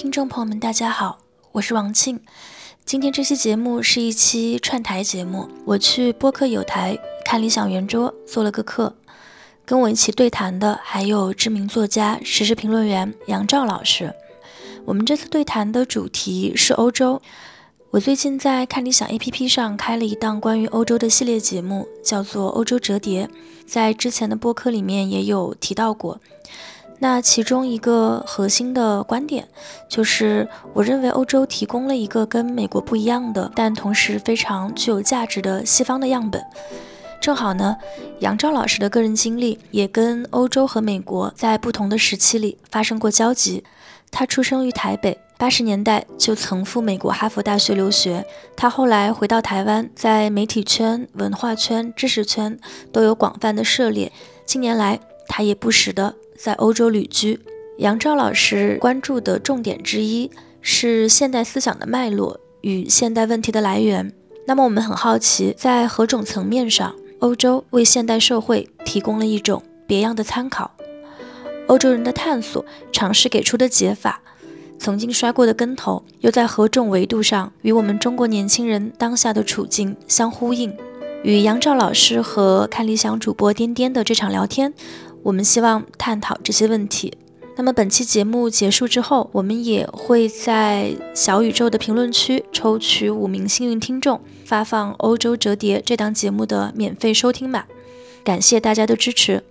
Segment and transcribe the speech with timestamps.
[0.00, 1.18] 听众朋友们，大家好，
[1.52, 2.18] 我是王庆。
[2.86, 8.96] 今天这期节目是一期串台节目，我去播客有台看理想圆桌做了个客，
[9.66, 14.14] 跟我一起对谈的还有知名作家、时事评论员杨照老师。
[14.86, 17.20] 我们这次对谈的主题是欧洲。
[17.90, 23.26] 我最近在看理想 APP 上开了一档关于欧洲的系列节目，叫做《欧洲折叠》，
[23.66, 26.18] 在之前的播客里面也有提到过。
[27.02, 29.48] 那其中一个核心的观点，
[29.88, 36.44] 就是我认为欧洲提供了一个跟美国不一样的，但同时非常具有价值的西方的样本。
[37.18, 37.76] 正好呢，
[38.20, 43.64] 杨照老师的个人经历也跟欧洲和美国在不同的时期里发生过交集。
[44.10, 48.26] 他出生于台北，八十年代就曾赴美国哈佛大学留学。
[48.56, 52.58] 他后来回到台湾，在媒体圈、文化圈、知识圈
[52.92, 54.12] 都有广泛的涉猎。
[54.44, 56.14] 近年来，他也不时的。
[56.42, 57.38] 在欧洲旅居，
[57.76, 60.30] 杨照老师关注的重点之一
[60.62, 64.10] 是现代思想的脉络与现代问题的来源。
[64.46, 70.70] 那么我们很好奇，在何种层面上，欧洲为现代社会提供了一种别样的参考？
[71.66, 74.22] 欧洲人的探索尝试给出的解法，
[74.78, 80.74] 曾经摔过的跟头，又在何种维度上与我们中国年轻人当下的处境相呼应？
[81.22, 84.72] 与杨照老师和看理想主播颠颠的这场聊天。
[85.22, 87.12] 我们希望探讨这些问题。
[87.56, 97.64] 那么本期节目结束之后，我们也会在小宇宙的评论区抽取五名幸运听众，发放《欧洲折叠》这档节目的免费收听码。
[98.24, 99.42] 感谢大家的支持。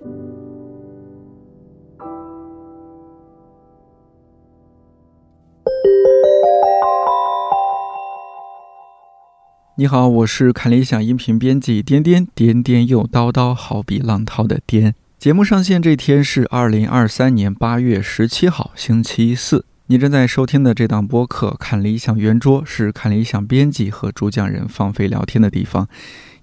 [9.76, 14.96] 你好，我是看理想音频编辑颠颠，颠颠又叨叨，好比浪涛的颠。
[15.20, 19.66] 节目上线这天是二零二三年八月十七号，星期四。
[19.88, 25.90] 你正在收听的这档播客《看理想圆桌》是看理想编辑和主讲人放飞聊天的地方，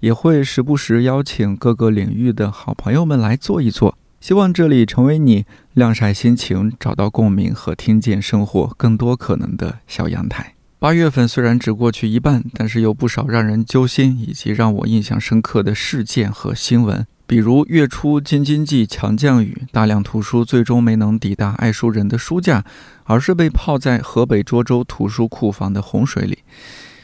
[0.00, 3.96] 也会时不时邀请各个领域的好朋友们来坐一坐。
[4.20, 10.54] 希望这里成为你晾晒心情、找到共鸣和听见生活更多可能的小阳台。
[10.78, 17.06] 八月份虽然只过去一半，但是有不少让人揪心以及让我印象深刻的事件和新闻。
[17.28, 22.64] 比如月初京津冀强降雨，大量图书最终没能抵达爱书人的书架，
[23.02, 26.38] 而是被泡在河北涿州图书库房的洪水里。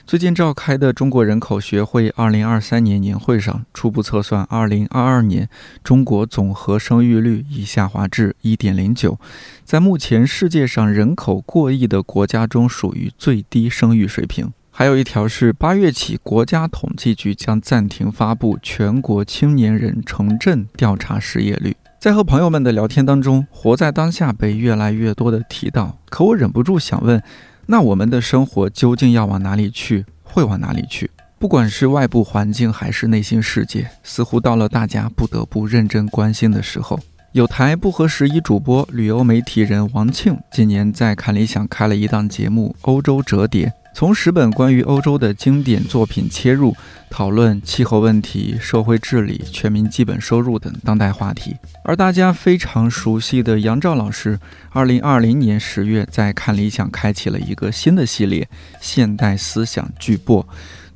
[0.04, 5.48] 最近召开的中国人口学会2023年年会上，初步测算，2022年
[5.82, 9.16] 中国总和生育率已下滑至1.09，
[9.64, 14.52] 在目前世界上人口过亿的国家中，属于最低生育水平。
[14.74, 21.76] 还有一条是，八月起，国家统计局将暂停发布全国青年人城镇调查失业率。
[22.00, 27.22] 在和朋友们的聊天当中，活在当下被越来越多的提到，可我忍不住想问：
[27.66, 30.06] 那我们的生活究竟要往哪里去？
[30.22, 31.10] 会往哪里去？
[31.38, 36.98] 不管是外部环境还是内心世界，似乎到了大家不得不认真关心的时候。
[37.32, 43.66] 有台不合时宜主播、旅游媒体人王庆，今年在看理想开了一档节目《欧洲折叠》。
[43.94, 46.74] 从十本关于欧洲的经典作品切入，
[47.10, 51.56] 讨论气候问题、社会治理、全民基本收入等当代话题。
[51.84, 58.48] 而大家非常熟悉的杨照老师，二零二零年十月在看理想开启了一个新的系列——
[58.80, 60.44] 现代思想巨擘，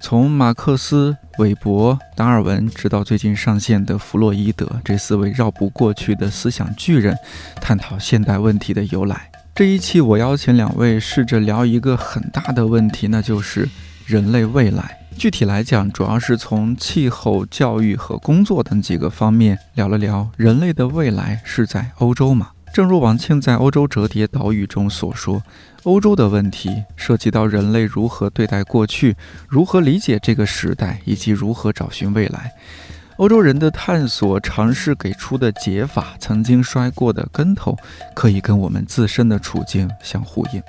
[0.00, 7.14] 从马克思、韦伯、达尔文，直到最近上线的弗洛伊德，这四位绕不过去的思想巨人，
[7.60, 9.30] 探讨现代问题的由来。
[9.56, 13.66] 这一期我邀请两位试着聊一个很大的问题，那就是
[14.04, 14.98] 人类未来。
[15.16, 22.50] 具体来讲，主要是从气候、教育和工作等几个方面聊了聊人类的未来是在欧洲吗？
[22.74, 25.42] 正如王庆在《欧洲折叠岛屿》中所说，
[25.84, 29.16] 欧洲的问题涉及到人类如何对待过去，
[29.48, 32.52] 如何理解这个时代，以及如何找寻未来。
[33.18, 37.74] 欧洲人的探索尝试给出的解法，曾经摔过的跟头，
[38.14, 40.62] 可以跟我们自身的处境相呼应。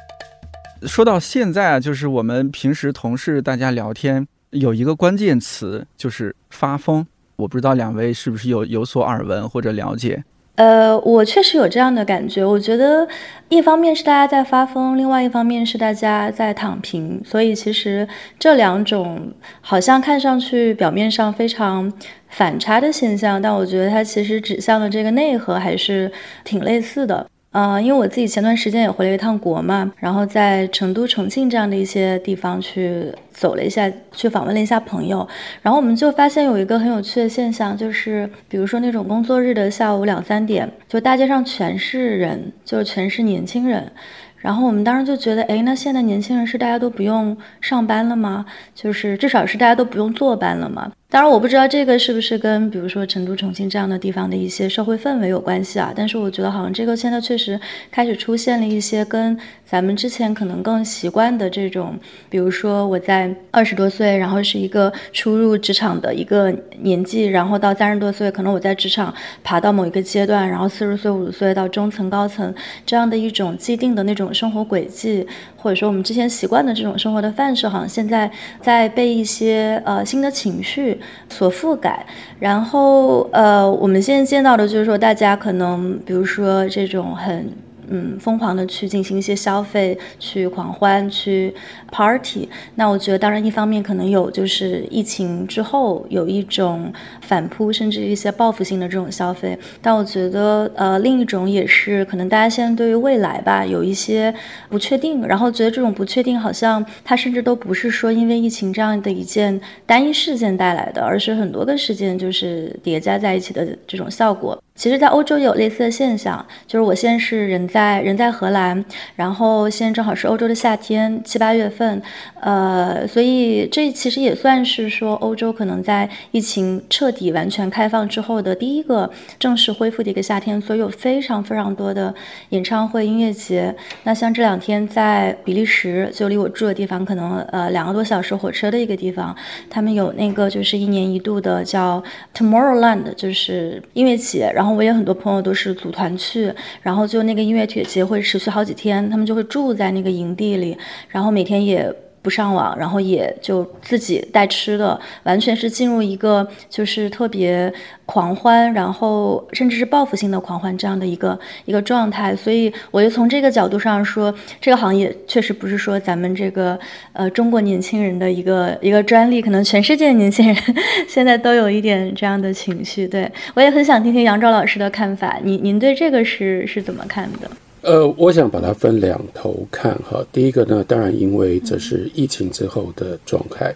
[0.88, 7.06] 说到现在啊，就是我们平时同事大家聊天有一个关键词，就是发疯。
[7.36, 10.24] 我不知道两位是不是有有所耳闻或者了解。
[10.58, 12.44] 呃，我确实有这样的感觉。
[12.44, 13.08] 我觉得，
[13.48, 17.22] 一方面是大家在发疯，另外一方面是大家在躺平。
[17.24, 18.08] 所以，其实
[18.40, 19.32] 这两种
[19.62, 21.94] 好像看上去表面上非常
[22.30, 26.12] 反差的现象，但我觉得它其实指向的这个内核还是
[26.44, 27.28] 挺类似的。
[27.52, 35.28] 嗯，因为我自己前段时间也回了一趟国嘛，然后在成都、重庆这样的一些地方去走了一下，去访问了一下朋友，
[35.64, 43.92] 然后我们就发现有一个很有趣的现象，就是比如说那种工作日的下午两三点，就大街上全是人，就全是年轻人。
[44.38, 48.46] 然后我们当时就觉得，哎，那现在年轻人是大家都不用上班了吗？
[48.76, 50.92] 就是至少是大家都不用坐班了吗？
[51.10, 55.94] 当然，我不知道这个是不是跟比如说成都、重庆这样的地方的一些社会氛围有关系啊。
[55.96, 57.58] 但是我觉得好像这个现在确实
[57.90, 61.98] 开始出现了一些跟咱们之前可能更习惯的这种，
[62.30, 69.14] 比如说我在二十多岁，然后是一个初入职场的一个年纪，然后到三十多岁，可能我在职场
[69.46, 72.54] 爬到某一个阶段，然后四十岁、五十岁到中层、高层
[72.86, 75.26] 这样的一种既定的那种生活轨迹，
[75.56, 78.30] 或者说我们之前习惯的这种生活的范式，好像现在
[78.62, 80.97] 在被一些呃新的情绪。
[81.30, 82.06] 所覆盖，
[82.40, 87.50] 然后呃，我们现在见到的就是说，大家可能比如说这种很。
[87.90, 91.54] 嗯，疯狂的去进行一些消费，去狂欢，去
[91.92, 92.48] party。
[92.76, 96.92] 那我觉得，当然一方面可能有就是疫情之后有一种
[97.22, 99.58] 反扑，甚至一些报复性的这种消费。
[99.82, 104.34] 但我觉得，呃，另一种也是可能大家现在对于未来吧有一些
[104.70, 114.62] 不确定，然后觉得这种不确定好像它甚至都不是说因为疫情这样的一件单一事件带来的，而是很多个事件就是叠加在一起的这种效果。
[114.78, 118.86] 其实，在欧洲也有类似的现象，就是我现在是人在人在荷兰，
[119.16, 122.00] 然后现在正好是欧洲的夏天，七八月份，
[122.40, 129.10] 呃，所以这其实也算是说欧洲可能在疫情彻底完全开放之后的第一个
[129.40, 132.14] 正式恢复的一个夏天，所以有非常非常多的
[132.50, 133.76] 演唱会、音乐节。
[134.04, 139.36] 那像这两天在比利时，就离我住的地方可能呃两个多小时火车的一个地方，
[139.72, 142.04] 他们有那个就是一年一度的叫
[142.36, 144.67] Tomorrowland，就是音乐节，然后。
[144.68, 150.78] 然后我也很多朋友都是组团去，然后就那个音乐节会持续好几天，他们就会住在那个营地里，
[151.08, 151.96] 然后每天也。
[152.28, 157.74] 不上网，然后也就自己带吃的，完全是进入一个就是特别
[158.06, 162.36] 狂欢，然后甚至是报复性的狂欢这样的一个一个状态。
[162.36, 166.78] 所以，我就从这个角度上说，这个行业确实不是说咱们这个
[167.14, 170.58] 呃中国年轻人的一个一个专利，可能全世界年轻人
[171.08, 173.08] 现在都有一点这样的情绪。
[173.08, 177.50] 对我也很想听听杨照老师的看法，您您对这个是是怎么看的？
[177.88, 180.22] 呃，我想把它分两头看哈。
[180.30, 183.74] 第一个呢，当然因为这是疫情之后的状态，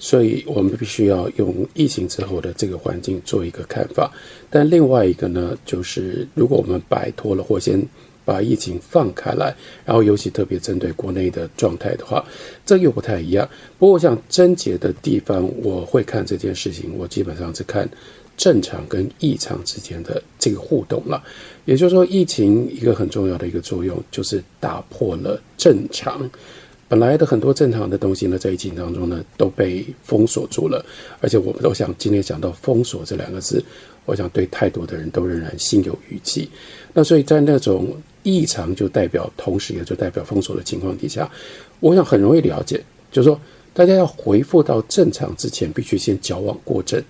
[0.00, 4.10] 所以我们必须要用疫情之后的这个环境做一个看法。
[4.50, 7.80] 但另外一个呢，就是如果我们摆脱了或先
[8.24, 9.54] 把疫情放开来，
[9.84, 12.24] 然后尤其特别针对国内的状态的话，
[12.66, 13.48] 这又不太一样。
[13.78, 17.88] 不过我想症结的地方，我会看这件事情，我基本上是看。
[18.36, 21.22] 正常跟异常之间的这个互动了，
[21.64, 26.28] 也就是说，疫情一个很重要的一个作用就是打破了正常。
[26.88, 30.84] 本来的很多正常的东西呢，在疫情当中呢都被封锁住了，
[31.20, 33.64] 而且我们都想今天讲到封锁这两个字，
[34.04, 36.46] 我想对太多的人都仍然心有余悸。
[36.92, 41.30] 那所以在那种异常就代表同时也就代表封锁的情况底下，
[41.80, 43.40] 我想很容易了解，就是说
[43.72, 47.02] 大家要恢复到正常之前，必须先矫枉过正。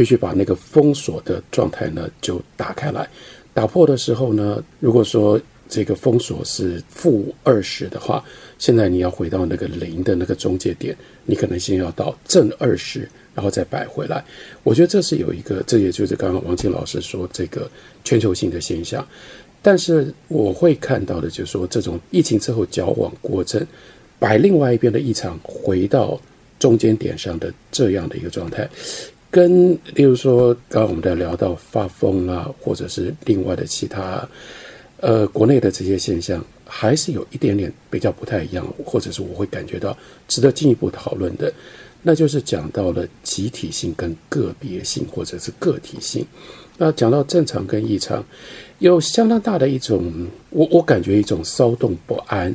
[0.00, 3.06] 必须把那个封锁的状态呢，就打开来。
[3.52, 5.38] 打破的时候呢，如果说
[5.68, 8.24] 这个封锁是负二十的话，
[8.58, 14.24] 现在你要回到那个零的那个中介点，你可能先要到正二十，然后再摆回来。
[14.62, 17.70] 我觉得这是有一个，这也就是刚刚王静老师说这个
[18.02, 19.06] 全球性的现象。
[19.60, 23.62] 但是我会看到的，就是说这种疫情之后矫枉过正，
[24.18, 26.18] 摆另外一边的异常回到
[26.58, 28.66] 中间点上的这样的一个状态。
[29.30, 34.28] 跟例如说，刚刚我们在聊到发疯啦，或者是另外的其他，
[34.98, 39.96] 呃，国内的这些现象，还是有一点点比较不太一样，或者是我会感觉到
[40.26, 41.52] 值得进一步讨论的，
[42.02, 46.26] 那就是讲到了集体性跟个别性，或者是个体性。
[46.76, 48.24] 那讲到正常跟异常，
[48.78, 52.52] 有相当大的一种，我我感觉一种骚动不安，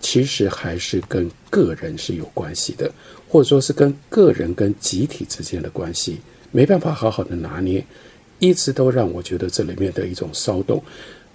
[0.00, 2.90] 其实还是跟个人是有关系的。
[3.30, 6.16] 或者说是跟个人跟集体之间的关系
[6.50, 7.84] 没办法好好的拿捏，
[8.38, 10.82] 一直都让我觉得这里面的一种骚动，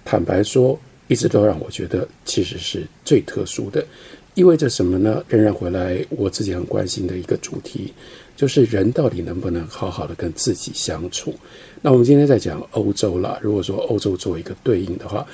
[0.04, 3.86] 坦白说，一直都让我觉得其实是最特殊的，
[4.34, 5.24] 意味着什么呢？
[5.28, 7.92] 仍然回来我自己很关心的一个主题，
[8.34, 11.32] 就是人到底能不能好好的跟自己相处？
[11.80, 15.24] 那我们今天在讲欧洲了，如果说欧洲做一个对应的话，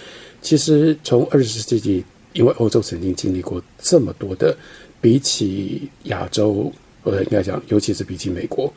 [0.42, 4.56] 其实从二十世纪，因为欧洲曾经经历过这么多的。
[5.02, 6.70] 比起亚洲，
[7.02, 8.70] 或者应该讲，尤其是比起美国，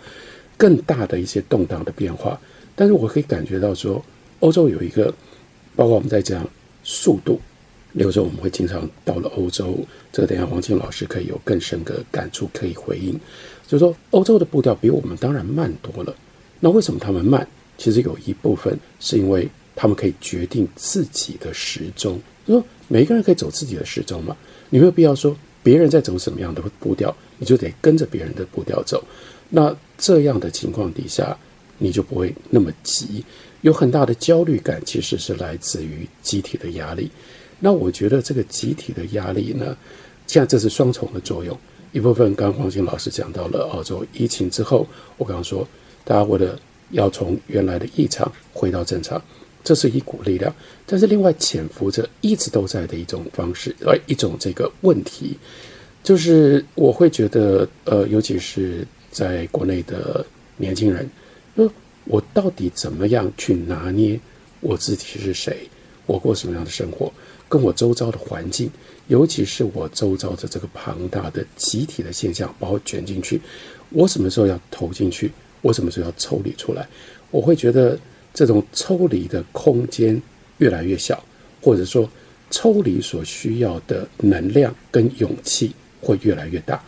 [0.55, 2.39] 更大的一些动荡的变化。
[2.77, 4.01] 但是我可以感觉到说，
[4.39, 5.13] 欧洲有一个，
[5.75, 6.49] 包括我们在讲
[6.81, 7.41] 速度，
[7.91, 9.77] 有时候我们会经常到了欧洲，
[10.13, 13.19] 这个等下黄静老师可以有更深的感触可以回应。
[13.67, 16.15] 就是说，欧洲的步调比我们当然慢多了。
[16.61, 17.45] 那为什么他们慢？
[17.77, 19.45] 其实有一部分是因为
[19.75, 22.17] 他们可以决定自己的时钟。
[22.47, 24.35] 就说每个人可以走自己的时钟嘛，
[24.69, 29.03] 你没有必要说别人在走什么样的步调，你就得跟着别人的步调走。
[29.49, 31.37] 那这样的情况底下，
[31.77, 33.23] 你就不会那么急。
[33.61, 37.09] 有很大的焦虑感，其实是来自于集体的压力。
[37.59, 39.77] 那我觉得这个集体的压力呢，
[40.27, 41.57] 现在这是双重的作用。
[41.93, 44.85] 一部分刚刚黄金老师讲到了澳洲疫情之后，
[45.17, 45.65] 我刚刚说
[46.03, 46.59] 大家为了
[46.89, 49.21] 要从原来的异常回到正常，
[49.63, 50.53] 这是一股力量。
[50.85, 55.37] 但是另外潜伏着一直都在的一种方式，呃，一种这个问题，
[56.03, 60.25] 就是我会觉得，呃，尤其是在国内的
[60.57, 61.09] 年轻人，
[61.55, 61.69] 那，
[62.05, 64.19] 我到底怎么样去拿捏
[64.59, 65.67] 我自己是谁？
[66.05, 67.11] 我过什么样的生活？
[67.47, 68.69] 跟我周遭的环境，
[69.07, 73.39] 尤其是我周遭的这个庞大的集体的现象，把我卷进去。
[73.89, 75.31] 我什么时候要投进去？
[75.61, 76.87] 我什么时候要抽离出来？
[77.29, 77.97] 我会觉得
[78.33, 80.21] 这种抽离的空间
[80.57, 81.23] 越来越小，
[81.61, 82.09] 或者说
[82.49, 85.71] 抽离所需要的能量跟勇气
[86.01, 86.81] 会越来越大。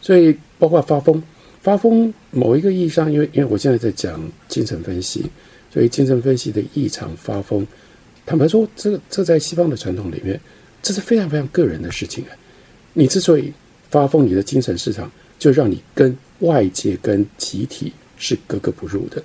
[0.00, 1.22] 所以，包括发疯。
[1.60, 5.24] 发疯，某一个意义上，因为因为我现在在讲精神分析，
[5.72, 7.64] 所以精神分析的异常发疯，
[8.26, 10.40] 坦白说，这这在西方的传统里面，
[10.82, 12.30] 这是非常非常个人的事情啊。
[12.94, 13.52] 你之所以
[13.90, 19.22] 发疯，你的精神市场就让你跟外界、跟集体是格格不入的。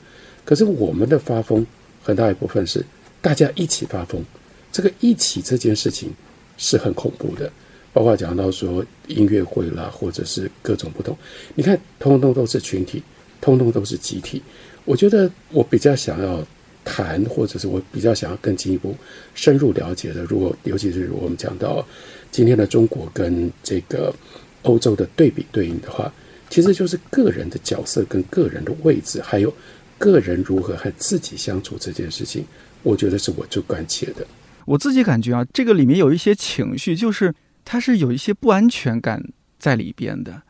[0.47, 1.67] 可是我们的发疯，
[2.01, 2.81] 很大一部分是
[3.21, 4.23] 大家一起发疯，
[4.71, 6.09] 这个一起这件事情
[6.57, 7.51] 是很恐怖的。
[7.91, 11.17] 包括讲到说音乐会啦，或者是各种不同，
[11.53, 13.03] 你看，通通都是群体，
[13.41, 14.41] 通通都是集体。
[14.85, 16.41] 我觉得我比较想要
[16.85, 18.95] 谈，或者是我比较想要更进一步
[19.35, 21.85] 深入了解的，如果尤其是我们讲到
[22.31, 24.15] 今天的中国跟这个
[24.61, 26.13] 欧洲的对比对应的话，
[26.49, 29.51] 其实就是个人的角色跟个人的位置，还有
[29.97, 32.45] 个人如何和自己相处这件事情，
[32.83, 34.25] 我觉得是我最关切的。
[34.65, 37.33] 我自己感觉啊，这个里面有一些情绪，就是。
[37.69, 39.21] 它是有一些不安全感
[39.59, 40.43] 在里边的，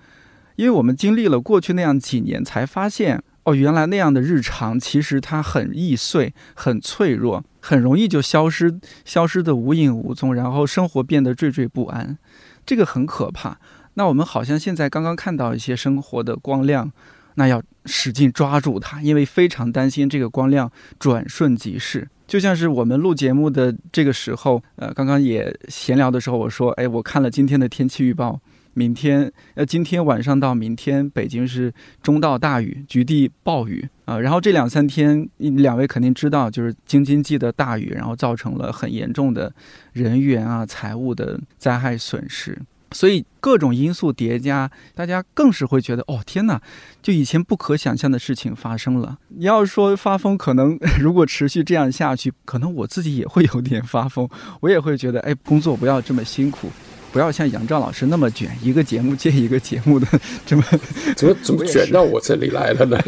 [0.55, 12.19] 因为我们经历了过去那样几年，才发现哦，原来那样的日常其实它很易碎、很脆弱，很容易就消失， 消失的无影无踪，然后生活变得惴惴不安，
[12.63, 13.59] 这个很可怕。
[13.95, 16.91] 那我们好像现在刚刚看到一些生活的光亮，
[17.37, 22.07] 那要使劲抓住它，因为非常担心这个光亮转瞬即逝。
[22.27, 28.41] 就像是我们录节目的这个时候，呃，刚刚也闲聊的时候，我说，哎，我看了今天的天气预报，
[28.73, 34.19] 明天，呃，今天晚上到明天，北京是中到大雨，局地暴雨啊。
[34.19, 39.53] 然后这两三天，两位肯定知道，就是京津冀的大雨，然后造成了很严重的
[39.93, 42.59] 人员啊、财物的灾害损失。
[42.91, 46.61] 所以各种因素叠加，大家更是会觉得哦天哪，
[47.01, 49.17] 就以前不可想象的事情发生了。
[49.29, 54.29] 你要说发疯，可能如果持续这样下去，可能我自己也会有点发疯，
[54.61, 56.69] 我也会觉得哎，工作不要这么辛苦，
[57.17, 60.05] 不要像杨照老师那么卷，一个节目接一个节目的
[60.45, 60.63] 这么
[61.17, 63.03] 怎么怎么卷到我这里来了呢？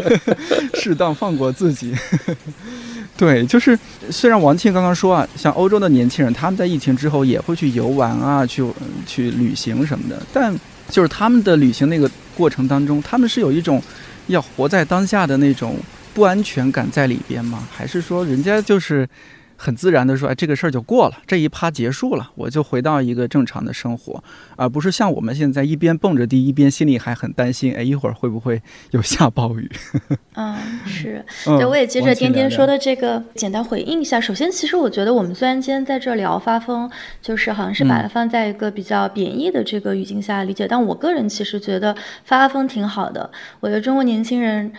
[0.76, 1.94] 适当放过自己。
[3.16, 3.78] 对，就是
[4.10, 8.62] 虽然王庆刚刚说啊，像欧洲的年轻人，他们在疫情之后也会去游玩啊，去
[9.06, 10.54] 去旅行什么的，但
[10.90, 13.82] 就是他们的旅行那个过程当中，他们是有一种
[14.26, 15.78] 要活在当下的那种
[16.12, 17.66] 不安全感在里边吗？
[17.74, 19.08] 还是说人家就是？
[19.56, 24.22] 很自然的说，哎，这个事儿就过了，这一趴结束了，我就回到一个正常的生活，
[24.56, 28.60] 而不是像我们现在一边蹦着迪，一边心里还很担心，哎，一会儿会不会
[28.90, 29.70] 有下暴雨？
[30.36, 34.20] 嗯，是，对，我也接着天天说的这个简单回应一下。
[34.20, 36.90] 首先，其实我觉得我们虽然今天在这聊发疯，
[37.22, 43.30] 就是好像是把它放在一个比较贬义的这个语境下理解，但我个人其实觉得发疯挺好的。
[43.60, 44.72] 我觉得中国年轻人。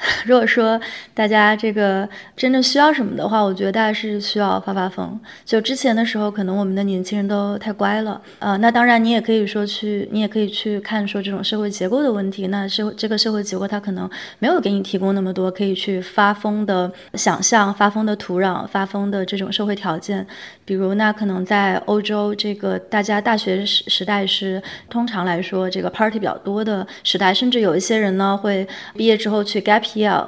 [0.24, 0.80] 如果说
[1.12, 5.18] 大家这个真的需要什么的话，我觉得大家是需要发发疯。
[5.44, 12.46] 就之前的时候，可能我们的年轻人都太乖了，呃，那当然你也可以说去，你也可以去看说这种社会结构的问题。
[12.46, 20.26] 那社会这个社会结构它可能没有给你提供那么多可以去发疯的想象、发疯的土壤、发疯的这种社会条件。
[20.64, 29.82] 比如，那可能在欧洲，这个大家大学时时代是通常来说这个 party 比较多的时代，甚至有一些人呢会毕业之后去 gap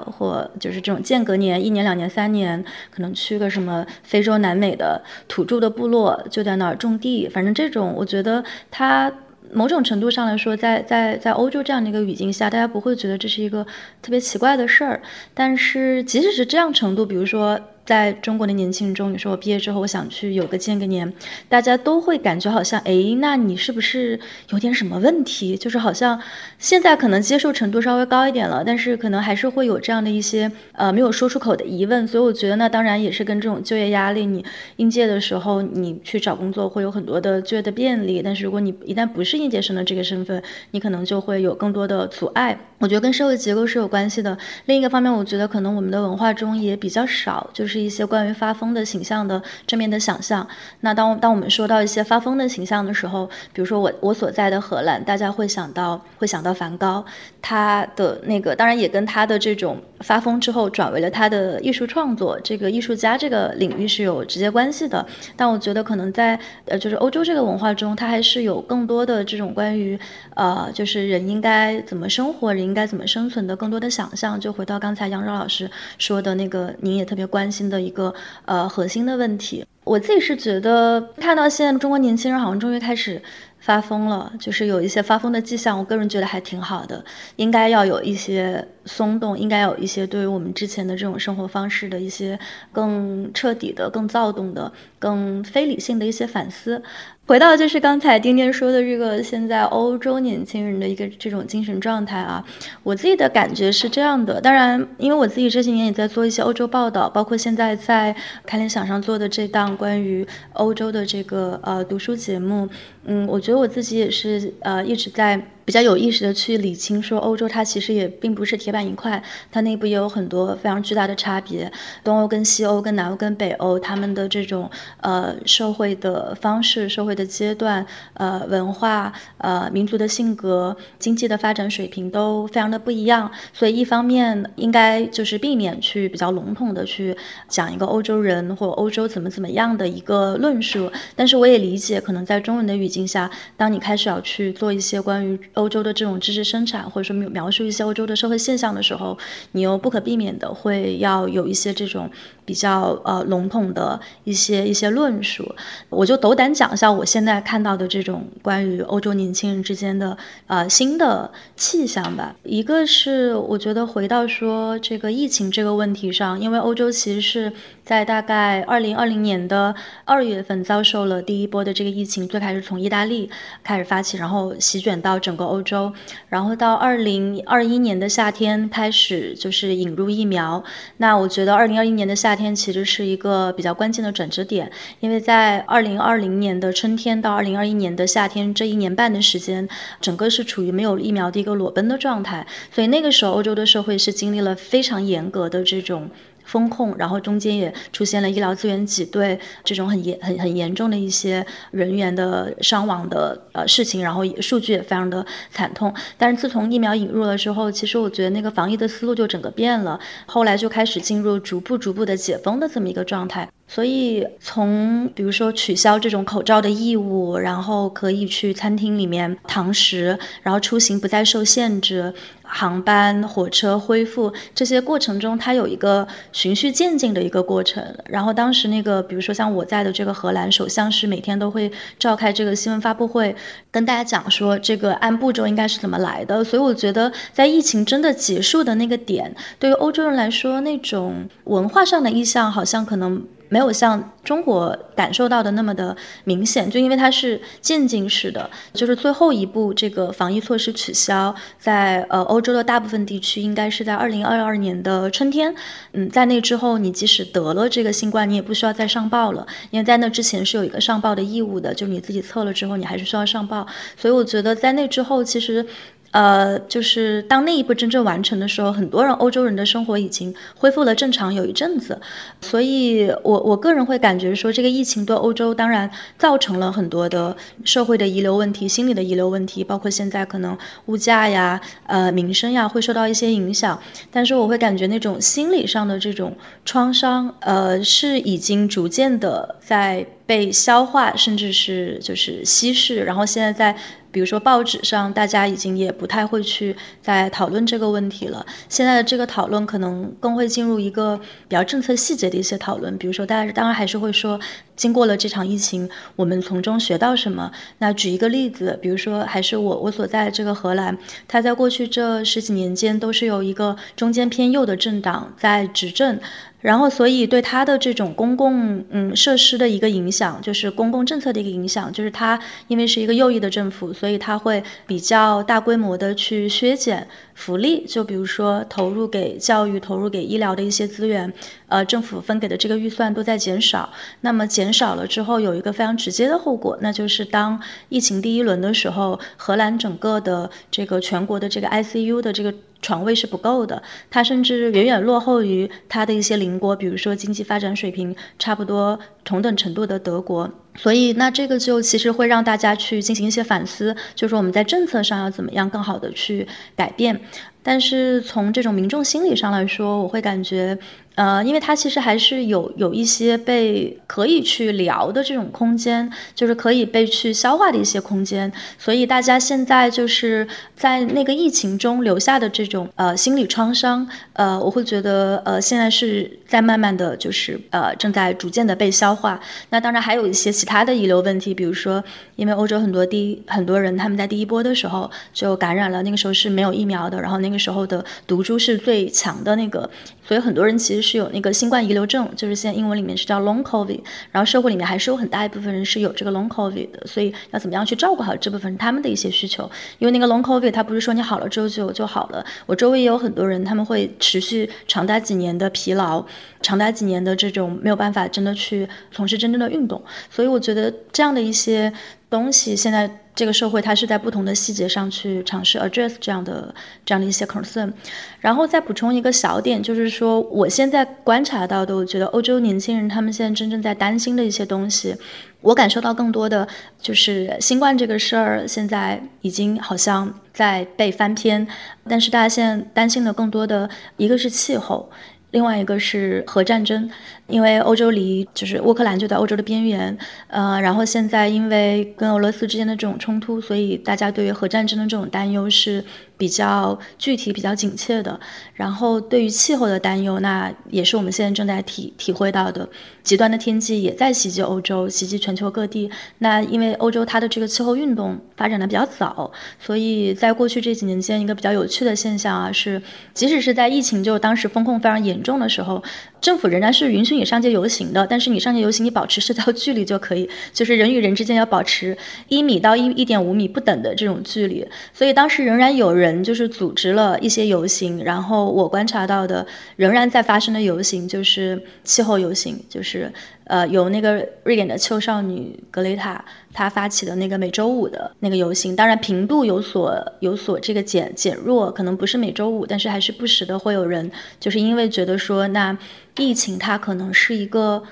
[0.06, 7.28] 或就是这种间隔年，一年、两年、三年，可能去个什么非洲、南美的土著的部落，就在那儿种地。
[7.28, 9.12] 反正这种，我觉得它
[9.52, 13.64] 某种程度上来说，在在在欧洲这样的一个语境下，大家不会觉得这是一个
[14.00, 15.00] 特别奇怪的事儿。
[15.34, 17.60] 但是即使是这样程度，比如说。
[17.90, 21.12] 在中国的年轻人中，你说我毕业之后我想去有个见个年，
[21.48, 24.16] 大家都会感觉好像，哎，那你是不是
[24.50, 25.56] 有点什么问题？
[25.56, 26.16] 就是好像
[26.56, 32.06] 现在可能接受程度稍微高一点了，但是可能还是会有这样的一些呃没有说出口的疑问。
[32.06, 34.44] 所以我觉得那当然也是跟这种就业压力，你
[34.76, 42.56] 应届的时候你去找工作会有很多的就业的便利，但是如果你一旦不是应届生的这个身份，你可能就会有更多的阻碍。
[42.78, 44.38] 我觉得跟社会结构是有关系的。
[44.66, 50.46] 另一个方面，我觉得可能我们的文化中也比较少，就是一些关于发疯的形象的正面的想象。
[50.80, 57.04] 那当当我们说到一些发疯的形象的时候，比如说我我所在的荷兰，大家会想到会想到梵高，
[57.40, 65.06] 他的那个当然也跟他的这种发疯之后转为了他的艺术创作，这个艺术家这个领域是有直接关系的。
[65.36, 69.98] 但我觉得可能在呃就是欧洲这个文化中，它还是有更多的这种关于
[70.34, 74.38] 呃就是人应该怎么生活，人应该怎么生存的更多的想象。
[74.38, 78.12] 就回到刚才杨钊老师说的那个，您也特别关心的一个
[78.44, 79.64] 呃核心的问题。
[79.84, 83.22] 我自己是觉得看到现在中国年轻人好像终于开始。
[83.62, 85.78] 发疯了，就是有一些发疯的迹象。
[85.78, 87.04] 我个人觉得还挺好的，
[87.36, 92.38] 应该要有一些松动，应该有一些对于我们之前的这种生活方式的一些
[92.72, 96.82] 更彻底的、更躁动的、更非理性的一些反思。
[97.26, 102.44] 回到就是刚才丁丁说的这个现在欧洲年轻人的一个这种精神状态啊，
[102.82, 104.40] 我自己的感觉是这样的。
[104.40, 108.12] 当然，因为我自己这些年也在做一些欧洲报道，包括现在在
[108.44, 112.68] 开联想上做的这档关于欧洲的这个呃读书节目，
[113.04, 115.40] 嗯，我觉得我自己也是呃一直在。
[115.70, 119.22] 比较有意识的去理清，说欧洲它其实也并不是铁板一块，
[119.52, 121.70] 它内部也有很多非常巨大的差别，
[122.02, 124.68] 东欧跟西欧、跟南欧跟北欧，他们的这种
[125.00, 149.18] 呃社会的方式、社会的阶段、呃文化、呃民族的性格、经济的发展水平都非常的不一样，所以一方面应该就是避免去比较笼统的去讲一个欧洲人或欧洲怎么怎么样的一个论述，但是我也理解，可能在中文的语境下，当你开始要去做一些关于欧洲的这种知识生产，或者说描述一些欧洲的社会现象的时候，
[149.52, 152.10] 你又不可避免的会要有一些这种
[152.50, 155.44] 比较呃笼统的一些一些论述。
[155.88, 160.16] 我就斗胆讲一下我现在看到的这种关于欧洲年轻人之间的
[160.48, 162.34] 呃新的气象吧。
[162.42, 167.52] 一个是我觉得回到说这个疫情这个问题上，因为欧洲其实是
[167.84, 169.74] 在大概二零二零年的
[170.06, 173.30] 二月份遭受了第一波的这个疫情，最开始从意大利
[173.62, 175.50] 开始发起，然后席卷到整个。
[175.50, 175.92] 欧洲，
[176.28, 180.62] 然后到二零二一年的夏天开始就是引入疫苗。
[180.98, 189.68] 那我觉得二零二一年的夏天其实是一个比较关键的转折点，因为在二零二零年的春天到二零二一年的夏天这一年半的时间，
[190.00, 192.46] 整个是处于没有疫苗的一个裸奔的状态。
[192.72, 196.10] 所以那个时候欧洲的社会是经历了非常严格的这种。
[196.50, 205.94] 风控，然后中间也出现了医疗资源挤兑这种很严、很很严重的一些人员的伤亡的呃事情，然后数据也非常的惨痛。
[206.18, 213.48] 但是自从疫苗引入了之后，其实我觉得那个防疫的思路就整个变了，后来就开始进入逐步逐步的解封的这么一个状态。
[213.72, 222.12] 所以从比如说取消这种口罩的义务，然后可以去餐厅里面堂食，然后出行不再受限制。
[222.42, 227.80] 航班、火车恢复这些过程中，它有一个循序渐进的一个过程。
[228.06, 233.36] 然后当时那个，比如说像我在的这个荷兰首相是每天都会召开这个新闻发布会，
[233.70, 236.42] 跟大家讲说这个按步骤应该是怎么来的。
[236.42, 243.24] 所以我觉得，在疫情真的结束的那个点，对于欧洲人来说，那种文化上的意向好像可能。
[243.50, 255.54] 没有像中国感受到的那么的明显，就因为它是渐进式的，就是最后一步这个防疫措施取消，在呃欧洲的大部分地区应该是在二零二二年的春天，
[255.92, 265.66] 嗯，在那之后你即使得了这个新冠，你也不需要再上报了，因为在那之前是有一个上报的义务的，就是你自己测了之后你还是需要上报，所以我觉得在那之后其实。
[266.12, 272.00] 呃，就是当那一步真正完成的时候，很多人欧洲人的生活已经恢复了正常有一阵子，
[272.40, 293.76] 所以我我个人会感觉说，这个疫情对欧洲当然造成了很多的社会的遗留问题、心理的遗留问题，包括现在可能物价呀、呃民生呀会受到一些影响，但是我会感觉那种心理上的这种创伤，呃，是已经逐渐的在被消化，甚至是就是稀释，然后现在在。
[294.10, 298.44] 比如说报纸上，大家已经也不太会去在讨论这个问题了。
[298.68, 301.18] 现在的这个讨论可能更会进入一个
[301.48, 302.96] 比较政策细节的一些讨论。
[302.98, 304.40] 比如说，大家当然还是会说。
[304.76, 307.52] 经过了这场疫情，我们从中学到什么？
[307.80, 310.96] 那举一个例子，比如说，还是我我所在的这个荷兰，
[311.28, 316.18] 它在过去这十几年间都是有一个中间偏右的政党在执政。
[316.60, 327.06] 然后，所以对它的这种公共嗯设施的一个影响，就是公共政策的一个影响，就是它因为是一个右翼的政府，所以它会比较大规模的去削减
[327.40, 331.32] 福利，就比如说投入给教育、投入给医疗的一些资源，
[331.68, 333.90] 呃，政府分给的这个预算都在减少。
[334.20, 342.54] 那么减少了之后，有一个非常直接的后果，那就是当疫情第一轮的时候，荷兰整个的这个全国的这个 ICU 的这个。
[342.82, 350.50] 床位是不够的，它甚至远远落后于它的一些邻国，比如说经济发展水平差不多同等程度的德国。
[350.76, 357.20] 所以，那这个就其实会让大家去进行一些反思，就是我们在政策上要怎么样更好的去改变。
[357.62, 360.78] 但是从这种民众心理上来说，我会感觉。
[361.20, 379.38] 呃，因为它其实还是有有一些被可以去聊的这种空间，就是可以被去消化的一些空间，所以大家现在就是在那个疫情中留下的这种呃心理创伤，呃，我会觉得呃现在是在慢慢的就是呃正在逐渐的被消化。
[379.68, 382.02] 那当然还有一些其他的遗留问题，比如说
[382.36, 389.88] 因为欧洲很多第很多人他们在第一波的时候就感染了，那个时候是没有疫苗的，然后那个时候的毒株是最强的那个，
[390.26, 391.20] 所以很多人其实是。
[391.20, 394.00] 有那个新冠遗留症，就是现在英文里面是叫 long covid，
[394.32, 399.70] 然后社会里面还是有很大一部分人是有这个 long covid 的，所以要怎么样去照顾好这部分他们的一些需求？
[399.98, 406.24] 因为那个 long covid 它不是说你好了之后就就好了，我周围也有很多人，他们会持续长达几年的疲劳，
[406.62, 411.92] 长达几年的这种没有办法真的去从事真正的运动，所以我觉得这样的一些
[412.30, 413.10] 东西现在。
[413.40, 416.74] 这个社会它是在不同的细节上去尝试 address 这样的
[417.06, 417.90] 这样的一些 concern，
[418.38, 425.16] 然后再补充一个小点，就是说我现在观察到的，我觉得欧洲年轻人他们现在真正在担心的一些东西，
[425.62, 426.68] 我感受到更多的
[427.00, 431.66] 就是新冠这个事儿现在已经好像在被翻篇，
[432.06, 435.10] 但是大家现在担心的更多的一个是气候，
[435.50, 437.10] 另外一个是核战争。
[437.46, 446.04] 因为欧洲离就是乌克兰就在欧洲的边缘，呃，然后现在因为跟俄罗斯之间的这种冲突，所以大家对于核战争的这种担忧是
[446.40, 448.40] 比较具体、比较紧切的。
[448.72, 452.88] 然后对于气候的担忧，那也是我们现在正在体体会到的，
[453.22, 456.10] 极端的天气也在袭击欧洲、袭击全球各地。
[456.38, 463.02] 那因为欧洲它的这个气候运动发展的比较早，所以在过去这几年间，一个比较有趣的现象啊，是
[463.34, 466.02] 即使是在疫情就当时风控非常严重的时候，
[466.40, 467.34] 政府仍然是允许。
[467.34, 472.16] 你上街游行的，但是你上街游行，你保持社交距离就可以， 就是人与人之间要保持
[472.48, 474.86] 一米到一一点五米不等的这种距离。
[475.12, 483.32] 所以当时仍然有人就是组织了一些游行，然后我观察到的仍然在发生的游行就是气候游行，就是
[483.70, 495.96] 呃由那个瑞典的秋少女格雷塔她发起的那个每周五的那个游行，当然频度有所有所这个减减弱，可能不是每周五，但是还是不时的会有人就是因为觉得说那。
[496.36, 498.02] 疫情它可能是一个，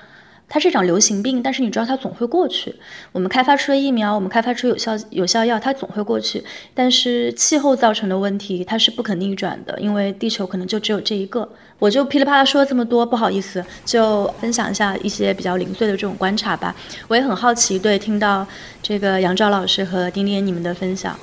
[0.49, 2.75] 它是一场流行病，但是你知道它总会过去。
[3.11, 6.43] 我们开发出了疫苗，我们开发出有效有效药，它总会过去。
[6.73, 11.47] 但是气候造成的问题它是不可逆转的，因为地球可能就只有这一个。
[11.77, 16.75] 我就噼里啪啦说了这么多，不好意思，就分享一下一些比较零碎的这种观察吧。
[17.07, 18.45] 我也很好奇，对听到
[18.81, 21.17] 这个杨照老师和丁丁你们的分享。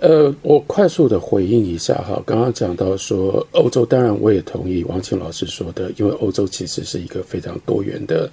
[0.00, 8.30] 呃，我快速的回应一下哈，刚刚讲到说欧洲，当然我也同意王庆老师说的，因为欧洲其实是一个非常多元的，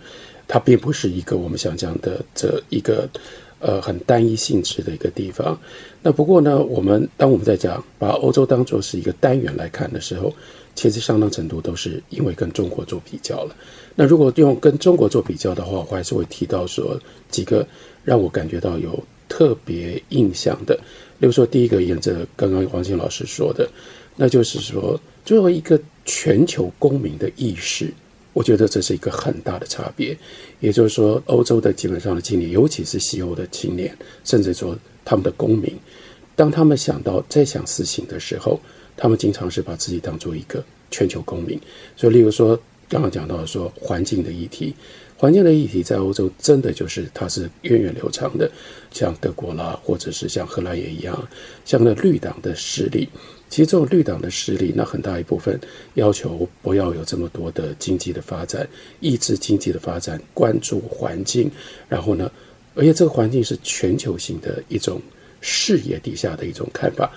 [0.48, 3.06] 它并不是一个我们想讲的这一个
[3.60, 5.60] 呃很单一性质的一个地方。
[6.02, 10.34] 那不过呢，我们当我们在讲把欧洲当做是一个单元来看的时候，
[10.74, 13.54] 其实相当程度都是因为跟中国做比较了。
[13.94, 16.98] 那如果用跟中国做比较的话，我还是会提到说
[17.30, 17.68] 几个
[18.06, 20.80] 让我感觉到有特别印象的。
[21.20, 23.68] 例如说，第一个沿着刚刚黄庆老师说的，
[24.16, 27.92] 那就是说，作为一个全球公民的意识，
[28.34, 30.16] 我觉得这是一个很大的差别。
[30.60, 35.76] 也就是说，欧洲的基本上的青年，尤其是西欧的青年，甚至说他们的公民，
[36.36, 38.60] 当他们想到在想事情的时候，
[38.96, 41.60] 他们经常是把自己当做一个全球公民。
[41.96, 44.76] 所以，例如说刚刚讲到说环境的议题。
[45.20, 48.48] 环境的议题在欧洲真的就是它是源远流长的，
[48.98, 51.28] 像德国啦，或者是像荷兰也一样，
[51.66, 53.08] 像那绿党的势力。
[53.50, 55.60] 其实这种绿党的势力，那很大一部分
[55.94, 58.68] 要求不要有这么多的经济的发展，
[59.00, 61.50] 抑制经济的发展，关注环境。
[61.88, 62.30] 然后呢，
[62.74, 65.00] 而且这个环境是全球性的一种
[65.40, 67.10] 视野底下的一种看法。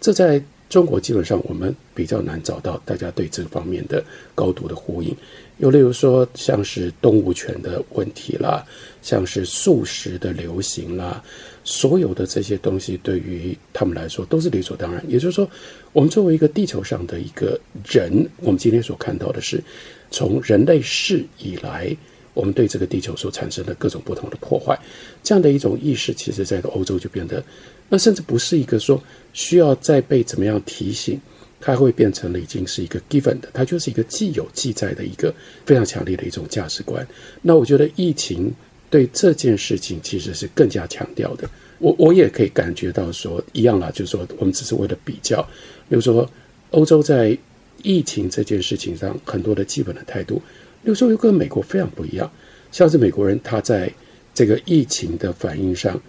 [0.00, 5.16] 这在中国基本上我们比较难找到大家对这方面的高度的呼应。
[5.58, 8.64] 又例如说，像是动物权的问题啦，
[9.02, 11.22] 像是素食的流行啦，
[11.64, 15.04] 所有的这些东西对于他们来说都是理所当然。
[15.08, 15.50] 也就是说，
[15.92, 19.62] 我们作为一个地球上的一个人，我们今天所看到的是，
[20.10, 21.94] 从人类世以来，
[22.34, 24.78] 我们对这个地球所产生的各种不同的破坏，
[25.24, 27.42] 这样的一种意识，其实在欧洲就变得，
[27.88, 31.20] 那甚至不是一个说需要再被怎么样提醒。
[31.60, 35.34] 它会变成了已经是一个 given 的，它就是一个既有记载的一个
[35.66, 37.06] 非常强烈的一种价值观。
[37.42, 38.52] 那我觉得疫情
[38.88, 41.48] 对这件事情其实是更加强调的。
[41.78, 45.42] 我我也可以感觉到说一样啦，就是说我们只是为了比较，
[45.88, 46.28] 比如说
[46.70, 47.36] 欧洲在
[47.82, 50.36] 疫情这件事情上很多的基本的态度，
[50.82, 52.30] 比如说又跟美国非常不一样。
[52.70, 53.92] 像是美国人他在
[54.32, 56.00] 这个疫情的反应上，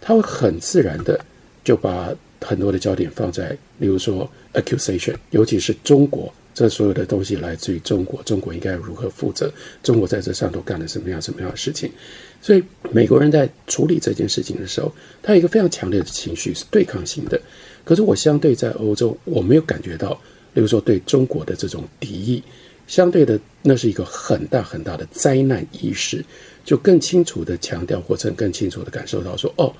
[0.00, 1.18] 他会很自然的
[1.64, 2.14] 就把。
[2.40, 9.52] 很多的焦点放在，例如说 accusation，尤其是中国，这所有的东西来自于中国，中国应该如何负责？
[9.82, 11.90] 中国在这上头干了什么样什么样的事情？
[12.40, 14.90] 所以美国人在处理这件事情的时候，
[15.22, 17.40] 他有一个非常强烈的情绪是对抗性的。
[17.84, 20.12] 可是我相对在欧洲，我没有感觉到，
[20.54, 22.42] 例如说对中国的这种敌意，
[22.86, 26.24] 相对的那是一个很大很大的灾难意识，
[26.64, 29.72] 就更清楚的强调或者更清楚的感受到说，哦，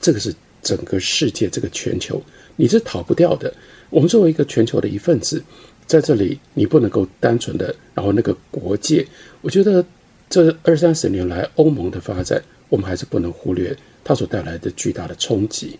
[0.00, 0.32] 这个是。
[0.62, 2.22] 整个世界，这个全球，
[2.56, 3.52] 你是逃不掉的。
[3.90, 5.42] 我们作为一个全球的一份子，
[5.86, 9.06] 在这里，你不能够单纯的，然后那个国界，
[9.40, 9.84] 我觉得
[10.28, 15.78] 这二三十年来欧盟的发展，我们还是不能忽略它所带来的巨大的冲击。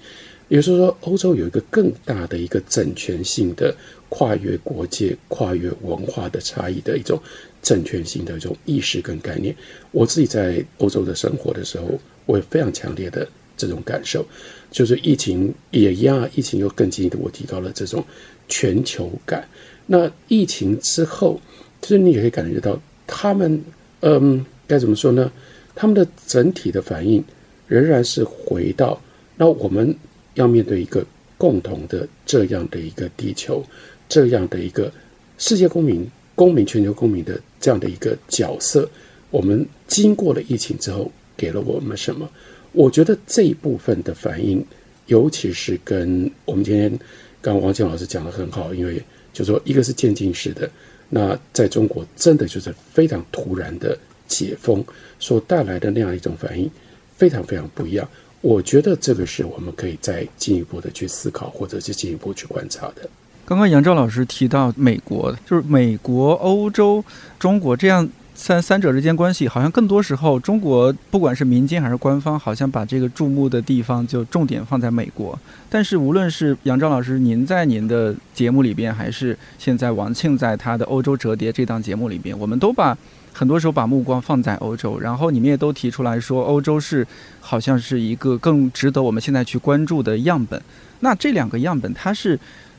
[0.48, 3.76] 也就是说，欧洲有一个更大的一个整全性的
[4.08, 7.20] 跨越国界、跨越文化的差异的一种
[7.60, 9.54] 整全性的一种意识跟概念。
[9.90, 14.26] 我自己在欧洲的生活的时候，我也非常强烈的这种感受。
[14.70, 18.04] 就是疫情也一样，疫情又更进一步我提高了这种
[18.48, 19.46] 全球感。
[19.86, 21.40] 那疫情之后，
[21.80, 23.62] 其实你也可以感觉到，他们
[24.00, 25.32] 嗯，该怎么说呢？
[25.74, 27.24] 他们的整体的反应
[27.66, 29.00] 仍然是回到
[29.36, 29.94] 那我们
[30.34, 31.04] 要面对一个
[31.36, 33.64] 共同的这样的一个地球，
[34.08, 34.92] 这样的一个
[35.38, 38.88] 世界公民、公民、全球公民的这样的一个角色。
[39.30, 42.28] 我们经过了疫情之后，给了我们什么？
[42.72, 44.64] 我觉得这一部分的反应，
[45.06, 46.96] 尤其是跟我们今天
[47.40, 49.02] 刚王健老师讲的很好，因为
[49.32, 50.70] 就说一个是渐进式的，
[51.08, 54.84] 那在中国真的就是非常突然的解封
[55.18, 56.70] 所带来的那样一种反应，
[57.16, 58.08] 非常非常不一样。
[58.40, 63.08] 我觉得这个是我们可以再进一步的去思考，或者是进一步去观察的。
[63.44, 67.02] 刚刚杨照老师提到美国，就是美国、欧洲、
[67.38, 68.08] 中国这样。
[68.38, 75.36] 三三者之间关系，好像更多时候，中国不管是民间还是官方，好像把这个注目的地方就重点放在美国。
[75.68, 82.96] 但是，无论是杨照老师您在您的节目里边，还是现在王庆在他的《欧洲折叠》这档节目里边，我们都把
[83.32, 85.00] 很多时候把目光放在欧洲。
[85.00, 87.04] 然后你们也都提出来说，欧洲是
[87.40, 90.62] 好像是一个更值得我们现在去关注的样本。
[91.00, 92.38] 那这两个样本，它是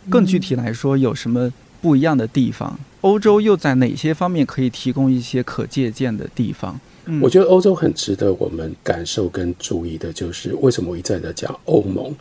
[0.09, 2.79] 更具体来说有什么不一样的地方？
[3.01, 6.79] 欧洲又在哪些方面可以提供一些可借鉴的地方？
[7.21, 12.13] 我觉得欧洲很值得我们感受跟注意的，就是为什么我一再的讲欧盟，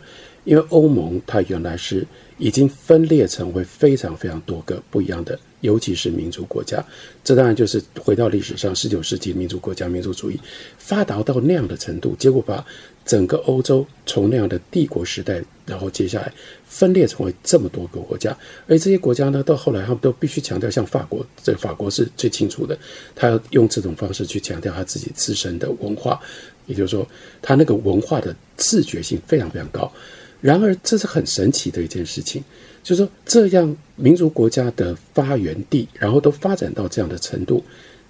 [0.45, 5.37] 因为欧盟它原来是已经分裂成为非常非常多个不一样的。
[5.61, 6.83] 尤其是民族国家，
[7.23, 10.39] 这当然就是回到历史上，十九世纪民族国家、民族主义
[10.77, 12.65] 发达到那样的程度，结果把
[13.05, 16.31] 整个欧洲从那样的帝国时代，然后接下来
[16.65, 22.77] 分裂成为这么多个国家，而这些国家呢，到后来他们都必须强调，像法国，这法国是最清楚的，
[23.15, 26.19] 他要用这种方式去强调他自己自身的文化，
[26.67, 27.07] 也就是说，
[27.41, 29.91] 他那个文化的自觉性非常非常高。
[30.39, 32.41] 然而，这是很神奇的一件事情。
[32.89, 37.63] 就说，这样民族国家的发源地，然后都发展到这样的程度，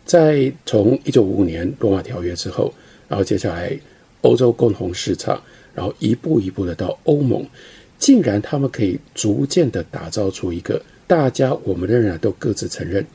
[0.06, 2.74] 在从一九五五年罗马条约之后，
[3.10, 3.78] 然后接下来
[4.22, 5.38] 欧洲共同市场，
[5.76, 7.46] 然后一步一步的到欧盟，
[7.98, 13.06] 竟然他们可以逐渐的打造出一个大家我们仍然都各自承认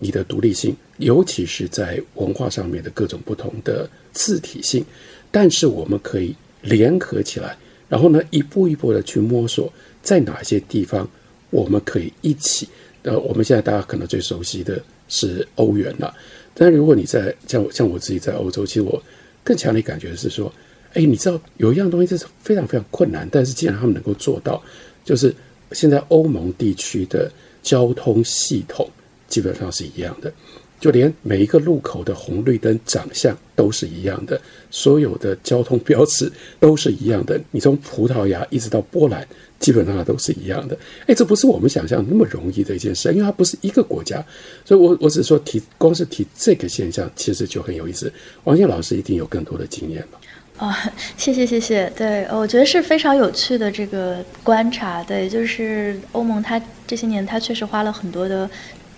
[0.00, 4.84] 你的独立性，尤其是在文化上面的各种不同的字体性，
[5.30, 7.56] 但是我们可以联合起来，
[7.88, 9.72] 然后呢一步一步的去摸索。
[10.04, 11.08] 在哪些地方
[11.50, 12.68] 我们可以一起？
[13.02, 16.14] 呃，我们现在大家可能最熟悉的是欧元了。
[16.54, 19.02] 但如果你在像像我自己在欧洲，其实我
[19.42, 20.52] 更强烈感觉是说，
[20.92, 24.62] 哎，你知道有一样东西这是非常非常困难，但是既然他们能够做到，
[25.04, 25.34] 就是
[25.72, 27.30] 现在欧盟地区的
[27.62, 28.88] 交通系统
[29.26, 30.32] 基本上是一样的，
[30.80, 34.40] 就连每一个路口的红绿灯长相都是一样的，
[34.70, 37.40] 所有的交通标志都是一样的。
[37.50, 39.26] 你从葡萄牙一直到波兰，
[39.64, 40.76] 基本上都是一样的。
[41.06, 44.22] 哎，这不是我们想象那么容易的一件事，因为它不是一个国家。
[44.62, 48.12] 所以，我我只是说提，光是提这个现象，其实就很有意思。
[48.44, 50.20] 王健老师一定有更多的经验吧？
[50.58, 58.48] 啊，谢谢谢谢，对，我觉得是非常有趣的这个观察，对，就是欧盟它这些年它确实花了很多的。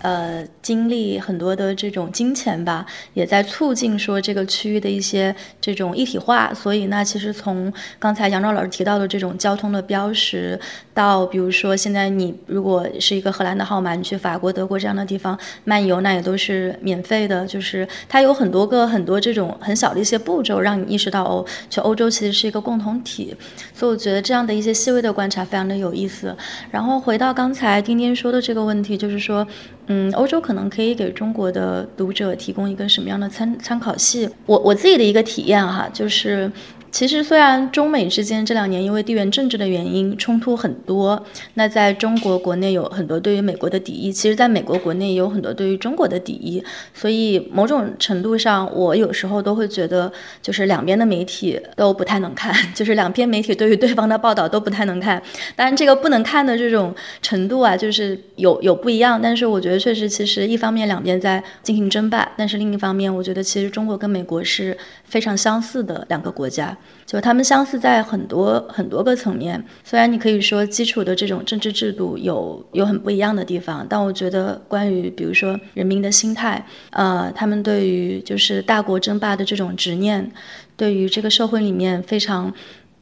[0.01, 6.53] 呃，经历很多的这种金钱吧，也在促进说这个区域的一些这种一体化。
[6.53, 10.59] 所以，那其实从刚才杨照老师提到的这种交通的标识，
[10.97, 17.45] 到比如说现在你如果是一个荷兰的号码，你去法国、德国这样的地方漫游，那也都是免费的。
[17.45, 23.35] 就是它有很多个很多这种很小的一些步骤，让你意识到哦，去欧洲其实是一个共同体。
[23.73, 26.35] 所以我觉得这样的一些细微的观察非常的有意思。
[26.71, 29.45] 然后回到刚才丁丁说的这个问题，就是说。
[29.89, 34.29] 嗯，欧洲可能可以给中国的读者提供一个什么样的参参考系？
[34.45, 36.51] 我我自己的一个体验哈，就是。
[36.89, 41.21] 其实，虽然中美之间这两年因为地缘政治的原因冲突很多，
[41.53, 55.21] 那在中国国内有很多对于美国的敌意，其实在美国国内也有很多对于中国的敌意，所以某种程度上，我有时候都会觉得，就是两边的媒体都不太能看， 就是两篇媒体对于对方的报道都不太能看。
[55.55, 64.75] 当然，这个不能看的这种程度啊，就是有有不一样，但是我觉得确实，其实一方面两边在进行争霸，但是另一方面，我觉得其实中国跟美国是
[65.07, 66.77] 非常相似的两个国家。
[67.05, 80.29] 就他们相似在很多很多个层面，虽然你可以说基础的这种政治制度有有很不一样的地方，但我觉得关于比如说人民的心态，呃，他们对于就是大国争霸的这种执念，
[80.75, 82.53] 对于这个社会里面非常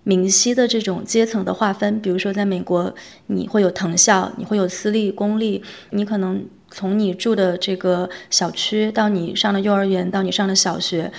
[0.04, 2.94] 明晰的这种阶层的划分，比如说在美国，
[3.26, 11.12] 你会有藤校，你会有私立、公立，你可能从你住的这个小区到你上了幼儿园，到你上了小学。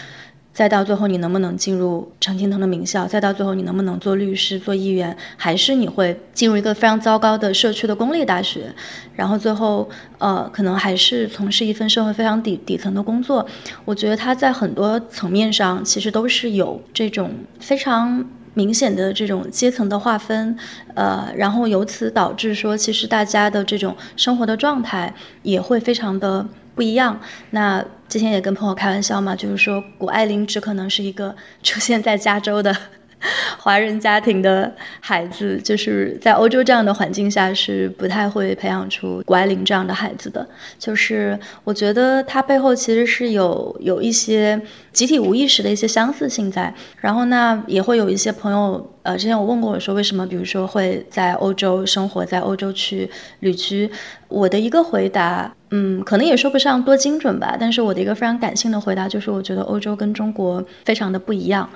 [0.57, 3.07] 再到最后，你能不能进入常青藤的名校？
[3.07, 5.15] 再到最后，你能不能做律师、做议员？
[5.37, 8.75] 还是你会进入一个非常糟糕的社区的公立大学？
[9.15, 13.47] 然后最后，呃，可能还是从事一份社会非常底底层的工作。
[13.85, 20.57] 我觉得他在很多层面上，其实都是有这种非常明显的这种阶层的划分，
[20.95, 26.49] 呃，然后由此导致说，其实大家的这种生活的状态也会非常的。
[26.77, 27.19] 不一样。
[27.51, 31.35] 那之前也跟朋友开玩笑嘛，就是说谷爱凌只可能是一个
[31.65, 32.77] 出现在加州的
[33.59, 40.47] 华人家庭的孩子，就是在欧洲这样的环境下是不太会培养出谷爱凌这样的孩子的。
[40.79, 44.61] 就是我觉得他背后其实是有有一些
[44.93, 46.73] 集体无意识的一些相似性在。
[47.01, 53.91] 然后呢，也会有一些朋友，呃，之前我问过我说，为什么比如说会在欧洲生活，在欧洲去旅居？
[54.29, 55.53] 我的一个回答。
[55.71, 61.69] 嗯，可能也说不上多精准吧，但是我的一个非常感性的回答就是，我觉得欧洲跟中国非常的不一样，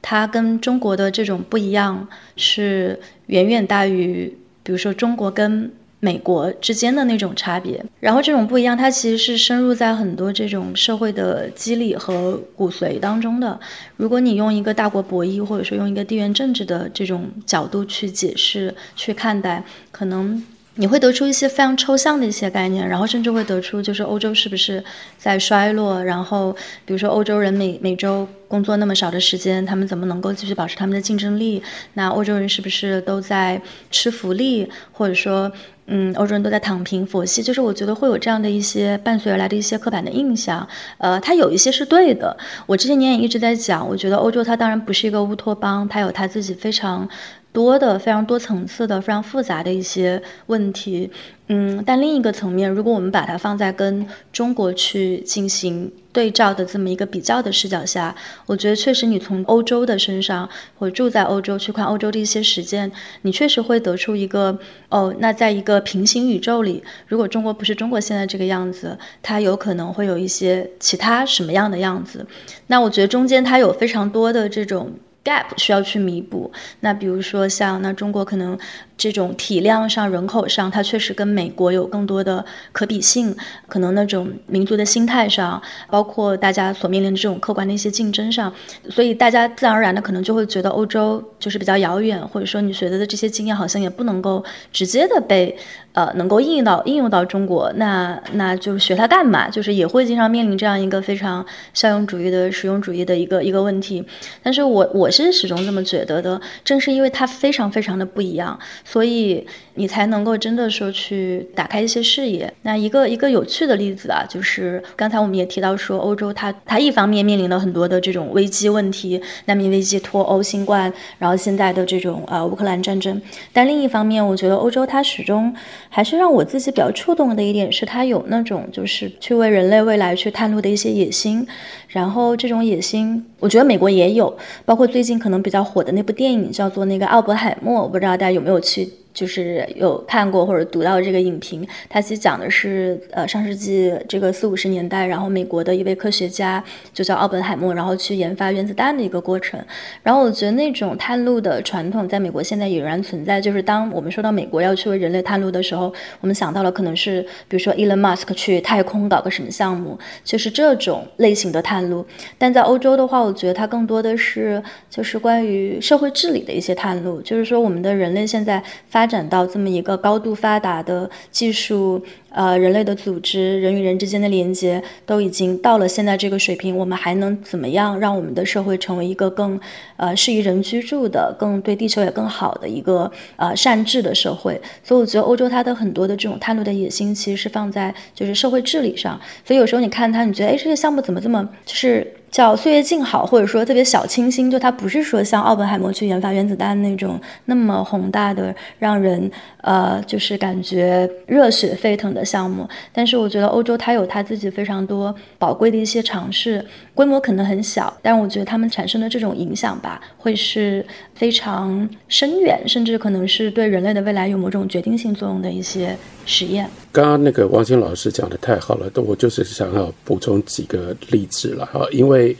[0.00, 2.06] 它跟中国的这种不一样
[2.36, 4.32] 是远远大于，
[4.62, 7.84] 比如说中国跟美国之间的那种差别。
[8.00, 13.58] 然后这种不一样，它其实是深入在很多这种社会的机理和骨髓当中的。
[13.96, 20.42] 如果你用一个大国博弈，或者说用一个地缘政治的这种角度去解释、去看待，可能。
[20.80, 24.82] 你会得出一些非常抽象的一些概念，然后甚至会得出就是欧洲是不是
[25.18, 26.02] 在衰落？
[26.04, 26.52] 然后
[26.84, 31.60] 比如说欧洲人每每周工作那么少的时间，他们怎么能够继续保持他们的竞争力？
[31.94, 33.60] 那欧洲人是不是都在
[33.90, 34.70] 吃福利？
[34.92, 35.50] 或者说，
[35.86, 37.42] 嗯，欧洲人都在躺平佛系？
[37.42, 40.64] 就是我觉得会有这样的一些伴随而来的一些刻板的印象。
[40.98, 42.36] 呃，它有一些是对的。
[42.66, 47.08] 我这些年也一直在讲，我觉得欧洲它当然不是一个乌托邦，它有它自己非常。
[47.52, 51.10] 多的非常多层次的非常复杂的一些问题，
[51.48, 58.14] 嗯，但另一个层面，如果我们把它放在跟中国去进行对照的这么一个比较的视角下，
[58.46, 64.56] 我觉得确实你从欧洲的身上，或者住在欧洲去看欧洲的一些实践，你确实会得出一个
[64.90, 72.24] 哦，那在一个平行宇宙里，如果中国不是中国现在这个样子，它有可能会有一些其他什么样的样子？
[72.66, 74.92] 那我觉得中间它有非常多的这种。
[75.28, 76.50] Gap 需要去弥补。
[76.80, 78.58] 那比如说像那中国可能。
[78.98, 83.34] 这种体量上、人口上，它确实跟美国有更多的可比性。
[83.68, 88.52] 可能那种民族的心态上，包括大家所面临的这种客观的一些竞争上，
[88.90, 95.56] 所以大家自然而然的可能就会觉得欧洲就是比较遥远，或者说你学的的这些经验好像也不能够直接的被
[95.92, 97.72] 呃能够应用到应用到中国。
[97.76, 99.48] 那那就学它干嘛？
[99.48, 104.04] 就是也会经常面临这样一个非常效用主义的实用主义的一个一个问题。
[104.42, 108.58] 但是我我是始终这么觉得的，正是因为它非常非常的不一样。
[108.90, 112.50] 所以你才能够真的说去打开一些视野。
[112.62, 123.20] 那一个一个有趣的例子啊，就是刚才我们也提到说，欧洲它它一方面面临了很多的这种危机问题，难民危机、脱欧、新冠，然后现在的这种呃乌克兰战争。
[123.52, 125.54] 但另一方面，我觉得欧洲它始终
[125.90, 131.46] 还是让我自己比较触动的一点是，它有那种就是去为人类未来去探路的一些野心。
[131.88, 138.88] 然后这种野心，我觉得美国也有，包括最近可能比较火的那部电影叫做那个《奥本海默》，我不知道大家有没有去。
[139.18, 146.62] 就是有看过或者读到这个影评，它其实讲的是呃上世纪这个四五十年代，然后美国的一位科学家
[146.94, 149.60] 就叫奥本海默，然后去研发原子弹的一个过程。
[150.04, 153.40] 然后我觉得那种探路的传统在美国现在也仍然存在。
[153.40, 162.06] 就是当我们说到美国要去为人类探路的时候，我们想到了可能是比如说 Elon Musk 去太空搞个什么项目，就是这种类型的探路。
[162.38, 171.98] 但在欧洲的话，我觉得它更多的是就是关于社会治理的一些探路，就是说我们的人类现在发发展到这么一个高度发达的技术，
[172.28, 179.58] 呃，人类的组织，人与人之间的连接都已经到了现在这个水平，我们还能怎么样让我们的社会成为一个更
[179.96, 184.60] 呃适宜人居住的、更对地球也更好的一个呃善治的社会？
[184.84, 189.18] 所以我觉得欧洲它的很多的这种探路的野心，其实是放在就是社会治理上。
[189.42, 192.06] 所以有时候你看它，你觉得哎，这个项目怎么这么就是。
[192.30, 199.30] 叫岁月静好，或者说特别小清新，就它不是说像奥本海默去研发原子弹那种那么宏大的，让人
[199.62, 202.68] 呃就是感觉热血沸腾的项目。
[202.92, 206.64] 但是我觉得欧洲它有它自己非常多宝贵的一些尝试，
[206.98, 210.84] 规模可能很小，但我觉得他们产生的这种影响吧，会是
[211.14, 215.96] 非常深远，甚至可能是对人类的未来有某种决定性作用的一些
[216.26, 216.68] 实验。
[216.90, 222.36] 刚刚那个王晶老师讲的太好了，我就是想要补充几个例子了哈，因为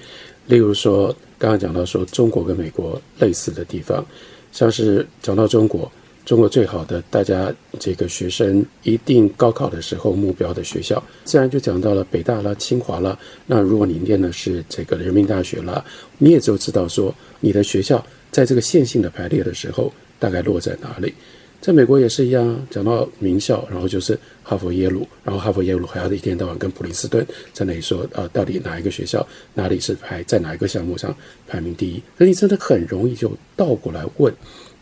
[0.46, 4.04] 例如说刚刚讲到说中国跟美国类似的地方，
[4.50, 5.88] 像是讲到中国，
[6.28, 7.50] 中国最好的大家
[7.80, 13.18] 这个学生一定高考的时候目标的学校，自然就讲到了北大了、清华了。
[13.46, 15.82] 那如果你念的是这个人民大学了，
[16.18, 21.14] 你也就知道说你的学校在这个线性的排列的时候大概落在哪里。
[21.62, 24.12] 在美国也是一样，讲到名校，然后就是
[24.42, 31.16] 哈佛、耶鲁，然后哈佛、耶鲁还要一天到晚跟普林斯顿在那里说，呃，到底哪一个学校哪里是排在哪一个项目上
[31.46, 32.02] 排名第一？
[32.18, 34.30] 那你真的很容易就倒过来问，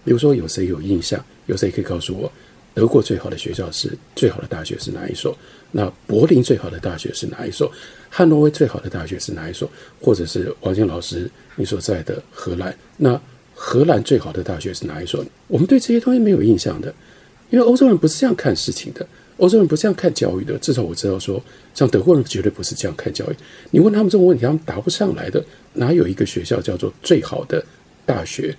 [0.05, 1.25] 比如说有谁有印象？
[1.47, 2.31] 有谁可以告诉我，
[2.75, 5.37] 德国最好的学校是最好的大学是哪一所？
[5.73, 7.71] 那柏林最好的大学是哪一所？
[8.09, 9.71] 汉诺威最好的大学是哪一所？
[10.01, 13.21] 或者是王健老师你所在的荷兰那？
[13.59, 15.25] 荷兰最好的大学是哪一所？
[15.49, 16.95] 我们对这些东西没有印象的，
[17.49, 19.07] 因为欧洲人不是这样看事情的。
[19.39, 20.59] 欧洲人不是这样看教育的。
[20.59, 21.43] 至少我知道说，
[21.75, 23.37] 像德国人绝对不是这样看教育。
[23.71, 25.43] 你问他们这种问题，他们答不上来的。
[25.73, 27.65] 哪有一个学校叫做最好的
[28.05, 28.55] 大学？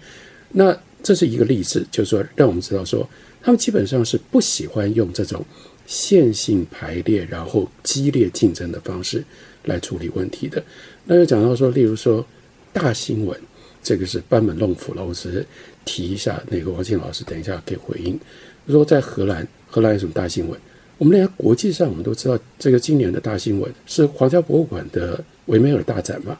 [0.49, 3.07] 那这是一个例子，就是说让我们知道说，
[3.41, 5.43] 他们基本上是不喜欢用这种
[5.85, 9.23] 线性排列，然后激烈竞争的方式
[9.63, 10.63] 来处理问题的。
[11.05, 12.25] 那又讲到说，例如说
[12.71, 13.39] 大新闻。
[13.83, 15.45] 这个是班门弄斧了，我只是
[15.85, 16.43] 提一下。
[16.49, 18.19] 那个王庆老师，等一下可以回应。
[18.67, 20.59] 说在荷兰，荷兰有什么大新闻？
[20.97, 26.37] 我们连国际上我们都知道，这个今年的大新闻是皇家博物馆的维梅尔大展嘛，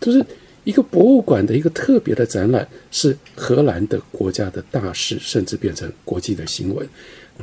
[0.00, 0.24] 就是
[0.68, 6.86] 一个博物馆的一个特别的展览，是荷兰的国家的大事，甚至变成国际的新闻。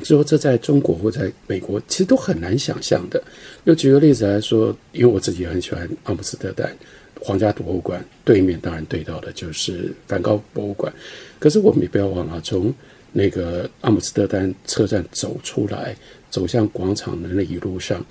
[0.04, 3.20] 说这在中国或在美国，其实都很难想象的。
[3.64, 6.72] 又举个例子来说，因为我自己很喜欢阿姆斯特丹。
[7.20, 10.94] 皇家博物馆对面当然对到的就是梵高博物馆，
[11.40, 12.72] 可是我们也不要忘了，从
[13.12, 15.98] 那个阿姆斯特丹车站走出来，
[16.30, 18.06] 走向广场的那一路上，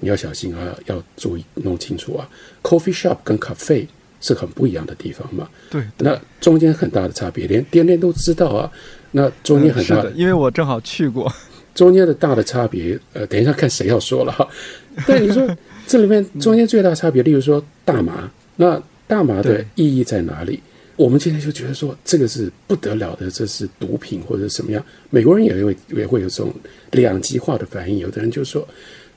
[0.00, 2.28] 你要小心啊，要注意弄清楚啊。
[2.64, 3.86] Coffee shop 跟 cafe
[4.20, 5.48] 是很不一样的地方嘛？
[5.70, 8.70] 对，那中间很大的差别，连店店都知道啊。
[9.12, 11.32] 那中间很大的，因为我正好去过，
[11.74, 14.46] 中间的大的差别，呃，等一下看谁要说了哈。
[15.06, 15.46] 但你说
[15.86, 18.30] 这里面中间最大差别，例如说大麻。
[18.56, 20.60] 那大麻的意义在哪里？
[20.96, 24.84] 我们今天就觉得说这个是不得了的，这是毒品或者什么样？
[25.10, 26.52] 美国人也会也会有这种
[26.90, 27.98] 两极化的反应。
[27.98, 28.66] 有的人就说，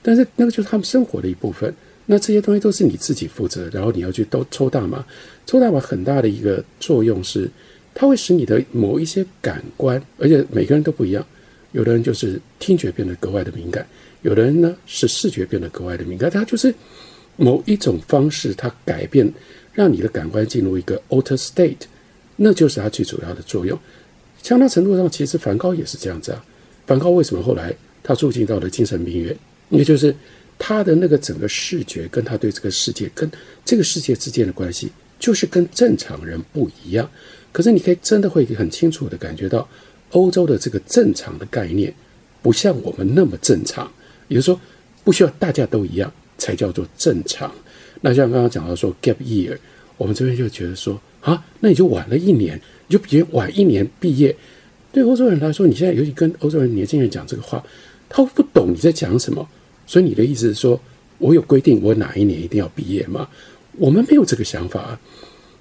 [0.02, 1.74] 但是那个就是他们生活的一部分。
[2.12, 5.06] 那这些东西都是你自己负责，然后你要去都抽大麻。
[5.46, 7.48] 抽大麻很大的一个作用是，
[7.94, 11.24] 它会使你的某一些感官，而且每个人都不一样。
[11.74, 13.88] 有的人就是听觉变得格外的敏感，
[14.24, 16.30] 有的人呢是视觉变得格外的敏感。
[16.30, 16.74] 它就是。
[17.42, 19.34] 某一种方式，它改变，
[19.72, 21.78] 让你的感官进入一个 alter state，
[22.36, 23.80] 那就是它最主要的作用。
[24.44, 26.44] 相当程度上，其实梵高也是这样子啊。
[26.86, 29.34] 梵高为什么后来他住进到了精神病院？
[29.70, 30.14] 也就是
[30.60, 33.32] 他的那个整个视觉，跟他对这个世界，跟
[33.66, 37.10] 这个世界之间的关系，就是跟正常人不一样。
[37.52, 39.68] 可是你可以真的会很清楚的感觉到，
[40.12, 41.92] 欧洲的这个正常的概念
[42.42, 43.90] 不像我们那么正常，
[44.28, 44.62] 也就是说，
[45.04, 47.52] 不需要大家都一样才叫做正常。
[48.02, 49.58] 那像刚刚讲到说 gap year，
[49.98, 54.36] 我们这边就觉得说啊，那你就晚了一年，你就比晚一年毕业。
[54.92, 57.64] 对欧洲人来说，你现在尤其跟欧洲人年轻人讲这个话，
[58.10, 59.48] 他不懂你在讲什么。
[59.90, 60.80] 所以你的意思是说，
[61.18, 63.28] 我有规定我哪一年一定要毕业吗？
[63.76, 65.02] 我们没有这个想法啊。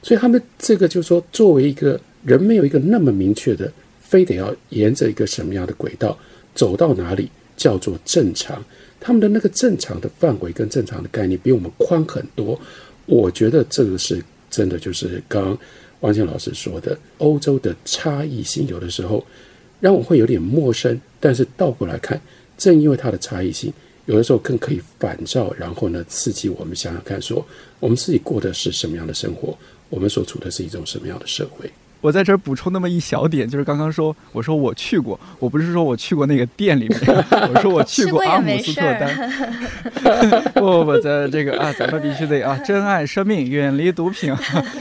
[0.03, 3.73] 所以他们这个就是说，作为一个人，没有一个那么明确的，
[4.03, 6.17] 非得要沿着一个什么样的轨道
[6.55, 8.63] 走到哪里叫做正常。
[9.01, 12.61] 他们的那个正常的范围跟正常的概念比我们宽很多。
[13.07, 15.59] 我觉得这个是真的，就是刚刚
[16.01, 19.25] 王健老师说的，欧洲的差异性有的时候
[19.81, 21.01] 让我会有点陌生。
[21.19, 22.21] 但是倒过来看，
[22.59, 23.73] 正因为它的差异性，
[24.09, 27.47] 有的时候更可以反照，然后呢刺激我们想想看，说
[27.79, 29.55] 我们自己过的是什么样的生活。
[29.91, 31.71] 我们所处的是一种什么样的社会？
[32.01, 37.01] 我在这儿补充那么一小点，就是刚刚说，我说我去过，我不是说我去过那个店里面，
[37.53, 40.43] 我说我去过阿姆斯特丹。
[40.55, 44.33] 不不不，在这个啊，咱们必须得啊，珍爱生命，远离毒品。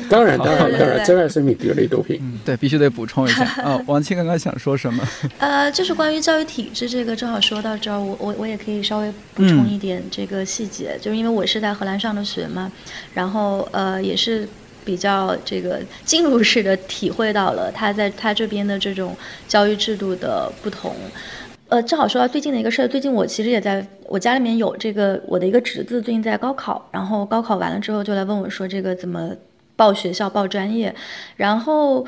[0.10, 2.20] 当然当然当然，珍爱生命，远离毒品。
[2.22, 3.82] 嗯，对，必须得补充一下啊。
[3.88, 5.08] 王青刚刚想说什么？
[5.40, 12.72] 呃，就是关于教育体制这个，正好说到这儿，我我我也可以稍微补充一点这个细节，就是因为我是在荷兰上的学嘛，
[13.14, 14.48] 然后呃也是。
[14.88, 19.14] 比较这个进入式的体会到了他在他这边的这种
[19.50, 20.96] 教育制度的不同，
[21.68, 29.32] 呃，正好说到最近的一个事儿，最近我其实也在我家里面有这个我的一个侄子最近在高考，然后高考完了之后就来问我说这个怎么
[29.76, 30.96] 报学校报专业，
[31.36, 32.08] 然后。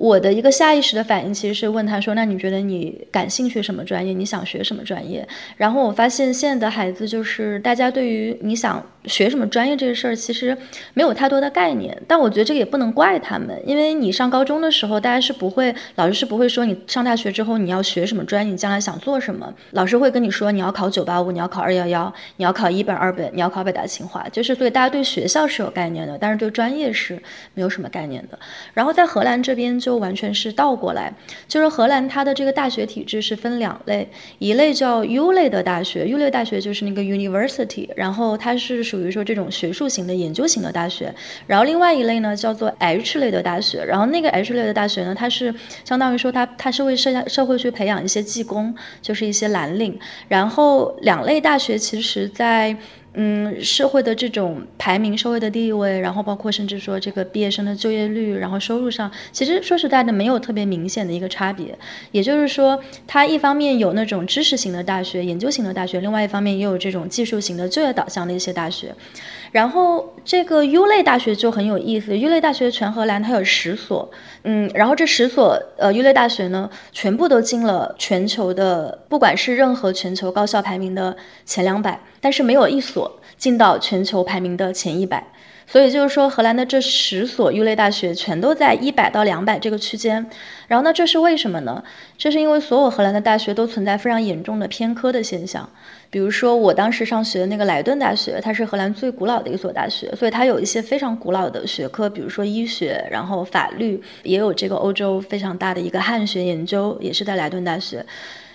[0.00, 4.12] 我的一个下意识的反应其实是问他说：“那你觉得你感兴趣什么专业？
[4.12, 5.26] 你想学什么专业？”
[5.58, 10.56] 然后我发现现在的孩子就是大家对于你想学什么专业这个事儿其实
[10.94, 12.00] 没有太多的概念。
[12.06, 19.52] 但我觉得这个也不能怪他们，因为你上高中的时候，大家是不会，老师是不会说你上大学之后你要学什么专业，你将来想做什么。
[19.72, 24.26] 老师会跟你说你要考九八五，你要考二幺幺，你要考一本二本，你要考北大清华。
[24.30, 27.20] 就是所以大家对学校是有概念的，但是对专业是
[27.52, 28.38] 没有什么概念的。
[28.72, 29.98] 然后在荷兰这边就。
[29.98, 31.12] 完全是倒过来，
[31.48, 41.14] 就是荷兰它的这个大学体制是分两类，一类叫 U 类的大学，U 类大学就是那个 University，然后它是属比如说这种学术型的研究型的大学，
[41.46, 52.76] 然后另外一类呢叫做 H 类的大学，然后那个 H 类的大学呢，它是相当于说它它是为社社会去培养一些技工，就是一些蓝领，然后两类大学其实在。
[53.20, 61.76] 嗯，社会的这种排名、社会的地位，然后包括甚至说这个毕业生的就业率，然后收入上，其实说实在的，没有特别明显的一个差别。
[62.12, 68.94] 也就是说，它一方面有那种知识型的大学、研究型的大学，另外一方面也有这种技术型的就业导向的一些大学。
[69.52, 74.10] 然后这个 U 类大学就很有意思，U 类大学全荷兰它有十所，
[74.42, 85.26] 嗯，然后这十所呃 U 类大学呢，全部都进了全球的，不管是任何全球高校排名的前两百，但是没有一所进到全球排名的前一百。
[85.70, 90.26] 所以就是说，荷兰的这十所 U 类大学全都在一百到两百这个区间。
[90.66, 91.84] 然后呢，这是为什么呢？
[92.16, 95.68] 这是因为所有荷兰的大学都存在非常严重的偏科的现象。
[96.10, 108.04] 比如说，我当时上学的那个莱顿大学，它是荷兰最古老的一所大学，所以它有一些非常古老的学科，比如说医学，然后法律，也有这个欧洲非常大的一个汉学研究，也是在莱顿大学。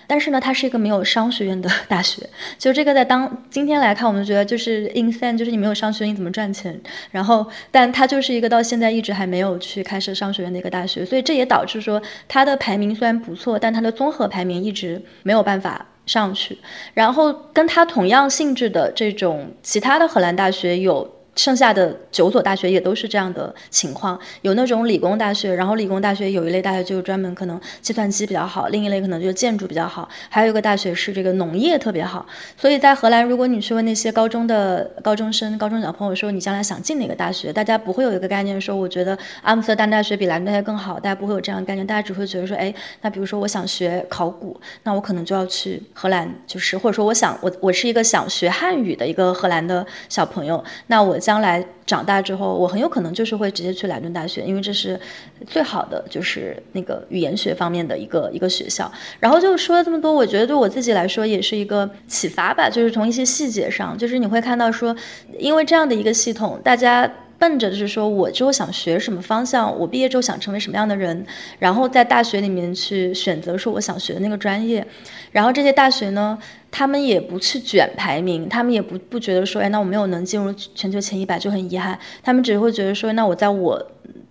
[0.06, 2.20] 但是呢，它是一个没有商学院的大学，
[2.58, 6.78] 就这个在当今天来看，我们觉得就是 insane，就是你没有商学院你怎么赚钱？
[7.10, 16.58] 然后，但它就是一个到现在一直还没有去开设商学院的一个大学，所以这也导致说它的排名虽然不错，但它的综合排名一直没有办法上去。
[16.92, 21.14] 然后跟它同样性质的这种其他的荷兰大学有。
[21.36, 32.24] 剩下的九所大学也都是这样的情况，有那种理工大学，然后理工大学有一类大学就是专门可能计算机比较好，另一类可能就是建筑比较好，还有一个大学是这个农业特别好。
[32.56, 51.18] 所以在荷兰，如果你去问那些高中的高中生、高中小朋友说你将来想进哪个大学，大家不会有一个概念说我觉得阿姆斯特丹大学比莱顿大学更好，大家不会有这样的概念，大家只会觉得说，哎，那比如说我想学考古，那我可能就要去荷兰，就是或者说我想我我是一个想学汉语的一个荷兰的小朋友，那我。
[51.24, 55.00] 将来长大之后，我很有可能就是会直接去莱顿大学，因为这是
[55.46, 58.92] 最好的，就是那个语言学方面的一个一个学校。
[59.18, 64.94] 然后就说了这么多，我觉得对我自己来说也是一个启发吧，就是从一些细节上，就是你会看到说，
[65.38, 67.10] 因为这样的一个系统，大家。
[67.36, 71.26] 奔着就是说，我之后想学什么方向，我毕业之后想成为什么样的人，
[71.58, 74.86] 然后在大学里面去选择说我想学的那个专业，
[75.32, 76.38] 然后这些大学呢，
[76.76, 83.80] 他们也不去卷排名，他们也不不觉得说，哎，那我没有能进入全球前一百就很遗憾，他们只会觉得说，那我在我。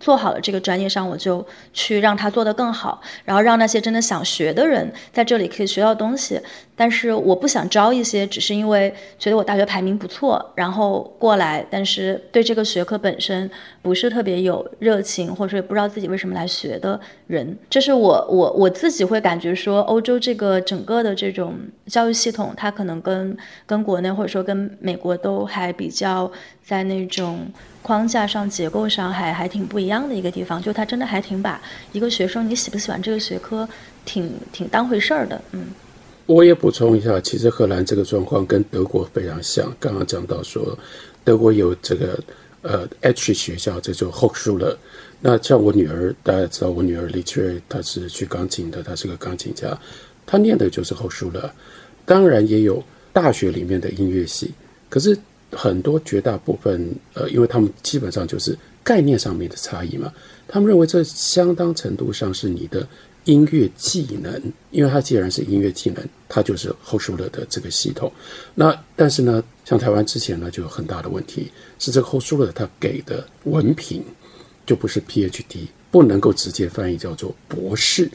[0.04, 6.38] 做好了这个专业上，我就去让他做得更好，然后让那些真的想学的人在这里可以学到东西。
[6.76, 13.50] 但是我不想招一些只是因为觉得我大学排名不错，然后过来，但是对这个学科本身
[13.82, 17.58] 不是特别有热情，或者也不知道自己为什么来学的人。
[17.70, 26.30] 这是我我我自己会感觉说，欧洲这个整个的这种教育系统，它可能跟跟国内或者说跟美国都还比较
[26.62, 27.40] 在那种。
[27.84, 31.62] 框架上、结构上还还挺不一样的一个地方，就他真的还挺把
[31.92, 33.68] 一个学生你喜不喜欢这个学科，
[34.06, 35.40] 挺挺当回事儿的。
[35.52, 35.68] 嗯，
[36.26, 39.72] 我也补充一下，其实荷兰这个状况跟德国非常像。
[39.80, 40.76] 刚刚讲到说，
[41.24, 42.18] 德国有这个
[42.62, 44.76] 呃 H 学校，这就 Hochschule。
[45.20, 49.78] 那像我女儿，大家知道我女儿李翠，她是学钢琴的，她是个钢琴家，
[50.26, 51.50] 她念的就是 Hochschule。
[52.06, 52.82] 当然也有
[53.12, 54.54] 大学里面的音乐系，
[54.90, 55.18] 可是。
[55.56, 60.12] 很多绝大部分，呃，因为他们基本上就是概念上面的差异嘛，
[60.48, 62.88] 他们认为这相当程度上是你的
[63.26, 64.42] 音乐技能，
[64.72, 68.12] 因为它既然是音乐技能，它就是后舒勒的这个系统。
[68.54, 74.04] 那但是呢，像台湾之前呢就有很大的问题，是这个后舒勒他给的文凭
[74.66, 78.10] 就不是 PhD，不能够直接翻译叫做博士。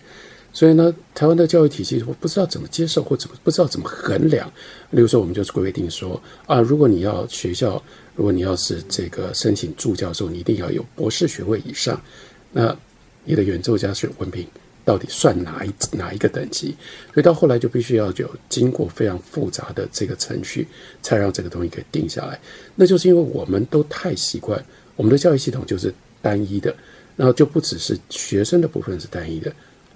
[0.59, 4.45] 所以呢，台湾的教育体系我不知道怎么接受，或怎么不知道怎么衡量。
[4.91, 7.81] 例如说，我们就规定说啊，如果你要学校，
[8.17, 12.03] 如果你要是这个申请助教授，你一定要有博士学位以上。
[12.51, 12.77] 那
[13.23, 14.45] 你的演奏家是文凭
[14.85, 16.75] 到底算哪一哪一个等级？
[17.15, 20.67] 所以到后来就必须要有经过非常复杂的这个程序，
[21.01, 22.37] 才让这个东西给定下来。
[22.75, 24.61] 那就是因为我们都太习惯
[24.97, 26.75] 我们的教育系统就是单一的，
[27.15, 29.55] 然后就不只是学生的部分是单一的。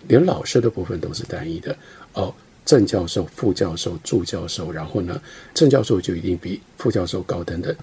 [0.08, 1.76] 连老师的部分都是单一的
[2.14, 2.34] 哦，
[2.64, 5.20] 正教授、副教授、助教授，然后呢，
[5.54, 7.74] 正教授就一定比副教授高等等。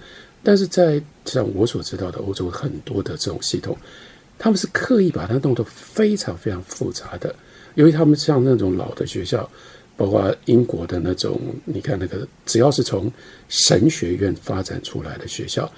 [0.42, 3.78] 但是在像我所知道的欧洲很多的这种系统，
[4.38, 7.36] 他们是刻意把它弄得非常非常复杂的。
[7.76, 9.50] 由于他们像那种老的学校，
[9.98, 13.12] 包括英国的那种，你看那个只要是从
[13.50, 15.70] 神学院发展出来的学校，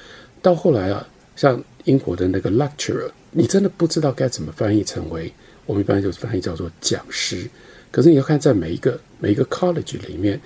[0.44, 5.34] 到后来啊，像英国的那个 lecturer，你真的不知道该怎么翻译成为。
[5.66, 7.48] 我们一般就翻译叫做讲师，
[7.92, 10.40] 可是你要看在每一个每一个 college 里面，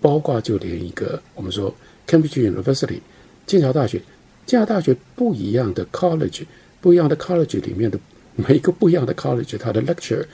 [0.00, 1.74] 包括就连一个我们说
[2.06, 3.00] Cambridge University
[3.46, 4.00] 剑桥大学，
[4.46, 6.44] 剑桥大学不一样的 college，
[6.80, 7.98] 不一样的 college 里面的
[8.36, 10.24] 每一个不一样的 college，它的 lecture，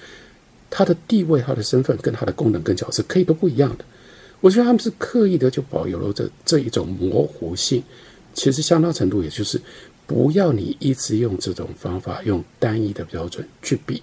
[0.71, 3.85] 它的地位、它的身份跟它的功能跟角色可以都不一样的。
[4.41, 7.83] 我觉得他们是刻意的就保留了这这一种模糊性，
[8.35, 9.61] 其实相当程度也就是。
[10.07, 14.03] 不要你一直用这种方法，用单一的标准去比。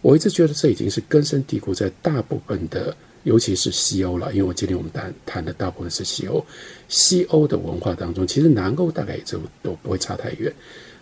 [0.00, 4.32] 我一直觉得这已经是根深蒂固在大部分的，尤其是西欧了。
[4.32, 6.44] 因为我今天我们谈谈的大部分是西欧，
[6.88, 10.52] 西欧的文化当中，其实南欧大概也就都不会差太远。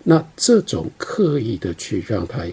[0.03, 2.47] 那这种刻意的去让它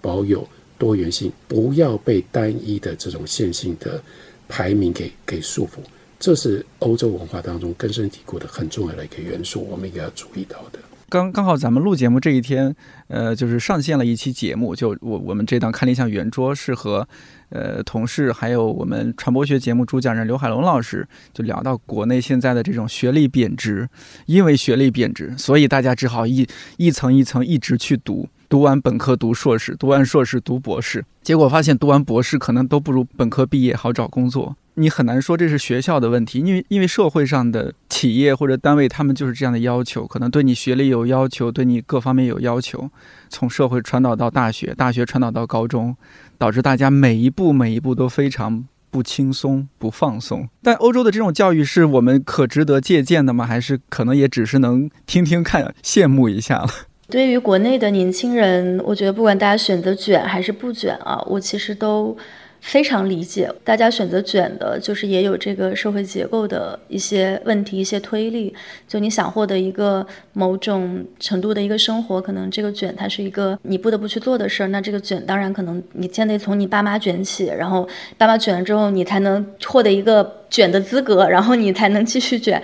[0.00, 0.46] 保有
[0.78, 4.00] 多元性，不要被单一的这种线性的
[4.46, 5.78] 排名给给束缚，
[6.20, 10.78] 这是欧洲文化当中根深蒂固的很重要的一个元素，我们也要注意到的。
[11.10, 12.74] 刚刚好，咱们录节目这一天，
[13.06, 17.08] 呃，就是上线了一期节目，就我我们这档看理想圆桌是和，
[17.48, 23.88] 呃，同事还有我们传播学节目主讲人刘海龙老师，就聊到国内现在的这种学历贬值，
[24.26, 26.46] 因为学历贬值，所以大家只好一
[26.76, 34.54] 一层一层一直去读，读完本科读硕士，读完硕士读博士，结果发现读完博士可能都不如本科毕业好找工作。
[34.78, 42.88] 你很难说这是学校的问题，因为因为社会上的企业或者单位，他们就是这样的要求，可能对你学历有要求，对你各方面有要求，
[43.28, 45.96] 从社会传导到大学，大学传导到高中，
[46.38, 50.48] 导致大家每一步每一步都非常不轻松、不放松。
[50.62, 53.44] 但欧洲的这种教育是我们可值得借鉴的吗？
[53.44, 56.68] 还是可能也只是能听听看、羡慕一下了？
[57.10, 62.16] 对于国内的年轻人，我觉得不管大家选择卷还是不卷啊，我其实都。
[62.60, 68.54] 非常理解，大家选择卷的，就是也有这个社会结构的一些问题、一些推力。
[68.86, 74.68] 就你想获得一个某种程度的一个生活，可能这个卷它是一个你不得不去做的事儿。
[74.68, 82.60] 那这个卷当然可能你先得从你爸妈卷起，然后爸妈卷了之后，你才能获得一个卷的资格，然后你才能继续卷。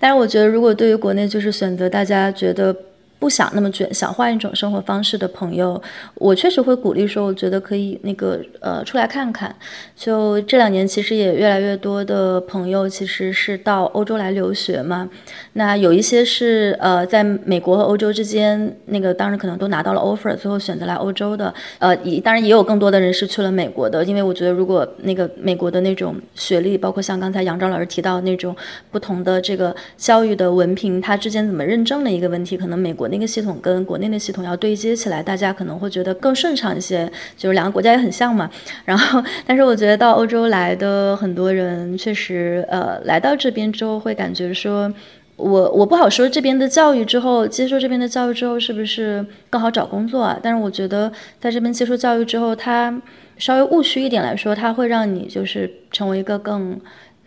[0.00, 2.74] 但是我觉得，如果对于国内就是选择大家觉得。
[3.18, 5.80] 不想那么卷，想换一种生活方式的朋友，
[6.16, 9.54] 我确实会鼓励说，我觉得可以那个呃出来看看。
[9.96, 15.08] 就这两年，其实也越来越多的朋友其实是到欧洲来留学嘛。
[15.54, 21.54] 那有一些是呃在美国和欧洲之间，那个当时可能都拿到了 offer，最后选择来欧洲的。
[21.78, 28.54] 呃，也当然也有更多的人是去了美国的，因为我觉得如果那个美国的那种学历，包括像刚才杨钊老师提到那种
[28.90, 33.03] 不同的这个教育的文凭，它之间怎么认证的一个问题，可能美国。
[33.04, 38.50] 国内的系统跟国内的系统要对接起来，大家可能会觉得更顺畅一些，就是两个国家也很像嘛。
[38.86, 44.90] 然后，但是我觉得到欧洲来的很多人，确实，呃，来到这边之后会感觉说。
[45.36, 50.38] 我我不好说这边的教育之后接受这边的教育之后是不是更好找工作啊？
[50.40, 53.02] 但是我觉得在这边接受教育之后，它
[53.36, 56.80] 稍微务虚一点来说，它会让你就是成为一个更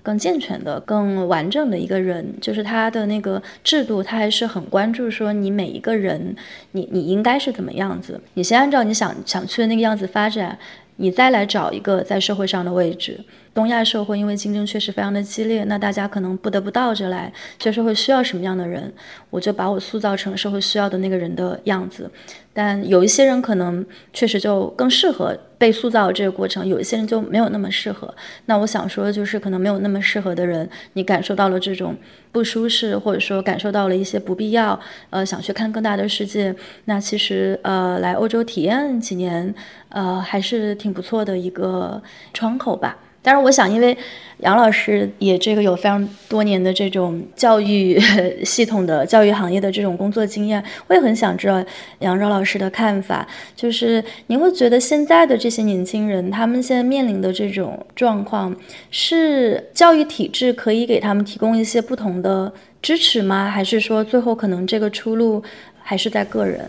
[0.08, 2.26] 更健全的、更完整的一个人。
[2.40, 6.34] 就是他的那个制度，他还是很关注说你每一个人，
[6.72, 10.58] 你你应该是怎么样子，你先按照你想想去的那个样子发展，
[10.96, 13.20] 你再来找一个在社会上的位置。
[13.58, 17.34] 东亚社会因为竞争确实非常的激烈，那大家可能不得不倒着来。
[17.58, 18.94] 这社会需要什么样的人，
[19.32, 22.08] 我就把我塑造成社会需要的那个人的样子。
[22.54, 23.84] 但有一些人可能
[24.14, 28.14] 确实就更适合被塑造这个过程，有一些人就没有那么适合。
[28.46, 31.96] 那我想说，就是可能没有那么适合的人，你感受到了这种
[32.32, 34.80] 不舒适，或者说感受到了一些不必要，
[35.10, 36.56] 呃，想去看更大的世界。
[36.86, 39.52] 那其实呃，来欧洲体验几年，
[39.90, 42.00] 呃，还是挺不错的一个
[42.36, 42.96] 窗口吧。
[43.28, 43.96] 但是我想，因为
[44.38, 48.00] 杨老师也这个有非常多年的这种教育
[48.46, 51.62] 系统的教育行业的这种工作经验，我也很想知道
[52.00, 53.28] 杨钊老师的看法。
[53.54, 58.56] 就是您会觉得现在的这些年轻人，他们现在面临的这种状况，
[58.92, 62.50] 是教育体制可以给他们提供一些不同的
[62.82, 63.50] 支持吗？
[63.50, 65.44] 还是说最后可能这个出路
[65.84, 66.66] 还是在个人？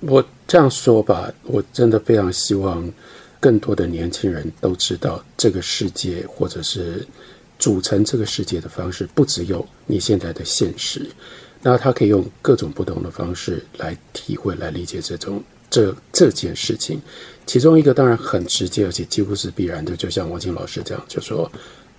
[0.00, 2.92] 我这样说吧，我真的非常希望。
[3.40, 7.06] 更多的年轻人都知道，这个世界或者是
[7.58, 11.06] 组成这个世界的方式，不只有你现在的现实。
[11.62, 17.00] 那他可以用各种不同的方式来体会、来理解这种这这件事情。
[17.46, 21.50] 其中一个当然很直接，而且几乎是必然的，就像王晶老师这样，就说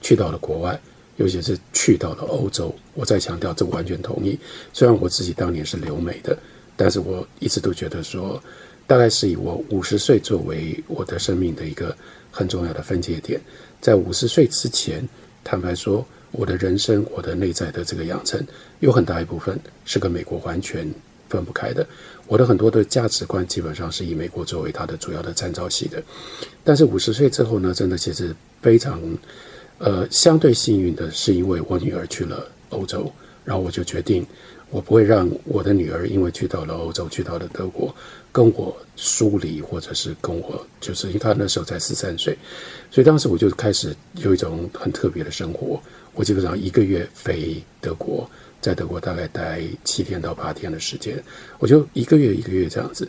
[0.02, 0.80] 去到了国外，
[1.18, 2.74] 尤其是去到了欧洲。
[2.94, 4.38] 我再强调，这完全同意。
[4.74, 6.38] 虽然我自己当年是留美的，
[6.76, 8.42] 但是我一直都觉得说。
[8.90, 11.96] 大概是以我五十岁作为我的生命的一个
[12.32, 13.40] 很重要的分界点，
[13.80, 15.08] 在五十岁之前，
[15.44, 18.44] 坦白说，我的人生、我的内在的这个养成，
[18.80, 20.92] 有很大一部分是跟美国完全
[21.30, 21.86] 分不开的。
[22.26, 26.02] 我的很多的价值观基本上是以美国作为它的主要的参照系的。
[26.64, 29.00] 但是五十岁之后呢，真的其实非常，
[29.78, 33.14] 呃，相对幸运的是，因为我女儿去了欧洲，
[33.46, 34.26] 然后我就决定。
[34.72, 37.96] 我不会让我的女儿因为去到了欧洲，去到了德国，
[38.32, 42.38] 跟我疏离，或者是跟我，就是因为他那时候才十三岁，
[42.92, 45.82] 所以当时我就开始有一种很特别的生活。
[46.14, 48.30] 我基本上一个月飞德国，
[48.62, 51.22] 在德国大概待七天到八天的时间，
[51.60, 53.08] 我就一个月一个月这样子。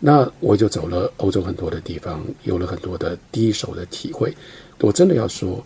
[0.00, 4.32] 那我就走了欧洲很多的地方，有了很多的第一手的体会。
[4.80, 5.64] 我真的要说，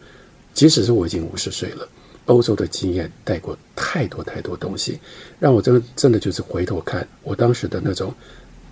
[0.55, 1.89] 即使是我已经五十岁了。
[2.27, 4.99] 欧洲的经验带过太多太多东西，
[5.41, 8.15] 让我真的真的就是回头看我当时的那种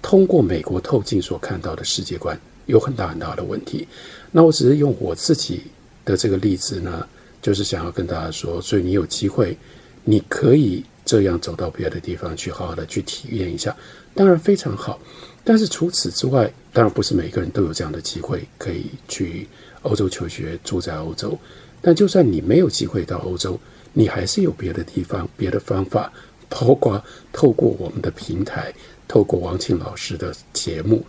[0.02, 3.86] 通过美国透镜所看到的世界观有很大很大的问题。
[4.30, 5.62] 那我只是用我自己
[6.04, 7.06] 的这个例子呢，
[7.42, 9.56] 就是想要跟大家说，所以你有机会，
[10.04, 13.76] 你可以这样走到别的地方去，好好的去体验一下，
[14.14, 15.00] 当然非常好。
[15.42, 19.48] 但是除此之外，当然不是每个人都有这样的机会可以去
[19.82, 21.36] 欧洲求学，住在欧洲。
[21.82, 23.58] 但就算你没有机会到欧洲，
[23.92, 26.12] 你还是有别的地方、别的方法，
[26.48, 28.72] 包括透过我们的平台，
[29.10, 31.04] 透过王庆老师的节目，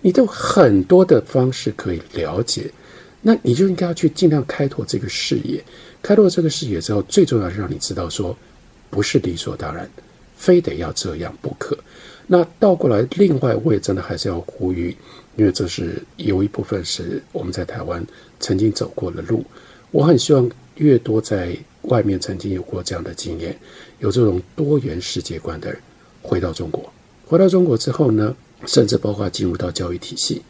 [0.00, 2.70] 你都很多的方式可以了解。
[3.20, 5.60] 那你就应该要去尽量开拓这个视野。
[6.00, 8.36] 开拓这个视野之后，最重要是让你知道说，
[8.88, 9.90] 不是理所当然，
[10.36, 11.76] 非得要这样不可。
[12.28, 14.96] 那倒过来，另外我也真的还是要呼吁，
[15.34, 18.06] 因为这是有一部分是我们在台湾
[18.38, 19.44] 曾经走过的路。
[19.90, 23.58] 我很希望越多在外面曾经有过这样的经验，
[23.98, 25.80] 有这种多元世界观的人
[26.22, 26.92] 回到中国，
[27.26, 28.34] 回到中国之后呢，
[28.66, 30.42] 甚至包括进入到教育体系，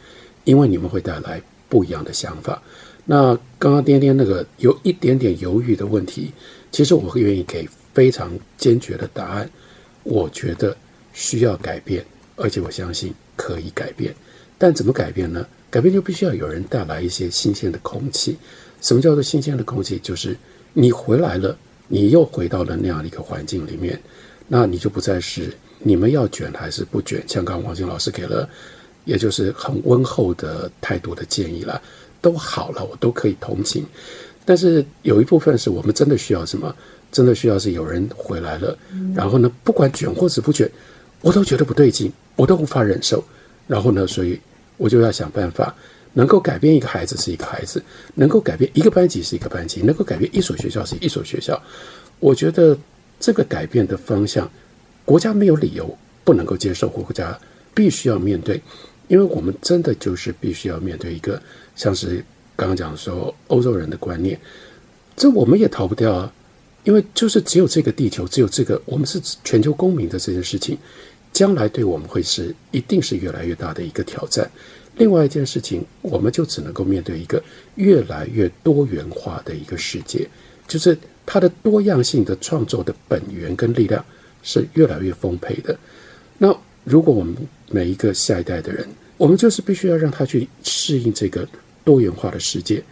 [0.45, 2.63] 因为你们会带来不一样的想法。
[3.05, 6.33] 那刚刚颠颠那个有一点点犹豫的问题，
[6.73, 9.49] 其实我会愿意给非常坚决的答案。
[10.03, 10.77] 我觉得
[11.13, 12.05] 需要改变，
[12.37, 14.15] 而且我相信可以改变。
[14.59, 15.47] 但怎么改变呢？
[15.71, 18.37] 改变就必须要有人带来一些新鲜的空气。
[18.81, 19.99] 什么叫做新鲜的空气？
[19.99, 20.37] 就是
[20.73, 21.57] 你回来了，
[21.89, 24.01] 你又回到了那样的一个环境里面，
[24.47, 25.53] 那你就不再是
[25.85, 27.23] 你们要卷还是不卷。
[27.29, 28.49] 像刚王晶老师给了，
[29.05, 31.81] 也就是很温厚的态度的建议了，
[32.21, 33.87] 都好了，我都可以同情。
[34.45, 36.75] 但是有一部分是我们真的需要什么？
[37.13, 38.77] 真的需要是有人回来了，
[39.15, 40.69] 然后呢，不管卷或者不卷，
[41.21, 43.23] 我都觉得不对劲，我都无法忍受。
[43.69, 44.41] 然后呢，所以
[44.79, 45.73] 我就要想办法。
[46.17, 47.83] 能够改变一个孩子是一个孩子，
[48.15, 51.61] 能够改变一个班级是一个班级，能够改变一所学校是一所学校。
[52.21, 52.79] 我觉得
[53.19, 54.49] 这个改变的方向，
[55.05, 57.39] 国家没有理由不能够接受，国家
[57.75, 58.61] 必须要面对，
[59.09, 61.41] 因为我们真的就是必须要面对一个
[61.77, 62.25] 像是
[62.57, 64.39] 刚刚讲说欧洲人的观念，
[65.17, 66.33] 这我们也逃不掉啊，
[66.85, 70.79] 因为就是只有这个地球，只有这个我们是全球公民的这件事情，
[71.33, 74.51] 将来对我们会是一定是越来越大的一个挑战。
[74.97, 77.43] 另外一件事情，我们就只能够面对一个
[77.75, 80.29] 越来越多元化的一个世界，
[80.69, 80.97] 就是
[81.27, 84.05] 它的多样性的创作的本源跟力量
[84.45, 85.77] 是越来越丰沛的。
[86.39, 87.35] 那如果我们
[87.71, 88.87] 每一个下一代的人，
[89.17, 91.49] 我们就是必须要让他去适应这个
[91.85, 92.83] 多元化的世界，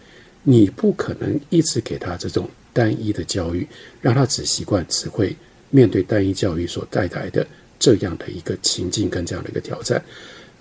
[0.42, 3.64] 你不可能一直给他这种单一的教育，
[4.00, 5.36] 让他只习惯只会
[5.70, 7.46] 面对单一教育所带来的
[7.78, 10.02] 这样的一个情境跟这样的一个挑战。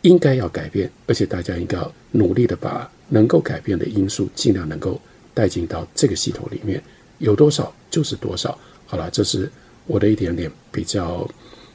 [0.02, 5.00] 应该要改变，而且大家应该要努力的把能够改变的因素尽量能够
[5.32, 6.82] 带进到这个系统里面，
[7.20, 8.58] 有多少就是多少。
[8.88, 9.48] 好了，这是
[9.86, 11.28] 我的一点点比较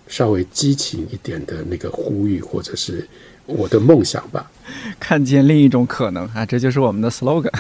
[0.09, 3.09] 稍微激情一点的那个呼吁，或者是
[3.47, 4.51] 我的梦想吧。
[4.99, 7.51] 看见另一种可能啊，这就是我们的 slogan。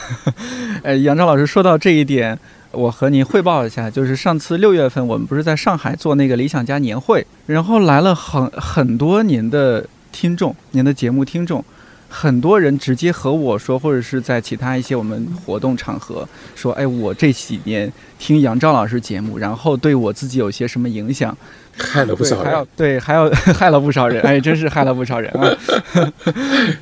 [0.82, 2.38] 呃， 杨照老师说到这一点，
[2.72, 9.86] 我和您汇报一下，就是上次六月份我们不是在上海做那个理想家年会，然后来了很很多您的。
[10.12, 11.62] 听众，您的节目听众，
[12.09, 21.36] 很多人直接和我说，或者是在其他一些我们活动场合说，哎，我这几年听杨照老师节目，然后对我自己有些什么影响，
[21.76, 25.57] 害了不少人，对，还有害了不少人，哎，真是害了不少人啊。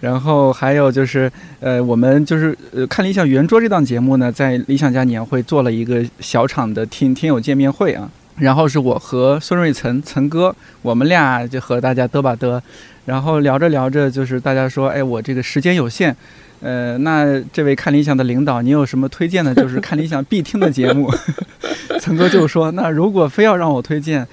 [0.01, 12.61] 然后还有就是，呃，我们就是呃看理想圆桌这档节目呢，在理想家年会做了一个小场的听听友见面会啊，然后是我和孙瑞岑岑哥，我们俩就和大家嘚吧嘚。
[13.05, 16.17] 然后聊着聊着，就是大家说，哎，我这个时间有限，
[16.61, 19.55] 呃，那这位看理想的领导，你有什么推荐的？
[19.55, 21.13] 就是看理想必听的节目。
[22.01, 24.27] 岑哥就说，那如果非要让我推荐，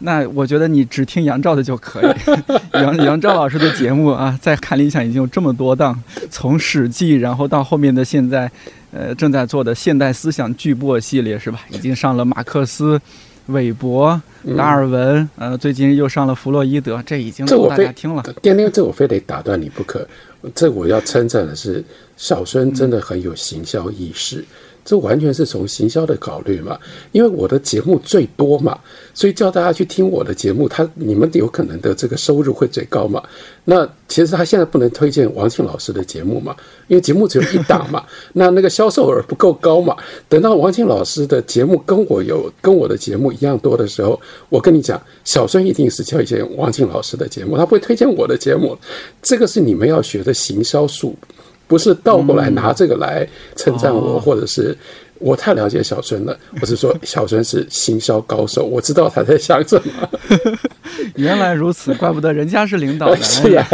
[0.00, 2.14] 那我觉得你只听杨照的就可以。
[2.78, 5.98] 杨杨照老师的节目啊，在看理想已经有这么多档，
[6.30, 8.50] 从《史记》，然后到后面的现在，
[8.92, 11.60] 呃，正在做的现代思想巨擘系列是吧？
[11.70, 13.00] 已经上了马克思。
[13.48, 14.20] 韦伯、
[14.56, 18.22] 达尔文，呃，最近又上了弗洛伊德，这已经够大家听了。
[18.42, 20.06] 颠颠，这我非得打断你不可。
[20.54, 21.82] 这我要称赞的是，
[22.16, 24.44] 小孙真的很有行销意识。
[24.88, 26.78] 这完全是从行销的考虑嘛，
[27.12, 28.78] 因为我的节目最多嘛，
[29.12, 33.22] 所以叫大家去听我的节目，他你们有可能的这个收入会最高嘛。
[33.66, 39.94] 那其实他现在不能推荐王庆老师的节目嘛，因为节目只有一档嘛， 那那个销售额不够高嘛。
[40.26, 44.18] 等到王庆老师的节目跟我有跟我的节目一样多的时候，
[44.48, 48.74] 我跟你讲，小孙一定是推荐王庆老师的节目，他不会推荐我的节目。
[49.20, 51.14] 这个是你们要学的行销术。
[51.68, 54.76] 不是倒过来拿这个来称赞我，或者是
[55.18, 56.36] 我太了解小孙了。
[56.60, 60.08] 我是说，小孙是行销高手，我知道他在想什么。
[61.14, 63.14] 原来如此，怪不得人家是领导。
[63.20, 63.66] 是呀。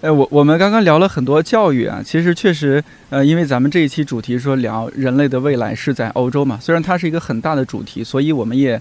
[0.00, 8.80] 哎，我我们刚刚聊了很多教育啊，其实确实，呃，因为咱们这一期主题说聊人类的未来是在欧洲嘛，虽然它是一个很大的主题，所以我们也。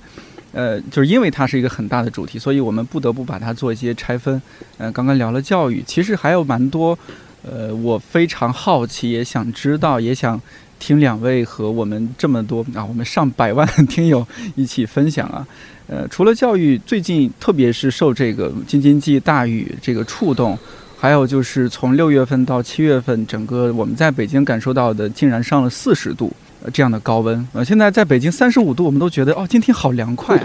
[0.52, 4.42] 呃，就是因为它是一个很大的主题，所以我们不得不把它做一些拆分。
[4.78, 6.98] 呃，刚刚聊了教育，其实还有蛮多，
[7.44, 10.40] 呃，我非常好奇，也想知道，也想
[10.80, 14.26] 听两位和我们这么多啊，我们上百万听友
[14.56, 15.46] 一起分享啊。
[15.88, 20.58] 呃，除了教育，最近特别是受这个京津冀大雨这个触动，
[20.98, 26.32] 还有就是从六月份到七月份，整个我们在北京感受到的，竟然上了四十度。
[26.74, 30.38] 这样的高温，呃，现在在北京三十五度，我们都觉得哦，今天好凉快。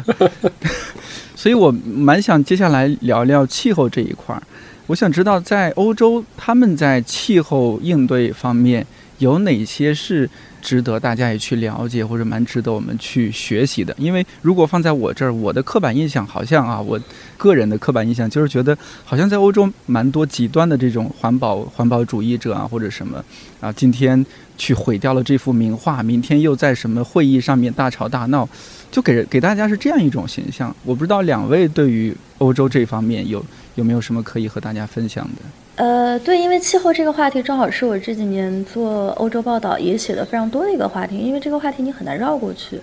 [1.34, 4.42] 所以我蛮想接下来聊聊气候这一块儿。
[4.86, 8.86] 我想知道，在欧洲，他们在气候应对方面
[9.18, 10.28] 有哪些是。
[10.62, 13.94] 值得大家也去了解，或者蛮值得我们去学习的。
[13.98, 16.98] 因为如果放在我这儿，我的刻板印象好像啊，我
[17.36, 23.22] 个人的刻板印象就是觉得，好像在欧洲蛮多极端的这种环保环保主义者啊，或者什么
[23.60, 24.24] 啊，今天
[24.56, 28.48] 去毁掉了这幅名画，明天又在什么会议上面大吵大闹，
[28.90, 30.74] 就给给大家是这样一种形象。
[30.84, 33.44] 我不知道两位对于欧洲这方面有
[33.74, 35.61] 有没有什么可以和大家分享的。
[35.76, 42.78] 呃，对，因为气候这个话题正好是我这几年做欧洲报道也写的非常多的一个话题，因为这个话题你很难绕过去。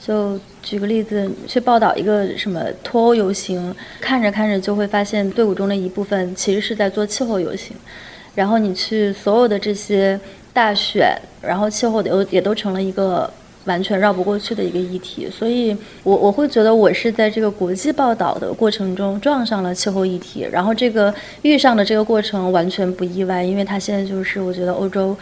[0.00, 7.76] 就举个例子，去报道一个什么脱欧游行，看着看着就会发现队伍中的一部分其实是在做气候游行，
[8.34, 10.18] 然后你去所有的这些
[10.54, 13.30] 大选，然后气候的也都成了一个。
[13.70, 25.16] 完全绕不过去的一个议题，所以我我会觉得我是在这个国际报道的过程中撞上了气候议题，然后这个遇上的这个过程完全不意外，因为它现在就是我觉得欧洲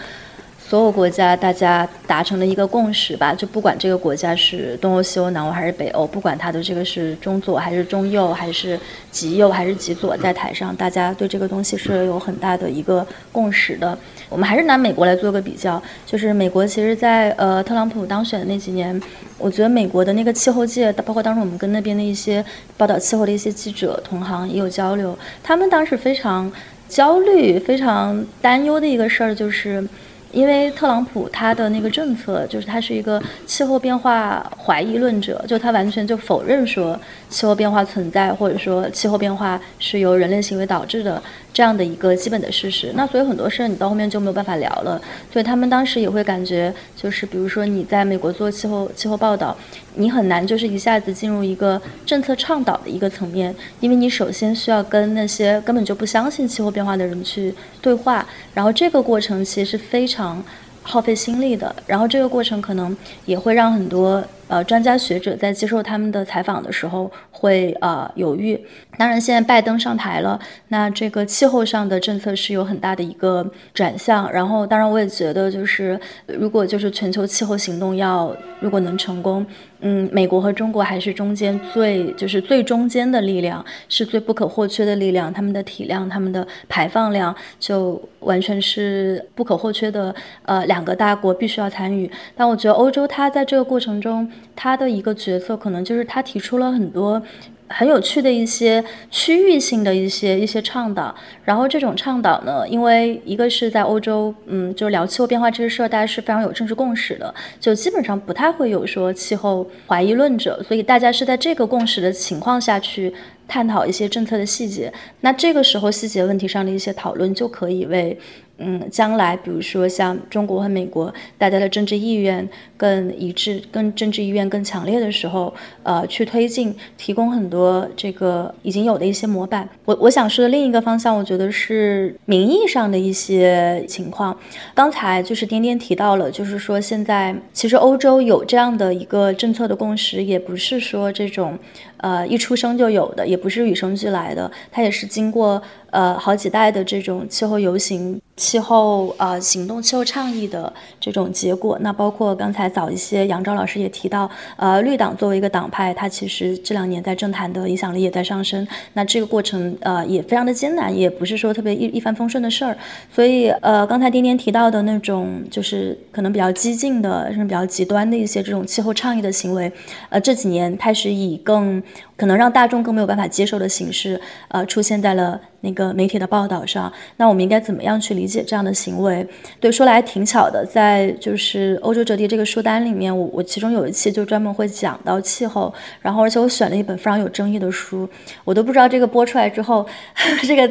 [0.58, 8.80] 所有国家大家达成了一个共识吧，就不管这个国家是东欧、西欧、南欧还是北欧，不管它的这个是中左还是中右，还是
[9.10, 13.98] 极右还是极左，在台上大家对这个东西是有很大的一个共识的。
[14.28, 19.00] 我们还是拿美国来做个比较，就是美国其实，在呃特朗普当选的那几年，
[19.38, 22.44] 我觉得美国的那个气候界，包括当时我们跟那边的一些
[22.76, 26.50] 报道气候的一些记者同行也有交流，他们当时非常
[26.88, 29.86] 焦虑、非常担忧的一个事儿就是。
[30.30, 37.00] 因为特朗普他的那个政策，就是他是一个气候变化怀疑论者，就他完全就否认说
[37.30, 41.20] 气候变化存在，或者说气候变化是由人类行为导致的。
[41.52, 45.00] 这样的一个基本的事实，那所以很多事儿你到后面就没有办法聊了。
[45.32, 49.56] 所以他们当时也会感觉，就是比如说你在美国做气候气候报道，
[49.96, 58.24] 你很难就是一下子进入一个政策倡导的一个层面，因为你首先需要跟那些根本就不相信气候变化的人去对话，
[58.54, 60.40] 然后这个过程其实是非常
[60.82, 64.24] 耗费心力的，然后这个过程可能也会让很多。
[64.48, 68.58] 呃，专家学者在接受他们的采访的时候会呃犹豫。
[68.96, 74.30] 当然，现在拜登上台了，那这个气候上的政策是有很大的一个转向。
[74.32, 79.46] 然后，当然我也觉得，就是如果就是全球气候行动要如果能成功，
[79.80, 85.32] 嗯，美国和中国还是中间最就是最中间的力量，是最不可或缺的力量。
[85.32, 90.12] 他们的体量、他们的排放量就完全是不可或缺的。
[90.42, 92.10] 呃，两个大国必须要参与。
[92.34, 94.28] 但我觉得欧洲它在这个过程中。
[94.54, 97.22] 他的一个角色可能就是他提出了很多
[97.68, 101.14] 很有趣的一些区域性的一些一些倡导，
[101.44, 113.12] 然后这种倡导呢，因为一个是在欧洲，嗯，就是聊气候变化这个事儿，大家是非常有政治共识的，就基本上不太会有说气候怀疑论者，所以大家是在这个共识的情况下去
[113.46, 118.18] 探讨一些政策的细节，那这个时候细节问题上的一些讨论就可以为。
[118.58, 122.46] 嗯，将来比如说像中国和美国，大家的政治意愿
[122.76, 129.68] 更一致，更政治意愿更强烈的时候，呃，去推进，提供很多这个已经有的一些模板。
[129.84, 134.36] 我我想说的另一个方向，我觉得是名义上的一些情况。
[134.74, 141.58] 刚才就是颠颠提到了，就是说现在其实欧洲有这样的一个政策的共识，也不是说这种。
[142.00, 151.78] 呃，一出生就有的，也不是与生俱来的，它也是经过呃好几代的这种气候游行、气候呃行动、气候倡议的这种结果。
[151.80, 158.66] 那包括刚才早一些，杨钊老师也提到，呃，绿党作为一个党派，它其实这两年在政坛的影响力也在上升。
[158.92, 162.76] 那这个过程呃也非常的艰难，也不是说特别一一帆风顺的事儿。
[163.12, 169.70] 所以呃，刚才丁丁提到的那种，就是可能比较激进的，甚至比较极端的一些这种气候倡议的行为，
[170.10, 171.82] 呃，这几年开始以更
[172.18, 176.92] 可能让大众更没有办法接受的形式，呃，出现在了那个媒体的报道上。
[177.16, 179.24] 那我们应该怎么样去理解这样的行为？
[179.60, 188.08] 对，说来挺巧的，在就是欧洲折叠这个书单里面，我我其中有一期就专门会讲到气候，然后而且我选了一本非常有争议的书，
[188.44, 189.86] 我都不知道这个播出来之后，
[190.42, 190.68] 这个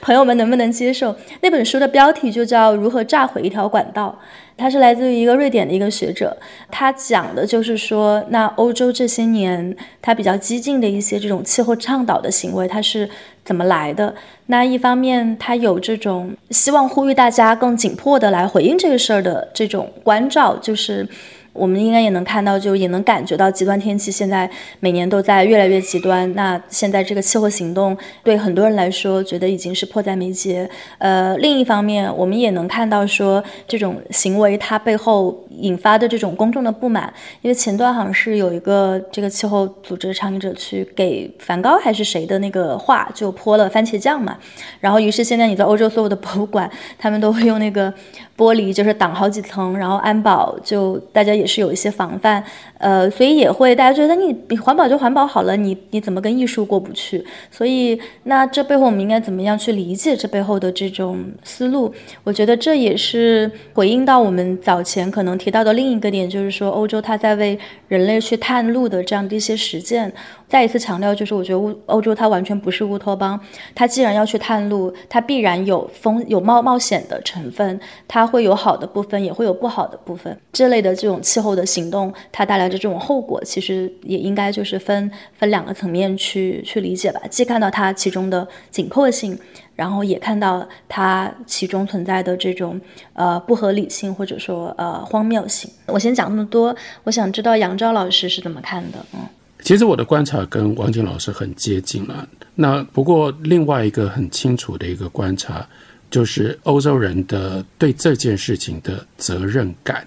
[0.00, 1.12] 朋友们能不能接受。
[1.40, 4.16] 那本书的标题就叫《如何炸毁一条管道》。
[4.58, 6.36] 他是来自于一个瑞典的一个学者，
[6.70, 13.08] 他讲的就是说，那欧洲这些年他比较激进的一些这种气候倡导的行为，他是
[13.44, 14.14] 怎么来的？
[14.46, 21.08] 那一方面，他有这种希望呼吁大家更紧迫的来回应这个事儿的这种关照，就是。
[21.58, 24.48] 我们应该也能看到，就也能感觉到极端天气现在
[24.80, 26.32] 每年都在越来越极端。
[26.34, 30.70] 那现在这个气候行动对很多人来说，觉得已经是迫在眉睫。
[30.98, 37.12] 呃，另一方面，我们也能看到说这种行为它背后引发的这种公众的不满。
[37.42, 44.38] 因为前段好像是有一个这个气候组织倡议者去给梵高还是谁的那个画就泼了番茄酱嘛，
[44.80, 47.92] 然后于是现在你在欧洲所有的博物馆，他们都会用那个。
[48.38, 52.44] 玻璃就是挡好几层，然后安保就大家也是有一些防范，
[52.76, 57.24] 呃，所以也会大家觉得你你环保就环保好了，你你怎么跟艺术过不去？
[57.50, 61.92] 所以那这背后我们应该怎么样去理解这背后的这种思路？
[62.22, 70.12] 我觉得这也是回应到我们早前可能提到的另一个点，就是说欧洲它在为人类去探路的这样的一些实践。
[70.48, 73.38] 再一次强调，就是我觉得乌欧洲它完全不是乌托邦，
[73.74, 77.78] 它既然要去探路，它必然有风有冒冒险的成分，
[78.08, 80.34] 它会有好的部分，也会有不好的部分。
[80.50, 87.20] 这类的这种气候的行动，它带来的这种后果，其实也应该就是分分两个层面去去理解吧。
[87.28, 89.38] 既看到它其中的紧迫性，
[89.76, 92.80] 然后也看到它其中存在的这种
[93.12, 95.70] 呃不合理性或者说呃荒谬性。
[95.84, 96.74] 我先讲那么多，
[97.04, 99.20] 我想知道杨钊老师是怎么看的，嗯。
[99.62, 102.26] 其实我的观察跟王晶老师很接近了。
[102.54, 105.66] 那不过另外一个很清楚的一个观察，
[106.10, 110.06] 就是欧洲人的对这件事情的责任感。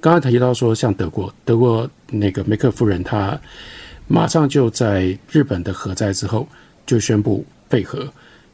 [0.00, 3.38] 刚刚提到说，像德国，德国那个梅克夫人，她
[4.06, 6.46] 马上就在日本的核灾之后
[6.86, 8.06] 就宣布废核。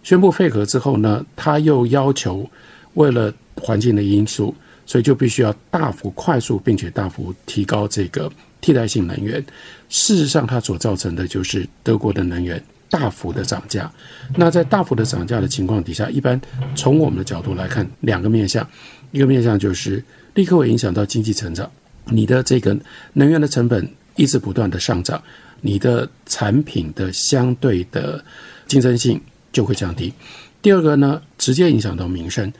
[0.02, 2.48] 宣布废核之后呢，他又要求
[2.94, 4.54] 为了环境的因素，
[4.86, 8.30] 所以就必须要大幅、快速并且大幅提高这个
[8.60, 9.44] 替代性能源。
[9.88, 13.90] 事实上，它所造成的就是德国的能源大幅的涨价。
[14.36, 16.40] 那在大幅的涨价的情况底下，一般
[16.74, 18.66] 从我们的角度来看，两个面向，
[19.12, 20.02] 一个面向就是
[20.34, 21.70] 立刻会影响到经济成长，
[22.06, 22.76] 你的这个
[23.12, 25.22] 能源的成本一直不断的上涨，
[25.60, 28.24] 你的产品的相对的
[28.66, 29.20] 竞争性。
[29.52, 30.14] 就会降低。
[30.62, 32.52] 第二个呢，直接影响到民生，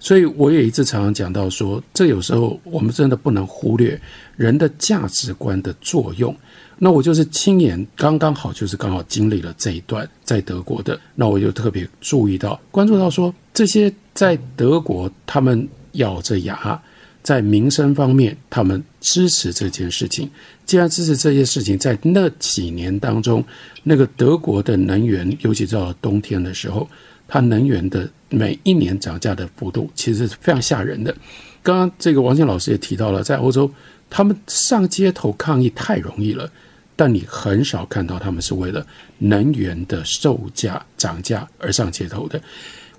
[0.00, 4.00] 所以我也一直常常讲到说，这有时候我们真的不能忽略
[4.36, 6.34] 人的价值观的作用。
[6.78, 16.80] 那我就是亲眼刚刚好，就是刚好经历了这一段在德国的，那我就特别注意到、关注到说，这些在德国他们咬着牙
[17.20, 20.30] 在民生方面，他们支持这件事情。
[20.64, 23.44] 既然支持这些事情，在那几年当中，
[23.82, 26.88] 那个德国的能源，尤其到了冬天的时候，
[27.28, 31.14] 它能源的每一年涨价的幅度其实是非常吓人的。
[31.62, 33.70] 刚刚这个王健老师也提到了，在欧洲，
[34.10, 36.50] 他们上街头抗议太容易了，
[36.96, 38.84] 但你很少看到他们是为了
[39.18, 42.40] 能源的售价涨价而上街头的。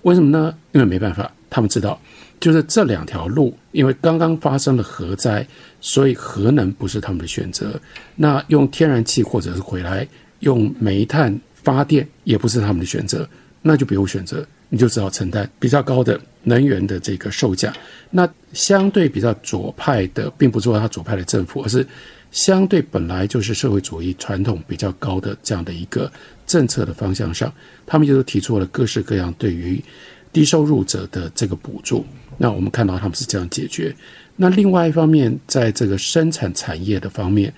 [0.03, 0.55] 为什么呢？
[0.71, 1.99] 因为没办法，他们知道。
[2.39, 5.45] 就是这两条路，因为刚刚发生了核灾，
[5.81, 7.77] 所以核能不是他们的选择。
[8.15, 10.07] 那用天然气或者是回来
[10.39, 13.29] 用煤炭发电也不是他们的选择，
[13.61, 17.73] 那就别无选择，你就只好承担比较高的能源的这个售价。
[18.09, 21.85] 那相对比较左派的，并不是说他左派的政府，而是
[22.31, 26.11] 相对本来就是社会主义传统比较高的这样的一个
[26.47, 27.51] 政策的方向上，
[27.85, 29.83] 他们就是提出了各式各样对于
[30.31, 32.05] 低收入者的这个补助。
[32.37, 33.93] 那我们看到他们是这样解决。
[34.35, 37.53] 那另外一方面，在这个生产产业的方面，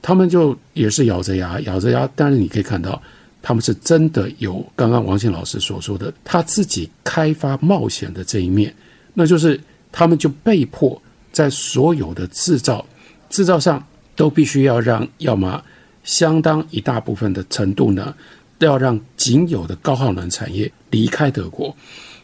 [0.00, 2.08] 他们就也是咬着牙，咬着牙。
[2.14, 3.02] 但是你可以看到，
[3.42, 8.74] 他们是真的有刚刚王信老师所说的，他自己开发冒险的这一面。
[9.14, 9.60] 那就是
[9.90, 11.00] 他们就被迫
[11.32, 12.84] 在所有的制造
[13.28, 13.84] 制造上
[14.14, 15.62] 都必须要让，要么
[16.04, 18.14] 相当一大部分的程度呢，
[18.58, 21.74] 都要让仅有的高耗能产业离开德国。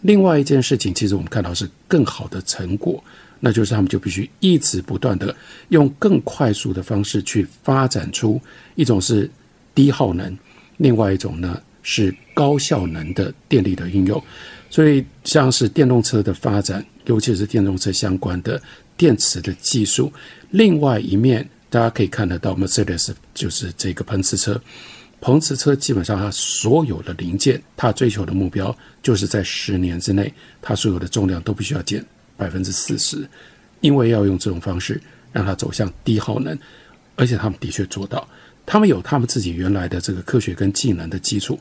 [0.02, 3.02] 另外一件事情，其实我们看到是更好的成果，
[3.40, 5.34] 那就是他们就必须一直不断的
[5.70, 8.40] 用更快速的方式去发展出
[8.76, 9.28] 一种是
[9.74, 10.36] 低耗能，
[10.76, 14.22] 另外一种呢是高效能的电力的运用。
[14.68, 18.60] 所以像是电动车的发展，尤其是电动车相关的
[18.96, 20.12] 电池的技术，
[20.50, 24.60] 另外一面大家可以看得到，Mercedes 就是这个喷驰车。
[25.18, 32.04] 鹏驰车基本上，它所有的零件，它追求的目标就是在十年之内，它所有的重量都必须要减
[32.36, 33.26] 百分之四十，
[33.80, 35.00] 因为要用这种方式
[35.32, 36.56] 让它走向低耗能，
[37.16, 38.28] 而且他们的确做到，
[38.66, 41.58] 他们有他们自己原来的这个科学跟技能的基础，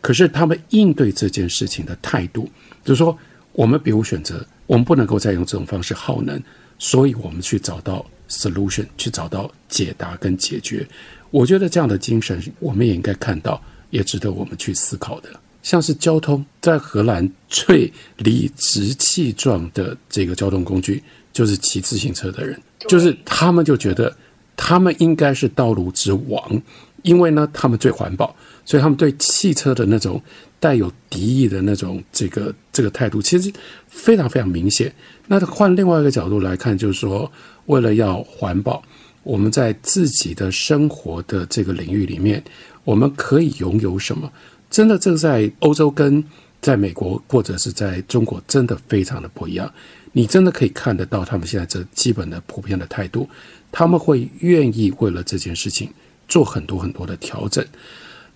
[0.00, 2.50] 可是他们应对这件事情的态度，
[2.84, 3.16] 就是说，
[3.52, 6.42] 我们别无选择，我们不能够再用这种方式耗能，
[6.78, 10.86] 所以我们去找到 solution，去找到解答跟解决。
[11.30, 15.28] 我觉得这样的精神，我们也应该看到，也值得我们去思考的。
[15.62, 21.02] 像是交通，在荷兰最理直气壮的这个交通工具，
[21.32, 24.16] 就是骑自行车的人，就是他们就觉得
[24.58, 26.62] 他们应该是道路之王，
[27.02, 28.34] 因为呢，他们最环保，
[28.64, 30.20] 所以他们对汽车的那种
[30.58, 33.52] 带有敌意的那种这个这个态度，其实
[33.86, 34.92] 非常非常明显。
[35.28, 37.30] 那换另外一个角度来看，就是说，
[37.66, 38.82] 为了要环保。
[39.24, 42.42] 我们在自己的生活的这个领域里面，
[42.84, 44.32] 我们可以拥有什么？
[44.70, 46.24] 真的，这个在欧洲跟
[46.62, 49.70] 在美国或者是在中国，真的非常的不一样。
[50.12, 53.28] 你真的可以看得到他们现在这基本的普遍的态度，
[53.70, 55.92] 他们会愿意为了这件事情
[56.26, 57.64] 做很多很多的调整。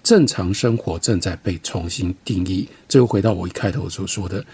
[0.02, 2.68] 正常生活正在被重新定义。
[2.88, 4.44] 这又回到我一开头所说的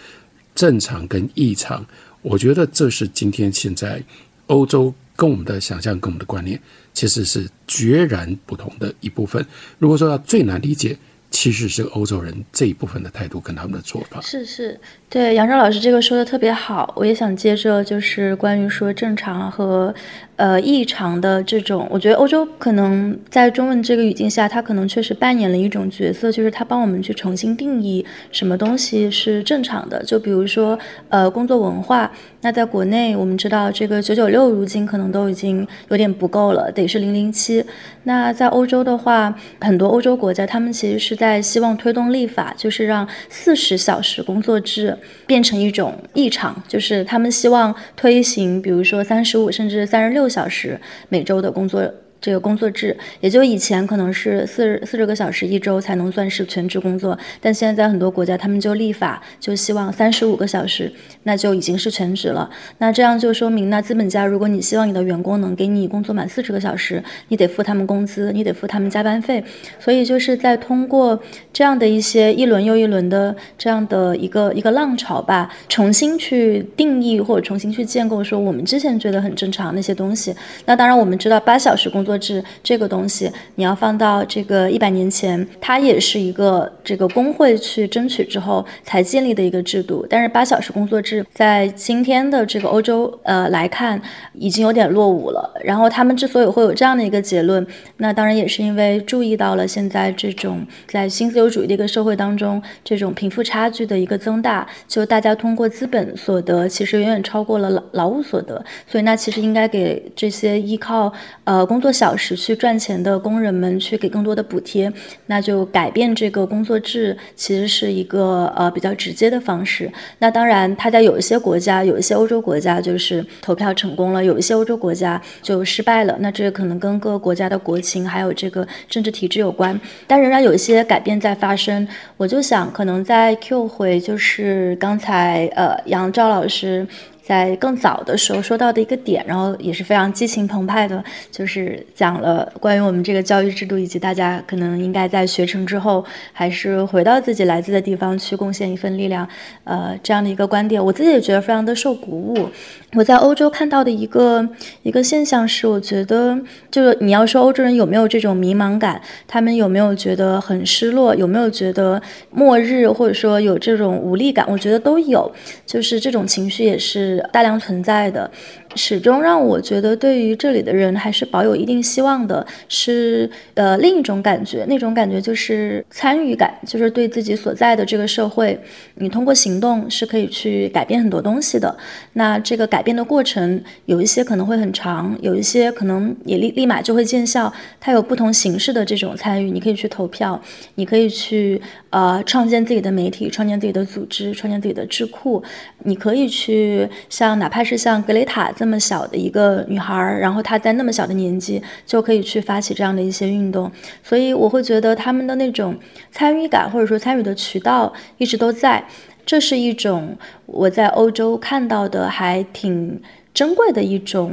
[0.54, 1.84] 正常跟异常，
[2.22, 4.02] 我觉得这是今天现在
[4.46, 4.94] 欧洲。
[5.18, 6.56] 跟我们的想象、跟我们的观念，
[6.94, 9.44] 其实是决然不同的一部分。
[9.76, 10.96] 如果说要最难理解，
[11.28, 14.20] 其实是欧洲人这一部分的态度跟他们的做法。
[14.20, 14.78] 是是，
[15.10, 19.92] 对杨照老师这个说的特别好，我也想接着就是关于说正常和。
[20.38, 30.00] 呃，异常的这种，我觉得欧洲可能在中文这个语境下，它可能确实扮演了一种角色，就是它帮我们去重新定义什么东西是正常的。
[30.04, 30.78] 就比如说，
[31.08, 32.12] 呃，工作文化。
[32.40, 37.64] 那在国内，我们知道这个九九六如今可能都已经有点不够了，得是零零七。
[38.04, 44.96] 那在欧洲的话，很多欧洲国家，他们其实是在希望推动立法，就是让四十小时工作制
[45.26, 51.92] 变成一种异常，就是他们希望推行，比如说三十五甚至三十六小时每周的工作。
[52.20, 60.92] 这个工作制，也就以前可能是四十四十个小时一周才能算是全职工作，但现在在很多国家，他们就立法，就希望三十五个小时，
[61.22, 62.48] 那就已经是全职了。
[62.78, 69.42] 那这样就说明，那资本家如果你希望你的员工能给你工作满四十个小时，你得付他们工资，你得付他们加班费。
[69.78, 71.20] 所以就是在通过
[71.52, 80.34] 这样的一些一轮又一轮的这样的一个一个浪潮吧，重新去定义或者重新去建构说我们之前觉得很正常那些东西。
[80.64, 82.18] 那当然我们知道八小时工作。
[82.18, 90.04] 制这个东西，你要放到这个一百年前，它也是一个这个工会去争取之后才建立的一个制度。
[90.10, 94.00] 但是八小时工作制在今天的这个欧洲呃来看，
[94.34, 95.48] 已经有点落伍了。
[95.62, 97.64] 然后他们之所以会有这样的一个结论，
[97.98, 111.12] 那当然也是因为注意到了现在这种在新自由主义的一个社会当中，这种贫富差距的一个增大，就大家通过资本所得其实远远超过了劳劳务所得，所以那其实应该给这些依靠
[111.44, 111.92] 呃工作。
[111.98, 114.92] 小时去赚钱的工人们去给更多的补贴，
[115.26, 119.90] 那就改变这个工作制，其实是一个呃比较直接的方式。
[120.20, 126.16] 那当然，它在有一些国家，有一些欧洲国家就是投票成功了，有一些欧洲国家就失败了。
[126.20, 131.86] 那这可能跟各个国家的国情还有这个政治体制有关，但仍然有一些改变在发生。
[132.16, 136.86] 我就想，可能在 Q 回就是刚才呃杨照老师。
[137.28, 146.02] 在更早的时候说到的一个点，然后也是非常激情澎湃的，就是讲了关于我们这个教育制度，以及大家可能应该在学成之后，
[146.32, 149.28] 还是回到自己来自的地方去贡献一份力量，
[149.64, 152.48] 呃，这样的一个观点，我自己也觉得非常的受鼓舞。
[152.94, 154.48] 我在欧洲看到的一个
[154.82, 156.38] 一个现象是，我觉得
[156.70, 162.00] 就是你要说欧洲人有没有这种迷茫感，他们有没有觉得很失落，有没有觉得
[162.30, 165.30] 末日，或者说有这种无力感，我觉得都有，
[165.66, 168.30] 就是这种情绪也是大量存在的。
[168.74, 178.58] 始终让我觉得，对于这里的人还是保有一定希望的，是呃另一种感觉，那种感觉就是参与感，就是对自己所在的这个社会，
[178.96, 181.74] 你通过行动是可以去改变很多东西的。
[182.12, 187.52] 那这个改变的过程，有一些可能会很长，有一些可能也立立马就会见效。
[187.80, 190.40] 它有不同形式的这种参与，你可以去投票，
[190.74, 195.42] 你可以去呃创建自己的媒体，创建自己的组织，创建自己的智库，
[195.84, 198.52] 你可以去像哪怕是像格雷塔。
[198.58, 203.70] 这么小的一个女孩儿，然后她在那么小的年纪就可以去发起这样的一些运动，
[204.02, 205.76] 所以我会觉得他们的那种
[206.10, 208.84] 参与感或者说参与的渠道一直都在，
[209.24, 210.16] 这是一种
[210.46, 213.00] 我在欧洲看到的还挺
[213.32, 214.32] 珍贵的一种。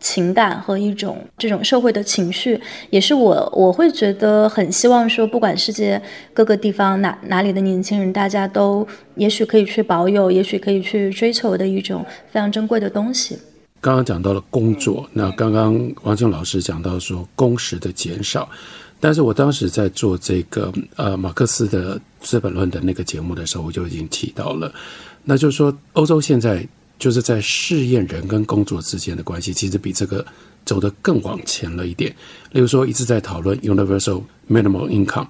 [0.00, 6.00] 情感和一种这种社会的情绪，也是我我会觉得很希望说，不管世界
[6.32, 8.86] 各个地方哪哪里的年轻人，大家都
[9.16, 13.36] 也许可以去保有，也许可以去追求的一种非常珍贵的东西。
[13.80, 18.48] 刚刚讲到了工作，那刚刚王静老师讲到说工时的减少，
[19.00, 24.72] 但是我当时在做这个呃马克思的《资本论》的那个节目的时候，我就已经提到了，
[25.24, 26.66] 那就是说欧洲现在。
[26.98, 30.26] 就是在试验人跟工作之间的关系，其实比这个
[30.64, 32.12] 走得更往前了一点。
[32.50, 35.28] 例如说，一直在讨论 Universal Minimum Income，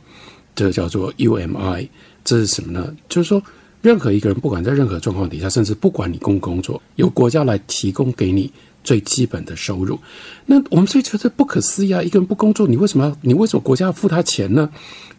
[0.54, 1.86] 这个叫做 UMI，
[2.24, 2.96] 这是什么呢？
[3.10, 3.42] 就是说，
[3.82, 8.52] 任何一个人，不管在任何状况底下，甚至不管你工不工作，由国家来提供给你
[8.82, 9.98] 最基本的收入。
[10.46, 12.02] 那我们所以觉得不可思议啊！
[12.02, 13.16] 一个人不工作，你为什么要？
[13.22, 14.68] 你为什么国家要付他钱呢？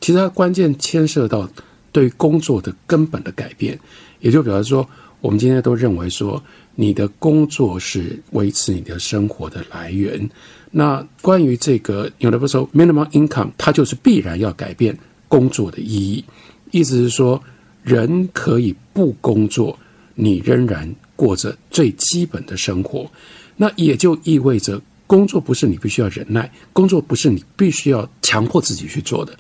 [0.02, 1.50] 其实它关键牵涉到
[1.92, 3.80] 对工作的根本的改变，
[4.20, 4.88] 也就表示说。
[5.22, 6.42] 我们今天都认为说，
[6.76, 10.30] 你的工作是维持你的生活的来源。
[10.72, 16.24] 那关于这个，有的不说 minimum income，它就是必然要改变工作的意义。
[16.72, 17.44] 意思是说，
[17.84, 19.78] 人可以不工作，
[20.16, 23.10] 你仍然过着最基本的生活。
[23.58, 29.38] 那也就意味着，工作不是你必须要忍耐，工作不是你必须要强迫自己去做的。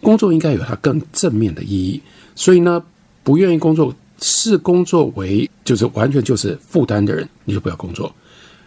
[0.00, 2.00] 工作应该有它更正面的意义。
[2.34, 2.82] 所以呢，
[3.22, 3.94] 不愿意工作。
[4.24, 8.14] 视工作为就是完全就是负担的人，你就不要工作。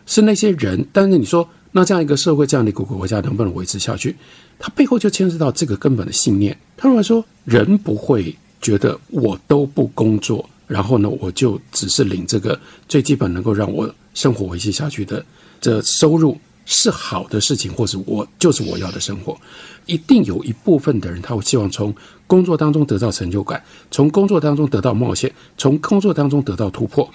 [0.06, 4.14] 是那些人，但是你说那这样一个社会，这样的一个国家能不能维持下去？
[4.60, 6.58] 它背后就牵涉到这个根本的信念。
[6.76, 8.36] 他如果说，人不会
[8.66, 15.24] 觉得我都不工作，然后呢，我就只是领这个最基本能够让我生活维系下去的
[15.62, 16.36] 这收入。
[16.68, 19.38] 是好的事情，或是我就是我要的生活，
[19.86, 21.94] 一定有一部分的人他会希望从
[22.26, 23.62] 工作当中得到成就感，
[23.92, 27.08] 从工作当中得到冒险，从工作当中得到突破。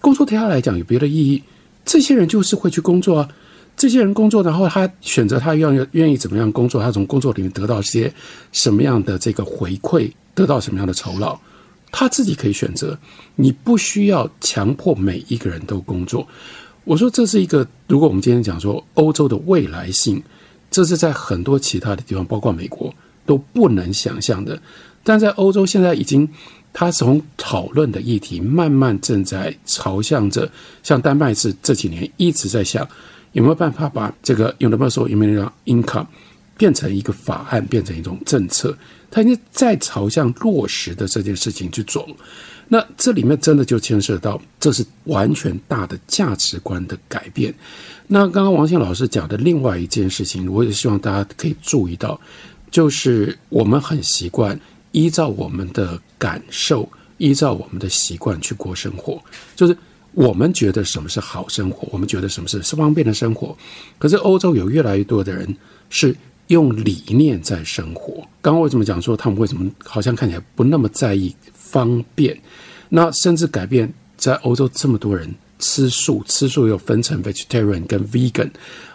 [0.00, 1.40] 工作对他来讲有别的意义，
[1.84, 3.28] 这些人就是会去工作啊。
[3.76, 8.12] 这些人工作，然后他选择他愿愿意怎么样工作，他从工作里面得到一些
[8.50, 10.10] 什么样的这个回馈，
[10.40, 11.38] 得到什么样的酬劳，
[11.92, 12.98] 他自己可以选择。
[13.36, 16.26] 你不需要强迫每一个人都工作。
[16.84, 20.22] 我说这是一个，如果我们今天讲说欧洲的未来性，
[20.70, 22.92] 这是在很多其他的地方，包括美国
[23.26, 24.58] 都不能想象的。
[25.04, 26.26] 但在欧洲现在已经，
[26.72, 30.50] 他从讨论的议题慢慢正在朝向着，
[30.82, 32.88] 像丹麦是这几年一直在想
[33.32, 36.06] 有没有办法把这个 universal minimum income
[36.60, 38.76] 变成一个法案，变成一种政策，
[39.10, 42.06] 他已经在朝向落实的这件事情去走。
[42.68, 47.52] 那这里面真的就牵涉到，这是完全大的价值观的改变。
[48.06, 52.20] 那刚刚王庆老师讲的另外一件事情，我也希望大家可以注意到，
[52.70, 54.60] 就是我们很习惯
[54.92, 59.18] 依照我们的感受，依照我们的习惯去过生活，
[59.56, 59.74] 就是
[60.12, 63.56] 我们觉得什么是好生活，我们觉得什么是方便的生活。
[63.98, 65.56] 可是欧洲有越来越多的人
[65.88, 66.14] 是
[66.50, 68.26] 用理念在生活。
[68.40, 71.34] 刚刚为什么讲说他们为什么好像看起来不那么在意？
[71.54, 72.36] 方便，
[72.88, 78.50] 那甚至改变在欧洲这么多人吃素，吃素又分成 vegetarian 跟 vegan，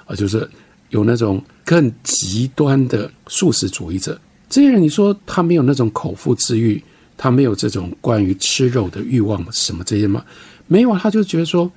[0.06, 0.46] 啊，就是
[0.90, 4.20] 有那种更极端的素食主义者。
[4.50, 6.84] 这些人，你说他没有那种口腹之欲，
[7.16, 10.22] 他没有这种关于吃肉的欲望什么这些吗？
[10.68, 11.72] 没有，他就觉得说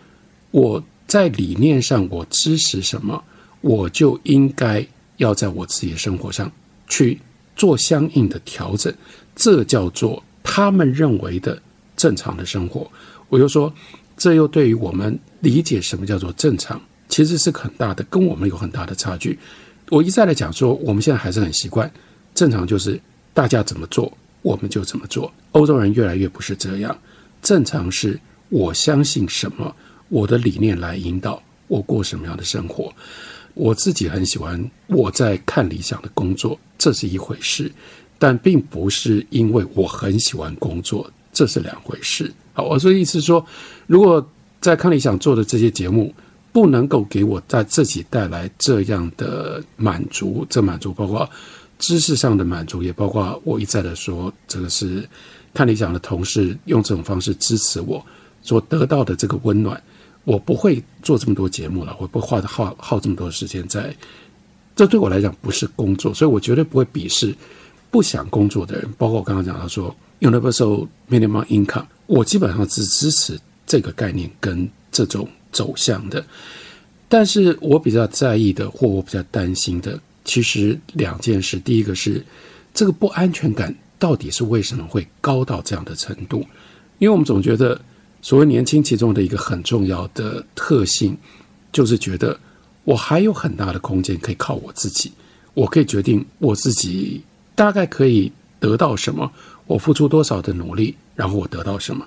[0.50, 3.22] 我在理念上我支持什么，
[3.60, 4.84] 我就应该
[5.18, 6.50] 要在我自己的生活上
[6.88, 7.20] 去
[7.54, 8.92] 做相应的调整，
[9.36, 10.20] 这叫做。
[10.50, 11.60] 他们认为的
[11.94, 12.90] 正常的生活，
[13.28, 13.70] 我就说，
[14.16, 16.80] 这又对于我们理解什么叫做正常，
[17.10, 19.38] 其实是很大的，跟我们有很大的差距。
[19.90, 21.90] 我一再来讲说，我们现在还是很习惯
[22.34, 22.98] 正常就是
[23.34, 25.30] 大家怎么做我们就怎么做。
[25.52, 26.96] 欧洲人越来越不是这样，
[27.42, 28.18] 正常是
[28.48, 29.76] 我相信什么，
[30.08, 32.90] 我的理念来引导我过什么样的生活。
[33.58, 37.70] 我自己很喜欢我在看理想的工作，这是一回事。
[38.20, 42.32] 但并不是因为我很喜欢工作，这是两回事。
[42.52, 43.44] 好，我说意思说，
[43.86, 44.26] 如果
[44.60, 46.12] 在看理想做的这些节目
[46.50, 51.28] 不能够给我在自己带来这样的满足，这满足包括
[51.78, 55.08] 知识上的满足，也包括我一再的说，这个是
[55.54, 58.04] 看理想的同事用这种方式支持我
[58.42, 59.80] 所得到的这个温暖，
[60.28, 63.96] 我不会做这么多节目了，我不会花耗耗这么多时间在。
[64.76, 67.34] 这对我来讲不是工作，所以我绝对不会鄙视。
[67.90, 76.22] 不想工作的人，包括我刚刚讲到说 universal minimum income，我基本上只支持这个概念跟这种走向的。
[77.08, 81.58] 但是我比较在意的，或我比较担心的，其实两件事。
[81.58, 82.22] 第一个是
[82.74, 86.44] 这个不安全感到底是为什么会高到这样的程度？
[86.98, 87.80] 因为我们总觉得，
[88.20, 91.16] 所谓年轻其中的一个很重要的特性，
[91.72, 92.38] 就是觉得
[92.84, 95.12] 我还有很大的空间可以靠我自己，
[95.54, 97.22] 我可以决定我自己。
[97.54, 98.30] 大概可以
[98.60, 99.28] 得到什么？
[99.66, 102.06] 我付出多少的努力，然后我得到什么？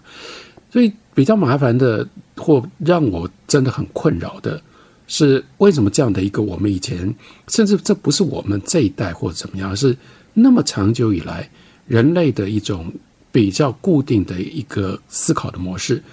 [0.71, 2.07] 所以比较麻烦的，
[2.37, 4.61] 或让我真的很困扰的
[5.07, 7.13] 是，为什么这样的一个我们以前，
[7.49, 9.93] 甚至这不是我们这一代或者怎么样，是
[10.33, 11.49] 那么长久以来
[11.85, 12.89] 人类的一种
[13.31, 16.03] 比较固定的一个思考的模式，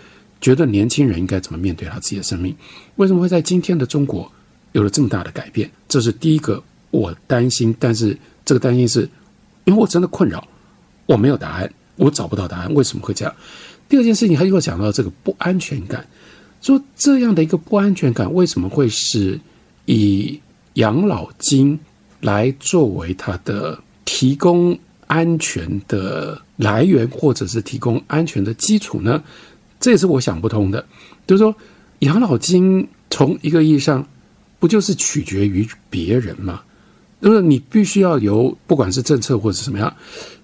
[0.40, 2.54] 觉得年轻人应该怎么面对他自己的生命？
[2.96, 4.30] 为什么会在今天的中国
[4.72, 5.70] 有了这么大的改变？
[5.88, 9.08] 这是第一个我担心，但是这个担心是。
[9.64, 10.48] 因为我真的困扰，
[11.04, 13.34] 我没有答案，我找不到答案，为什么会这样？
[13.86, 16.06] 第二件事情，他又讲到这个不安全感，
[16.62, 19.38] 说这样的一个不安全感为什么会是
[19.84, 20.40] 以
[20.74, 21.78] 养老金
[22.22, 24.78] 来作为他的提供
[25.08, 29.22] 安全的来源，或者是提供安全的基础呢？
[29.80, 30.84] 这也是我想不通的。
[31.26, 31.54] 就是说，
[32.00, 34.06] 养老金从一个意义上，
[34.58, 36.62] 不就是取决于别人吗？
[37.20, 39.92] 就是你必须要有，不管是政策或者什么样，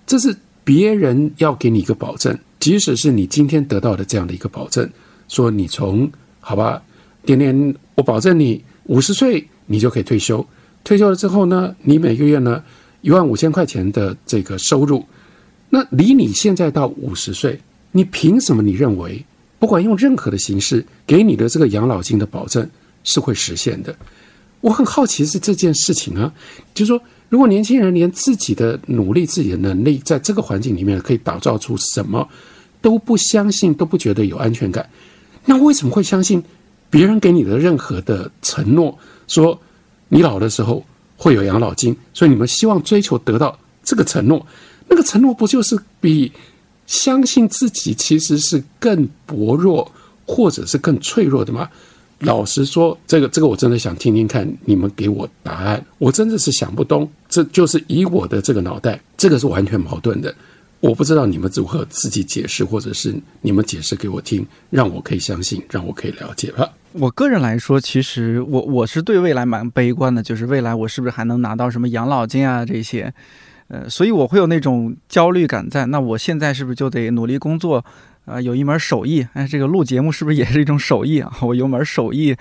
[0.07, 4.89] 这是别人要给你一个保证，即使是你今天得到的这样的一个保证，
[5.29, 6.11] 说你从
[6.41, 6.83] 好吧，
[7.25, 10.45] 点点，我保证你五十岁你就可以退休，
[10.83, 12.63] 退休了之后呢，你每个月呢
[13.05, 15.05] 一万五千块钱的这个收入，
[15.69, 17.61] 那离你现在到五十岁，
[17.93, 19.23] 你凭什么你认为
[19.59, 22.67] 不管用任何的形式给你的这个养老金的保证
[23.03, 23.95] 是会实现的？
[24.63, 26.33] 我很好奇是这件事情啊，
[26.73, 26.99] 就是说，
[27.29, 32.27] 如果年轻人连自己的努力、自己的能力，在这个环境里面可以打造出什么，
[32.81, 34.89] 都不相信，都不觉得有安全感，
[35.45, 36.43] 那为什么会相信
[36.89, 38.99] 别人给你的任何的承诺，
[39.29, 39.61] 说
[40.09, 40.83] 你老的时候
[41.17, 44.45] 会有养老金，所以你们希望追求得到这个承诺，
[44.89, 46.31] 那个承诺不就是比
[46.87, 49.91] 相信自己其实是更薄弱，
[50.27, 51.69] 或者是更脆弱的吗？
[52.21, 55.85] 老实说，这个这个我真的想听听看你们给我答案。
[55.99, 60.35] 我真的是想不通，这就是以我的这个脑袋，这个是完全矛盾的。
[60.85, 66.69] 我不知道你们如何自己解释，或者是你们解释给我听，让我可以相信，让我可以了解吧。
[66.93, 73.15] 我个人来说，其实我我是对未来蛮悲观的，就是未来我是不是还能拿到什么养老金啊这些，
[73.69, 75.87] 呃，所以我会有那种焦虑感在。
[75.87, 77.83] 那我现在是不是就得努力工作？
[78.27, 81.31] 啊，有一门手艺，哎，这个录节目是不是也是一种手艺啊？
[81.41, 82.35] 我有门手艺，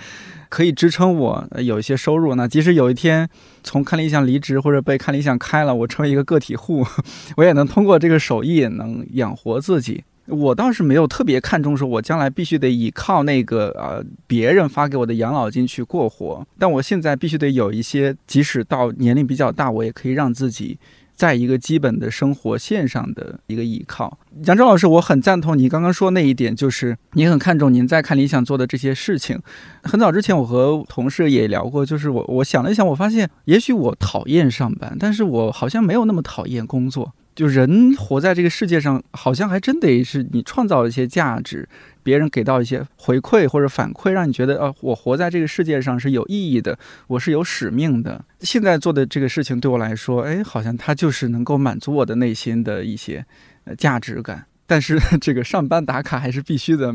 [0.54, 2.36] 可以支撑我有一些收入。
[2.36, 3.28] 那即使有一天
[3.64, 6.86] 从看理想离职或者被看理想开了，我成为一个个体户，
[7.38, 10.04] 我也能通过这个手艺能养活自己。
[10.28, 16.46] 我倒是没有特别看重说，我将来必须得依靠那个呃别人发给我的养老金去过活。
[16.60, 20.78] 但我现在必须得有一些，即使到年龄比较大，我也可以让自己。
[21.24, 29.40] 在一个基本的生活线上的一个依靠，杨钊老师，我很赞同你刚刚说那一点，就是你很看重您在看理想做的这些事情。
[29.84, 37.14] 很早之前，我和同事也聊过，就是我我想了一想，我发现也许我讨厌上班，但是我好像没有那么讨厌工作。
[37.34, 41.70] 就人活在这个世界上，好像还真得是你创造一些价值。
[42.04, 46.78] 别人给到一些回馈或者反馈，让你觉得，呃，我活在这个世界上是有意义的，
[47.08, 48.24] 我是有使命的。
[48.42, 53.26] 现在做的这个事情对我来说，哎，好像它就是能够满足我的内心的一些
[53.64, 54.46] 呃价值感。
[54.74, 56.92] 但是 这个上班打卡还是必须的，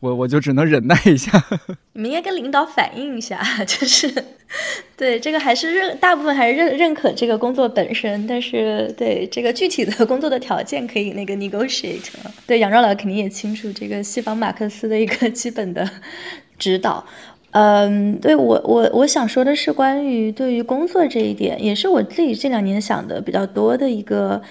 [0.00, 1.42] 我我就只能忍耐一下。
[1.94, 4.12] 你们应该跟领导反映一下， 就是，
[4.98, 12.02] 对这个还是认大部分还是认认可这个工作本身，但是对这个具体的工作的条件可以那个 negotiate。
[12.46, 15.88] 对杨照老肯定也清楚这个西方马克思的一个基本的
[16.58, 17.02] 指导。
[17.52, 24.42] 嗯，对我我我想说的是关于对于工作这一点，也是我自己这两年想的比较多的一个。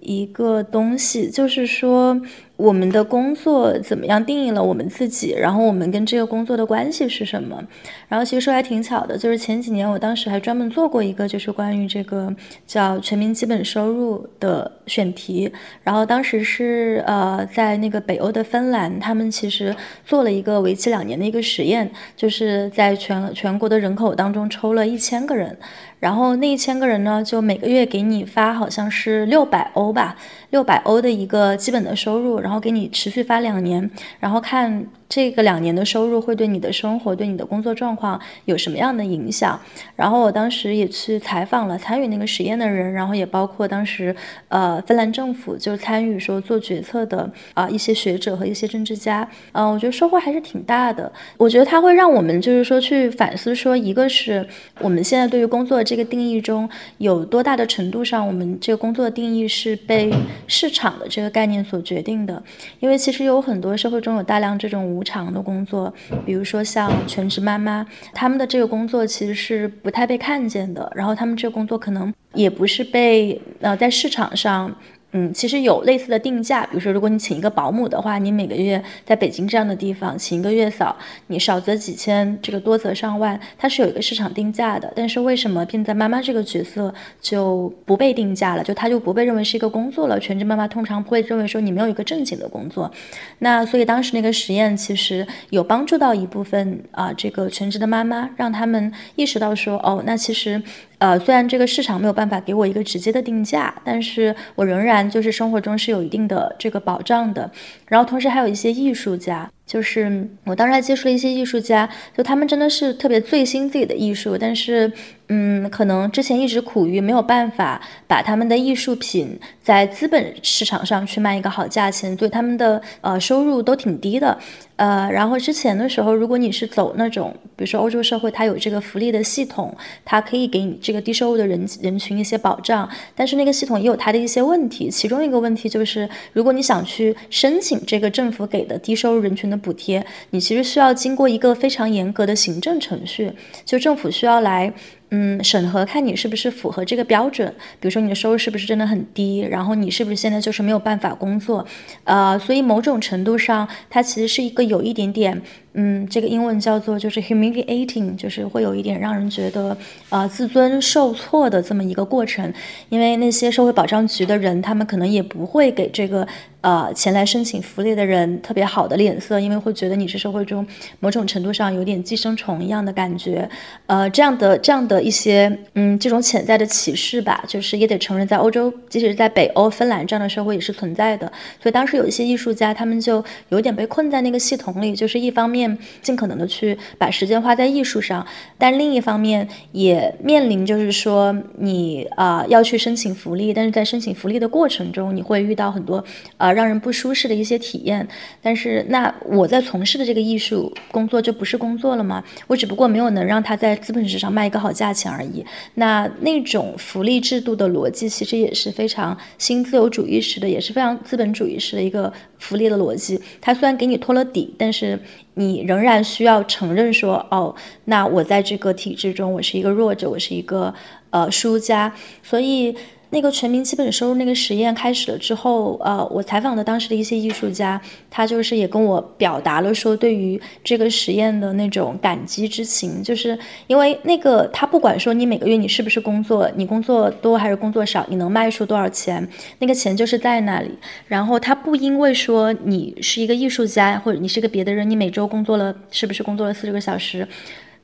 [0.00, 2.20] 一个东西，就是说。
[2.58, 5.32] 我们的工作怎么样定义了我们自己？
[5.32, 7.62] 然后我们跟这个工作的关系是什么？
[8.08, 12.34] 然后其实说还挺巧的，就是前几年我当时还专门做过一个，就是关于这个
[12.66, 15.48] 叫全民基本收入的选题。
[15.84, 19.72] 然后当时是呃在那个北欧的芬兰，他们其实
[20.04, 25.56] 做了一个为期两年的一个实验，就是在全全国的人口当中抽了一千个人，
[26.00, 30.16] 然后那一千个人呢，就每个月给你发好像是六百欧吧。
[30.50, 34.86] 六百欧的一个基本的收入，然后给你持续发两年，然后看。
[35.10, 39.58] 这个两年的收入会对你的生活、对你的工作状况有什么样的影响？
[39.96, 44.14] 然后我当时也去采访了参与那个实验的人，然后也包括当时
[44.48, 51.10] 呃芬兰政府就参与说做决策的啊一些学者和一些政治家，嗯，我觉得收获还是挺大的。
[51.38, 54.46] 我觉得它会让我们就是说去反思说，一个是
[54.80, 56.68] 我们现在对于工作这个定义中
[56.98, 60.12] 有多大的程度上，我们这个工作的定义是被
[60.46, 62.42] 市场的这个概念所决定的，
[62.80, 64.78] 因为其实有很多社会中有大量这种。
[64.88, 65.92] 无偿的工作，
[66.24, 74.74] 比如说像全职妈妈，他们的这个工作其实是不太被看见的，然后他们这个工作可能也不是被呃在市场上。
[75.12, 80.94] 嗯，其实有类似的定价，比如说，如果你请一个保姆的话，你每个月在北京这样的地方请一个月嫂，
[81.28, 84.92] 你少则几千，这个多则上万，它是有一个市场定价的。
[84.94, 88.62] 但是为什么现在妈妈这个角色就不被定价了？
[88.62, 90.20] 就她就不被认为是一个工作了？
[90.20, 92.90] 全职妈妈通常不会认为说你没有一个正经的工作。
[93.38, 100.62] 那所以当时那个实验其实有帮助到一部分啊，这个全职的妈妈，让他们意识到说，哦，那其实。
[100.98, 107.50] 呃，虽然这个市场没有办法给我一个直接的定价，但是我仍然就是生活中是有一定的这个保障的。
[107.86, 114.92] 然后同时还有一些艺术家，就是我当时还接触了一些艺术家，就他们真的是特别醉心自己的艺术，但是。
[115.30, 124.38] 嗯，可能之前一直苦于没有办法把他们的艺术品在资本市场上去卖一个好价钱，所以他们的呃收入都挺低的。
[124.76, 134.88] 呃，然后之前的时候，如果你是走那种，比如说欧洲社会，它有这个福利的系统，它可以给你这个低收入的人人群一些保障，但是那个系统也有它的一些问题。
[134.88, 143.30] 其中一个问题就是，如果你想去申请这个政府给的低收入人群的补贴，你其实需要经过一个非常严格的行政程序，
[143.66, 144.72] 就政府需要来。
[145.10, 147.48] 嗯，审核看你是不是符合这个标准，
[147.80, 151.66] 比如说你的收入是不是真的很低，然后你是不是现在就是没有办法工作，
[152.04, 155.40] 呃，所以某种程度上，它其实是一个有一点点。
[155.74, 159.76] 嗯，这个英文叫做就是 humiliating，就是会有一点让人觉得
[160.08, 162.52] 呃自尊受挫的这么一个过程。
[162.88, 166.26] 因为那些社会保障局的人，他们可能也不会给这个
[166.62, 170.66] 呃前来申请福利的人特别好的脸色，因为会觉得你是社会中
[170.98, 173.48] 某种程度上有点寄生虫一样的感觉。
[173.86, 181.30] 呃，这样的这样的一些嗯这种潜在的歧视吧，就是也得承认，在欧洲，即使是在北欧、芬兰这样的社会也是存在的。
[181.62, 185.57] 所以当时有一些艺术家，他们就有点被困在那个系统里，就是一方面。
[185.58, 188.24] 面尽可能的去把时间花在艺术上，
[188.56, 196.02] 但另一方面也面临就是说你啊要去申请福利，但是在申请福利的过程中，你会遇到很多
[196.36, 198.06] 呃让人不舒适的一些体验。
[198.40, 202.22] 但是那我在从事的这个艺术工作就不是工作了吗？
[202.46, 205.44] 我只不过没有能让他在资本市场卖一个好价钱而已。
[205.74, 213.20] 那那种福利制度的逻辑其实也是非常新自由主义式的，也是非常资本主义式的一个福利的逻辑。
[213.40, 214.98] 它虽然给你托了底，但是
[215.34, 217.54] 你仍然需要承认说，哦，
[217.84, 220.74] 那我在这个体制中，我是一个弱者，我是一个
[221.10, 221.92] 呃输家，
[222.22, 222.74] 所以。
[223.10, 227.80] 那个全民基本收入那个实验开始了之后，呃，我采访的当时的一些艺术家，
[228.10, 239.26] 他就是也跟我表达了说对于这个实验的那种感激之情，就是因为那个他不管说你每个月你是不是工作，你工作多还是工作少，你能卖出多少钱，
[239.58, 240.70] 那个钱就是在那里。
[241.06, 247.26] 然后他不因为说你是一个艺术家或者你是个别的人，你每周工作了是不是工作了四十个小时。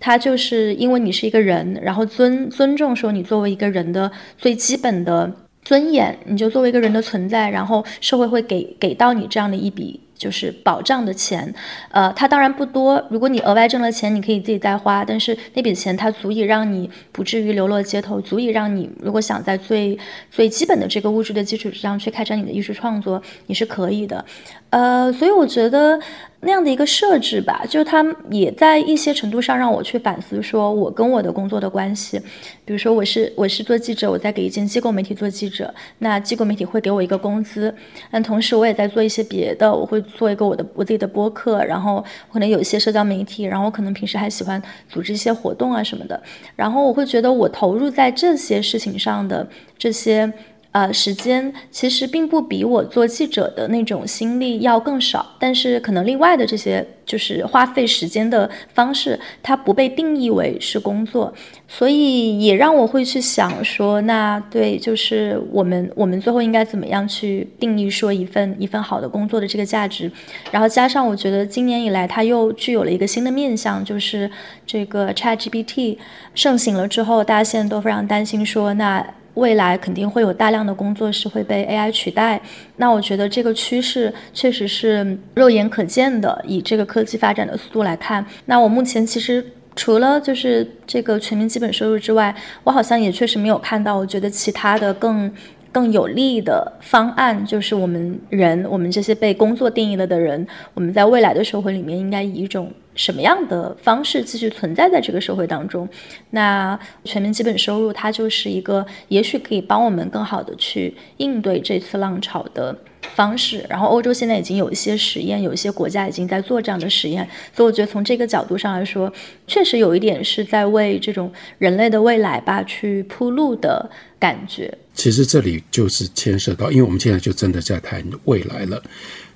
[0.05, 5.32] 他就是因为你是一个人，然后尊尊重说你作为一个人的最基本的
[5.62, 9.98] 尊严，你就作为一个人的存在，然后社会会给给到你这样的一笔。
[10.16, 11.52] 就是保障的钱，
[11.90, 13.05] 呃，它当然不多。
[13.10, 19.98] 如果你额外挣了钱，你可以自己再花，但是那笔钱它足以让你不至于流落街头，足以让你如果想在最
[20.31, 24.24] 最基本的这个物质的基础之上去开展你的艺术创作，你是可以的。
[24.70, 25.98] 呃，所以我觉得
[26.45, 32.21] 那样的一个设置吧，就是它也在一些程度上让我去反思，说我跟我的工作的关系。
[32.65, 37.75] 比如说，我是我是做记者，我在给一间机构媒体做记者，那机构媒体会给我一个工资，
[38.11, 40.01] 但同时我也在做一些别的，我会。
[40.16, 46.23] 做一个我的我自己的播客，然后可能有一些社交媒体，然后我可能平时还喜欢组织一些活动啊什么的，
[46.55, 49.49] 然后我会觉得我投入在这些事情上的
[49.79, 50.31] 这些。
[50.75, 61.33] 呃，时间其实并不比我做记者的那种心力要更少，但是可能另外的这些就是花费时间的方式，它不被定义为是工作，
[61.69, 70.11] 所以也让我会去想说，那对，就是我们我们最后应该怎么样去定义说一份一份好的工作的这个价值，
[70.51, 74.29] 然后加上我觉得今年以来它又具有了一个新的面向，就是
[74.67, 75.99] 这个 ChatGPT
[76.35, 79.07] 盛行了之后，大家现在都非常担心说那。
[79.35, 82.40] 未来肯定会有大量的工作是会被 AI 取代，
[82.77, 86.43] 那我觉得这个趋势确实是肉眼可见的。
[86.47, 89.44] 以这个科技发展的速度来看，那我目前其实
[89.77, 95.32] 除了就是这个全民基本收入之外，我好像也确实没有看到，我觉得其他的更。
[95.74, 105.89] 更有利的方案就是我们人，我们这些被工作定义了的人，我们在未来的社会里面应该以一种什么样的方式继续存在在这个社会当中？
[106.31, 112.77] 那全民基本收入它就是一个，也许可以帮我们更好的去应对这次浪潮的
[113.15, 113.65] 方式。
[113.69, 119.12] 然后欧洲现在已经有一些实验，有一些国家已经在做这样的实验，所以我觉得从这个角度上来说，
[119.47, 124.73] 确实有一点是在为这种人类的未来吧去铺路的感觉。
[124.93, 128.81] 其实这里就是牵涉到，因为我们现在就真的在谈未来了。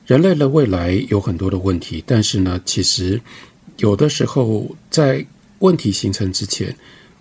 [0.06, 3.20] 人类的未来有很多的问题，但是呢，其实
[3.78, 5.24] 有的时候在
[5.60, 6.74] 问题形成之前，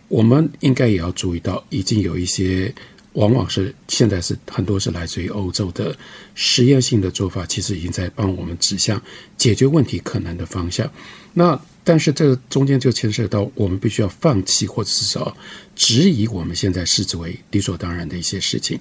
[0.08, 2.74] 我们应该也要注意到，已经有一些
[3.14, 5.96] 往往是现在是很多是来自于欧洲的
[6.36, 9.02] 实验性的做法，其实已经在帮我们指向
[9.38, 10.90] 解决问题可能的方向。
[11.34, 15.36] 那但是这中间就牵涉到我们必须要放弃，或者是说
[15.76, 18.78] 质疑我们现在视之为理所当然的一些事情。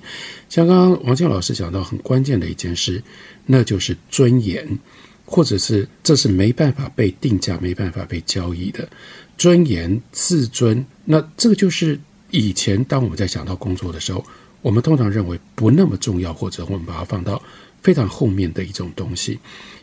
[0.49, 3.03] 像刚刚王静老师讲到很关键的一件事，
[3.47, 4.79] 那就是尊严，
[5.27, 8.89] 或者是这是没办法被定价、没办法被交易的
[9.37, 10.83] 尊严、自尊。
[11.05, 12.01] 那这个就是
[12.31, 14.25] 以前当我们在想到工作的时候，
[14.63, 17.43] 我们通常认为不那么重要，或者我们把它放到
[17.83, 19.39] 非常后面的一种东西。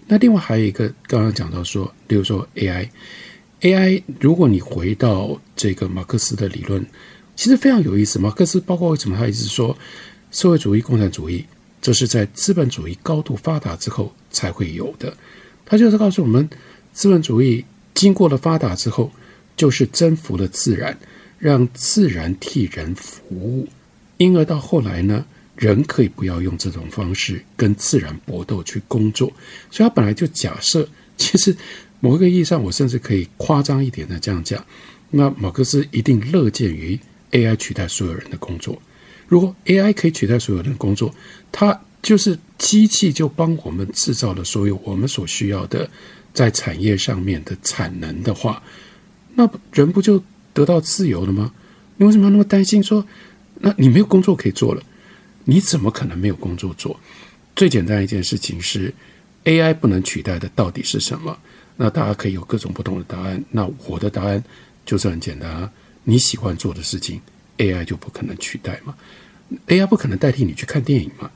[0.07, 6.86] 那另外还有一个，刚刚讲到说，比如说 AI，AI，如果你回到这个马克思的理论，
[7.36, 8.20] 其实非常有意思。
[8.20, 9.78] 马克思包括为什么他一直说
[10.32, 11.45] 社会主义、共产主义，
[11.82, 15.15] 这是在资本主义高度发达之后才会有的。
[15.74, 16.48] 他就是告诉我们，
[16.94, 19.12] 资本主义经过了发达之后，
[19.58, 20.95] 就是征服了自然，
[21.40, 23.68] 让自然替人服务，
[24.18, 25.26] 因而到后来呢？
[25.56, 29.34] 人可以不要用这种方式跟自然搏斗去工作，
[29.72, 30.88] 所以他本来就假设，
[31.18, 31.58] 其实
[32.00, 34.64] 某一个意义上，我甚至可以夸张一点的这样讲，
[35.10, 37.00] 那马克思一定乐见于
[37.32, 38.80] AI 取代所有人的工作。
[39.28, 41.12] 如果 AI 可以取代所有人的工作，
[41.52, 45.90] 他就是机器就帮我们制造了所有我们所需要的
[46.34, 48.62] 在产业上面的产能的话，
[49.34, 50.22] 那人不就
[50.54, 51.52] 得到自由了吗？
[51.98, 53.04] 你为什么要那么担心说，
[53.60, 54.84] 那你没有工作可以做了？
[55.46, 57.00] 你怎么可能没有工作做？
[57.56, 58.94] 最简单一件事情是
[59.46, 61.38] ，AI 不能取代的到底是什么？
[61.78, 63.44] 那大家可以有各种不同的答案。
[63.50, 64.44] 那我的答案
[64.86, 65.72] 就是很简单啊，
[66.04, 67.22] 你喜欢做的事情
[67.58, 68.96] ，AI 就不可能取代嘛
[69.68, 71.30] ，AI 不可能代替你去看电影嘛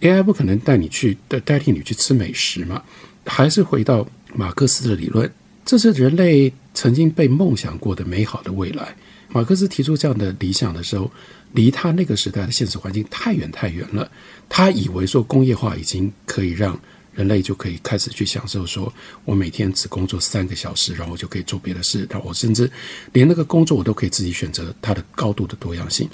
[0.00, 2.82] ，AI 不可能带你去代代替你去吃美食嘛。
[3.26, 5.30] 还是回到马克思的理论，
[5.64, 8.94] 这是人类曾经被梦想过的美好的未来。
[9.30, 11.10] 马克思提出这样的理想的时候，
[11.52, 14.10] 离他那个时代的现实环境太远太远了。
[14.48, 16.78] 他以为说工业化已经可以让
[17.12, 18.90] 人类就可以开始去享受，说
[19.26, 22.70] 我每天只工作三个小时，然后我就可以做别的事，然后我甚至
[23.12, 26.08] 连那个工作我都可以自己选择它的高度的多样性。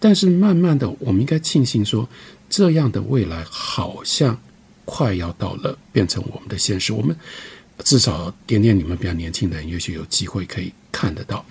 [0.00, 2.08] 但是慢慢的，我们应该庆幸说，
[2.48, 4.38] 这样的未来好像
[4.84, 6.92] 快要到了，变成我们的现实。
[6.92, 7.16] 我们
[7.84, 11.44] 至少点点你们比较年轻的人，也许有机会可以看得到。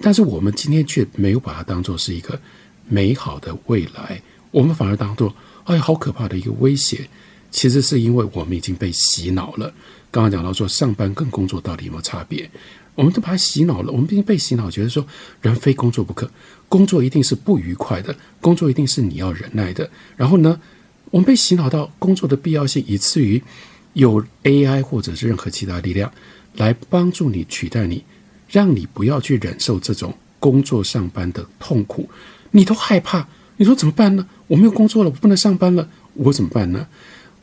[0.00, 2.40] 但是我们今天却没有把它当做是一个
[2.86, 5.34] 美好的未来，我们反而当做
[5.64, 7.08] 哎好可怕的一个威胁。
[7.50, 9.72] 其实是因为我们已经被洗脑了。
[10.10, 12.48] 刚刚讲到说上班跟工作到底有没有差别，
[12.98, 13.92] 我们都把它洗脑了。
[13.92, 15.06] 我们毕竟被洗脑，觉得说
[15.40, 16.28] 人非工作不可，
[16.68, 19.88] 工作一定是不愉快的，工作一定是你要忍耐的。
[20.16, 20.60] 然后呢，
[21.12, 23.40] 我们被洗脑到工作的必要性，以至于
[23.92, 26.12] 有 AI 或者是任何其他力量
[26.56, 28.02] 来帮助你取代你。
[28.50, 32.08] 让你不要去忍受这种工作上班的痛苦，
[32.50, 33.28] 你都害怕。
[33.58, 34.26] 你说怎么办呢？
[34.46, 36.88] 我没有工作了，我不能上班了，我怎么办呢？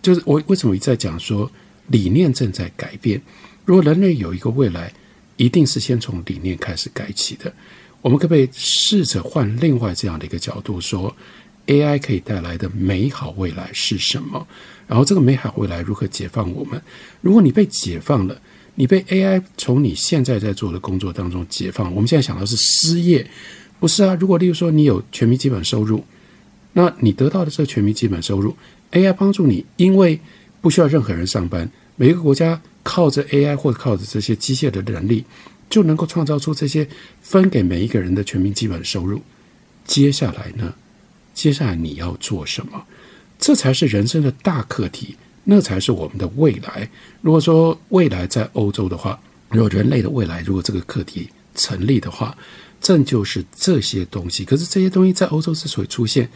[0.01, 1.49] 就是我为什么一再讲说
[1.87, 3.21] 理念正在改变。
[3.65, 4.91] 如果人类有一个未来，
[5.37, 7.51] 一定是先从理念开始改起的。
[8.01, 11.15] 我们可不可以试着换另外这样的一个角度说
[11.67, 14.47] ，AI 可以带来的美好未来是什么？
[14.87, 16.81] 然后这个美好未来如何解放我们？
[17.21, 18.39] 如果你被解放了。
[18.77, 23.25] 你被 AI 从你现在在做的工作当中解放，我们现在想到是失业，
[23.79, 24.13] 不是啊？
[24.19, 26.03] 如果例如说你有全民基本收入，
[26.73, 28.53] 那你得到的这个全民基本收入
[28.91, 30.19] ，AI 帮助你，因为
[30.59, 35.25] 不需要任何人上班，每个国家靠着 AI 或者靠着这些机械的能力，
[35.69, 36.87] 就能够创造出这些
[37.21, 39.21] 分给每一个人的全民基本收入。
[39.83, 40.73] 接下来呢？
[41.33, 42.85] 接下来你要做什么？
[43.39, 45.17] 这才是人生的大课题。
[45.47, 46.89] 那才是我们的未来。
[47.21, 52.35] 如果说未来在欧洲的话，如果人类的未来，如果这个课题成立的话，
[52.81, 54.43] 正就是这些东西。
[54.43, 56.27] 可是这些东西在欧洲之所以出现，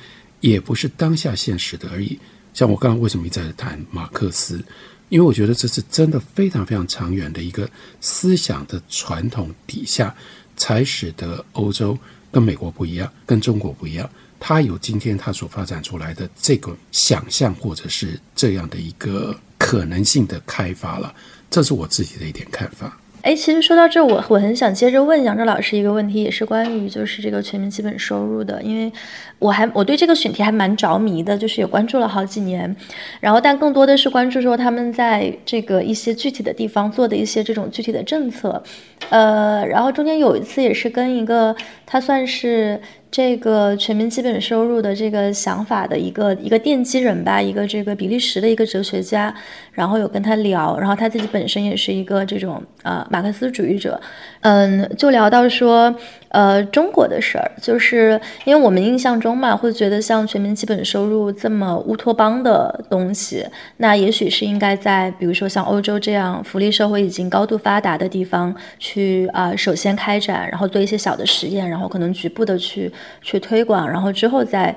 [0.42, 2.20] 也不是当下现实的而已。
[2.54, 4.64] 像我刚刚为什么一再谈马克思？
[5.10, 7.70] 因为我觉得这是真的非常非常长远的一个
[8.00, 10.16] 思想的传统底下，
[10.56, 11.98] 才使得欧洲
[12.32, 14.10] 跟美国不一样，跟中国不一样。
[14.40, 21.14] 它有今天它所发展出来的这个想象，或者是这样的一个可能性的开发了，
[21.50, 22.98] 这是我自己的一点看法。
[23.22, 28.92] 哎，其实说到这，我我很想接着问杨哲老师一个问题，也是关于就是这个全民基本收入的，因为
[29.40, 32.74] 我还我对这个选题还蛮着迷的，就是也关注了好几年，
[33.20, 38.64] 然后但更多的是关注说他们在这个一些具体的地方做的一些这种具体的政策，
[39.10, 41.56] 呃，然后中间有一次也是跟一个
[41.86, 42.82] 他算是。
[43.12, 49.34] 这个全民基本收入的这个想法的一个一个奠基人吧，一个这个比利时的一个哲学家，
[49.72, 54.00] 然后有跟他聊，然后他自己本身也是一个这种呃马克思主义者，
[54.42, 55.94] 嗯，就聊到说。
[56.30, 63.46] 呃，中国的事儿，就是因为我们印象中嘛，会觉得像全民基本收入这么乌托邦的东西，
[63.78, 72.92] 那也许是应该在比如说像欧洲这样福利社会已经高度发达的地方去啊，首先开展，然后做一些小的实验，然后可能局部的去
[73.22, 74.76] 去推广，然后之后再。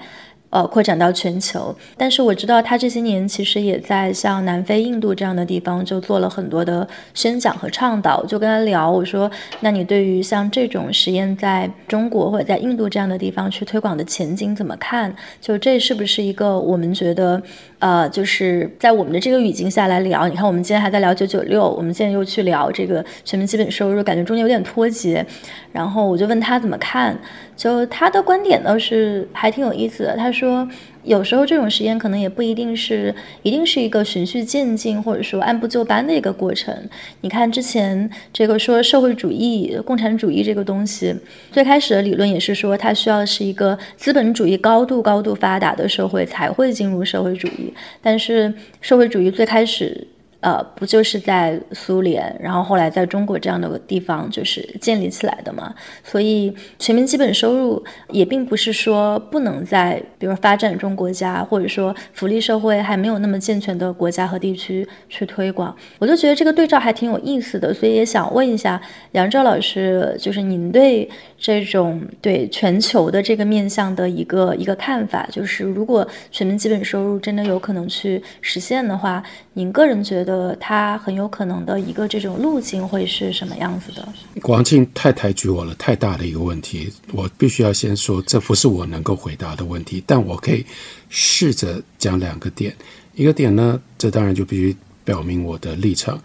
[0.52, 8.22] 呃，扩展到全球，但是我知道他这些年其实也在像南非、印度这样的地方就做了很多的宣讲和倡导。
[8.26, 9.30] 就跟他聊，我说，
[9.60, 15.16] 那你对于像这种实验在中国或者在印度这样的地方去推广的前景怎么看？
[15.40, 17.42] 就这是不是一个我们觉得，
[17.82, 20.28] 呃，就是在我们的这个语境下来聊？
[20.28, 25.26] 你看，我们今天还在聊九九六，我们现在又去聊这个全民基本收入，感觉中间有点脱节。
[25.72, 27.18] 然后我就问他怎么看。
[27.56, 30.16] 就他的观点倒是还挺有意思的。
[30.16, 30.66] 他说，
[31.04, 36.74] 有时候这种实验可能也不一定是一定是一个循序渐进，或者说按部就班的一个过程。
[37.22, 41.14] 你看之前这个说社会主义、共产主义这个东西，
[41.50, 47.74] 最开始的理论也是说它需要是一个资本主义高度高度发达的社会才会进入社会主义。
[48.00, 50.06] 但是社会主义最开始。
[50.42, 55.72] 呃，不就是在苏联，然后后来在中国这样的地方就是建立起来的嘛？
[56.02, 65.72] 所以全民基本收入也并不是说不能在，比如发展中国家或者说福利社会还没有那么健全的国家和地区去推广。
[66.00, 68.82] 我就觉得这个对照还挺有意思的，所以也想问一下
[69.12, 71.08] 杨照老师，就是您对
[71.38, 80.31] 这种对全球的这个面向的一个一个看法，就是如果全民基本收入真的有可能去实现的话，您个人觉得？
[80.32, 84.08] 得他很有可能的一个这种路径会是什么样子的？
[84.44, 90.64] 王庆太抬举我了，太大的一个问题，我必须要先说，这不是我能够回答的问题，但我可以
[91.08, 92.74] 试着讲两个点。
[93.14, 96.18] 一个点呢，这当然就必须表明我的立场。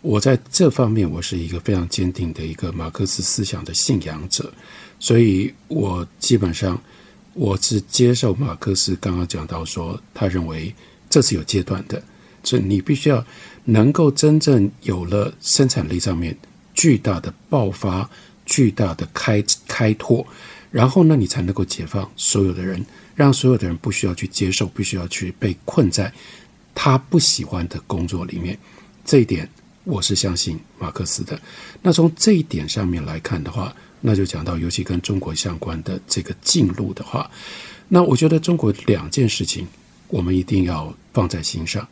[0.00, 4.48] 我在这方面，我是一个非常坚定的一个马克思思想的信仰者，
[5.00, 6.80] 所以我基本上
[7.34, 10.72] 我是接受马克思刚刚讲到说，他认为
[11.10, 12.00] 这是有阶段的，
[12.42, 13.24] 这你必须要
[13.64, 16.36] 能够真正有了生产力上面
[16.74, 18.08] 巨大的爆发、
[18.46, 20.26] 巨大的开开拓，
[20.70, 22.84] 然后呢，你才能够解放所有的人，
[23.14, 26.12] 让所有的人不需要去接受，不需要去被困在
[26.74, 28.58] 他不喜欢的工作里面，
[29.04, 29.48] 这一点。
[29.84, 31.40] 我是相信马克思的。
[31.80, 37.30] 那从这一点上面来看的话，那就讲到，尤其跟中国相关的这个进路的话，
[37.88, 39.66] 那我觉得中国两件事情
[40.08, 41.88] 我们一定要放在心上。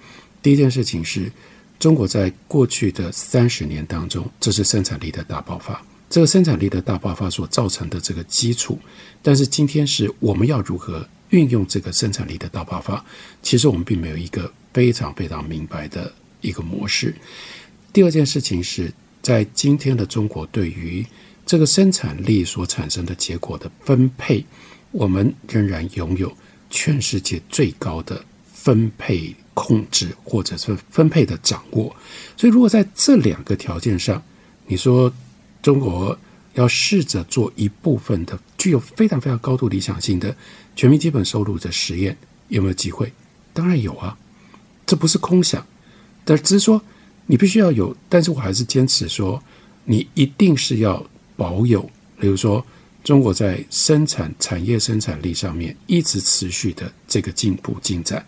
[0.46, 1.28] 第一件事情是，
[1.76, 8.78] 中国在过去的三十年当中，这是生产力的大爆发，这个生产力的大爆发所造成的这个基础。
[9.20, 13.04] 但是今天是我们要如何运用这个生产力的大爆发，
[13.42, 17.12] 其实我们并没有一个非常非常明白的一个模式。
[17.92, 18.92] 第二件事情是
[19.22, 21.04] 在今天的中国，对于
[21.44, 24.46] 这个生产力所产生的结果的分配，
[24.92, 26.32] 我们仍然拥有
[26.70, 31.84] 全世界最高的分配控制，或者是分配的掌握。
[32.36, 34.22] 所以，如果在这两个条件上，
[34.66, 35.12] 你说
[35.62, 36.16] 中国
[36.54, 40.36] 要试着做一部分的具有非常非常高度理想性的
[40.76, 42.16] 全民基本收入的实验，
[42.48, 43.10] 有没有机会？
[43.54, 44.16] 当然有啊，
[44.84, 45.66] 这不是空想，
[46.24, 46.80] 但只是说。
[47.28, 49.42] 你必须要有，但是我还是坚持说，
[49.84, 51.04] 你一定是要
[51.36, 51.82] 保有，
[52.20, 52.64] 比如说
[53.02, 58.24] 中国在生产产业生产力上面一直持续的这个进步进展，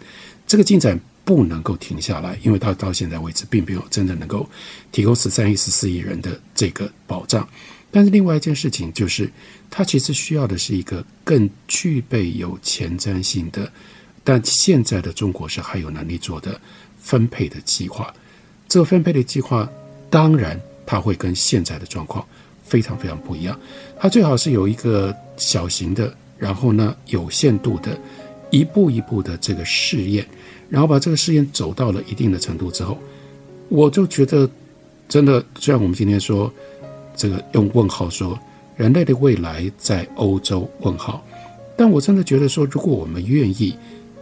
[0.49, 0.99] 这个进展
[1.29, 4.49] 不能够停下来，因为它到现在为止并没有真的能够
[4.91, 7.47] 提供十三亿、十四亿人的这个保障。
[7.91, 9.31] 但是另外一件事情就是，
[9.69, 13.71] 它其实需要的是一个更具备有前瞻性的，
[14.25, 16.59] 但现在的中国是还有能力做的
[16.97, 18.11] 分配的计划。
[18.67, 19.71] 这个分配的计划，
[20.09, 22.27] 当然它会跟现在的状况
[22.65, 23.61] 非常非常不一样。
[24.01, 28.01] 它最好是有一个小型的，然后呢有限度的，
[28.51, 30.27] 一步一步的这个试验，
[30.69, 32.99] 然后把这个试验走到了一定的程度之后，
[33.69, 34.49] 我就觉得
[35.09, 36.53] 真的，虽然我们今天说
[37.17, 38.39] 这个用问号说
[38.77, 41.25] 人类的未来在欧洲问号，
[41.77, 43.75] 但我真的觉得说，如果我们愿意，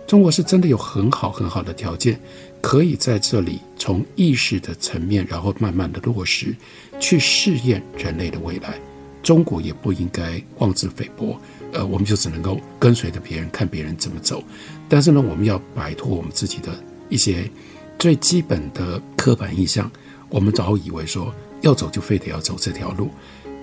[0.06, 2.18] 中国是真的有很好很好的条件。
[2.62, 6.52] 可以在这里从意识的层面，然后慢慢的落实，
[6.98, 8.74] 去试验人类的未来。
[9.22, 11.38] 中国也不应该妄自菲薄，
[11.72, 14.42] 呃，我们就只能够跟随着别人，看别人怎么走。
[14.88, 16.72] 但是呢，我们要摆脱我们自己的
[17.08, 17.50] 一些
[17.98, 19.90] 最基本的刻板印象。
[20.28, 23.10] 我们早以为说要走就非得要走这条路，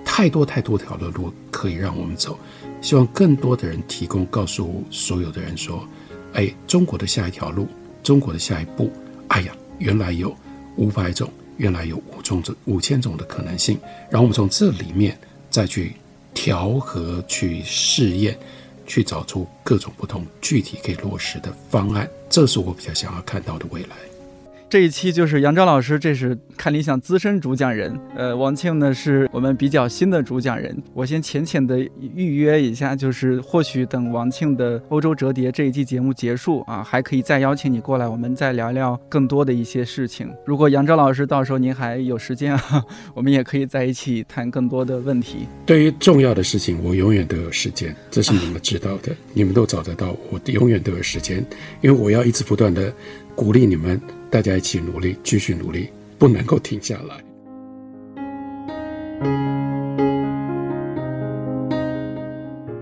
[0.04, 2.38] 太多太多条的路可以让我们走。
[2.80, 5.86] 希望更多的人提供，告诉所有的人说，
[6.34, 7.68] 哎，中国的下一条路。
[8.02, 8.92] 中国的下一步，
[9.28, 10.36] 哎呀，原来有
[10.76, 11.26] 五百种，
[11.56, 13.78] 原来有五种、五千种的可能性。
[14.10, 15.18] 然后我们从这里面
[15.48, 15.94] 再去
[16.34, 18.38] 调和、去试验、
[18.86, 23.96] 去找出各种不同具体可以落实的方案，这是我比较想要看到的未来。
[24.74, 27.96] 这一期就是杨钊老师，这是看理想资深主讲人。
[28.16, 30.76] 呃，王庆呢是我们比较新的主讲人。
[30.92, 31.78] 我先浅浅的
[32.12, 40.28] 预约一下，就是或许等王庆的欧洲折叠这一季节目结束啊，还可以再邀请你过来，我们再聊聊更多的一些事情。
[40.44, 42.84] 如果杨钊老师到时候您还有时间啊，
[43.14, 45.46] 我们也可以在一起谈更多的问题。
[45.64, 51.46] 对于重要的事情，我永远都有时间，这是你们知道的，你们都找得到，我永远都有时间，
[51.80, 52.92] 因为我要一直不断的
[53.36, 54.00] 鼓励你们。
[54.34, 57.14] 大家一起努力，继续努力，不能够停下来。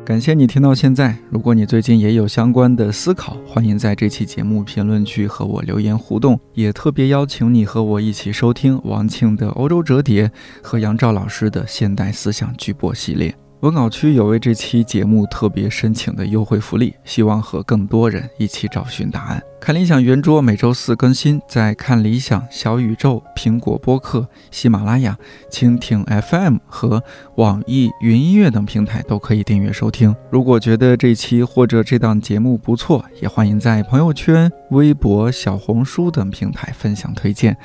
[0.02, 1.14] 感谢你听到现在。
[1.28, 6.40] 如果你最近也有相关的思考，欢迎在这期节目评论区和我留言互动。
[6.54, 10.28] 也特别邀请你和我一起收听王庆的《欧洲折叠》
[10.62, 13.34] 和杨照老师的《现代思想巨播》系列。
[13.62, 19.40] 文稿区有为这期节目特别申请的优惠福利，希望和更多人一起找寻答案。
[19.60, 25.16] 看理想圆桌每周四更新，在看理想、小宇宙、苹果播客、喜马拉雅、
[25.48, 27.00] 蜻蜓 FM 和
[27.36, 30.12] 网易云音乐等平台都可以订阅收听。
[30.28, 37.56] 如果觉得这期或者这档节目不错，也欢迎在朋友圈、微博、小红书等平台分享推荐，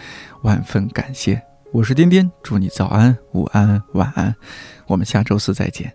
[0.43, 1.41] 万分感谢。
[1.73, 4.35] 我是颠颠，祝你早安、午安、晚安。
[4.87, 5.93] 我们下周四再见。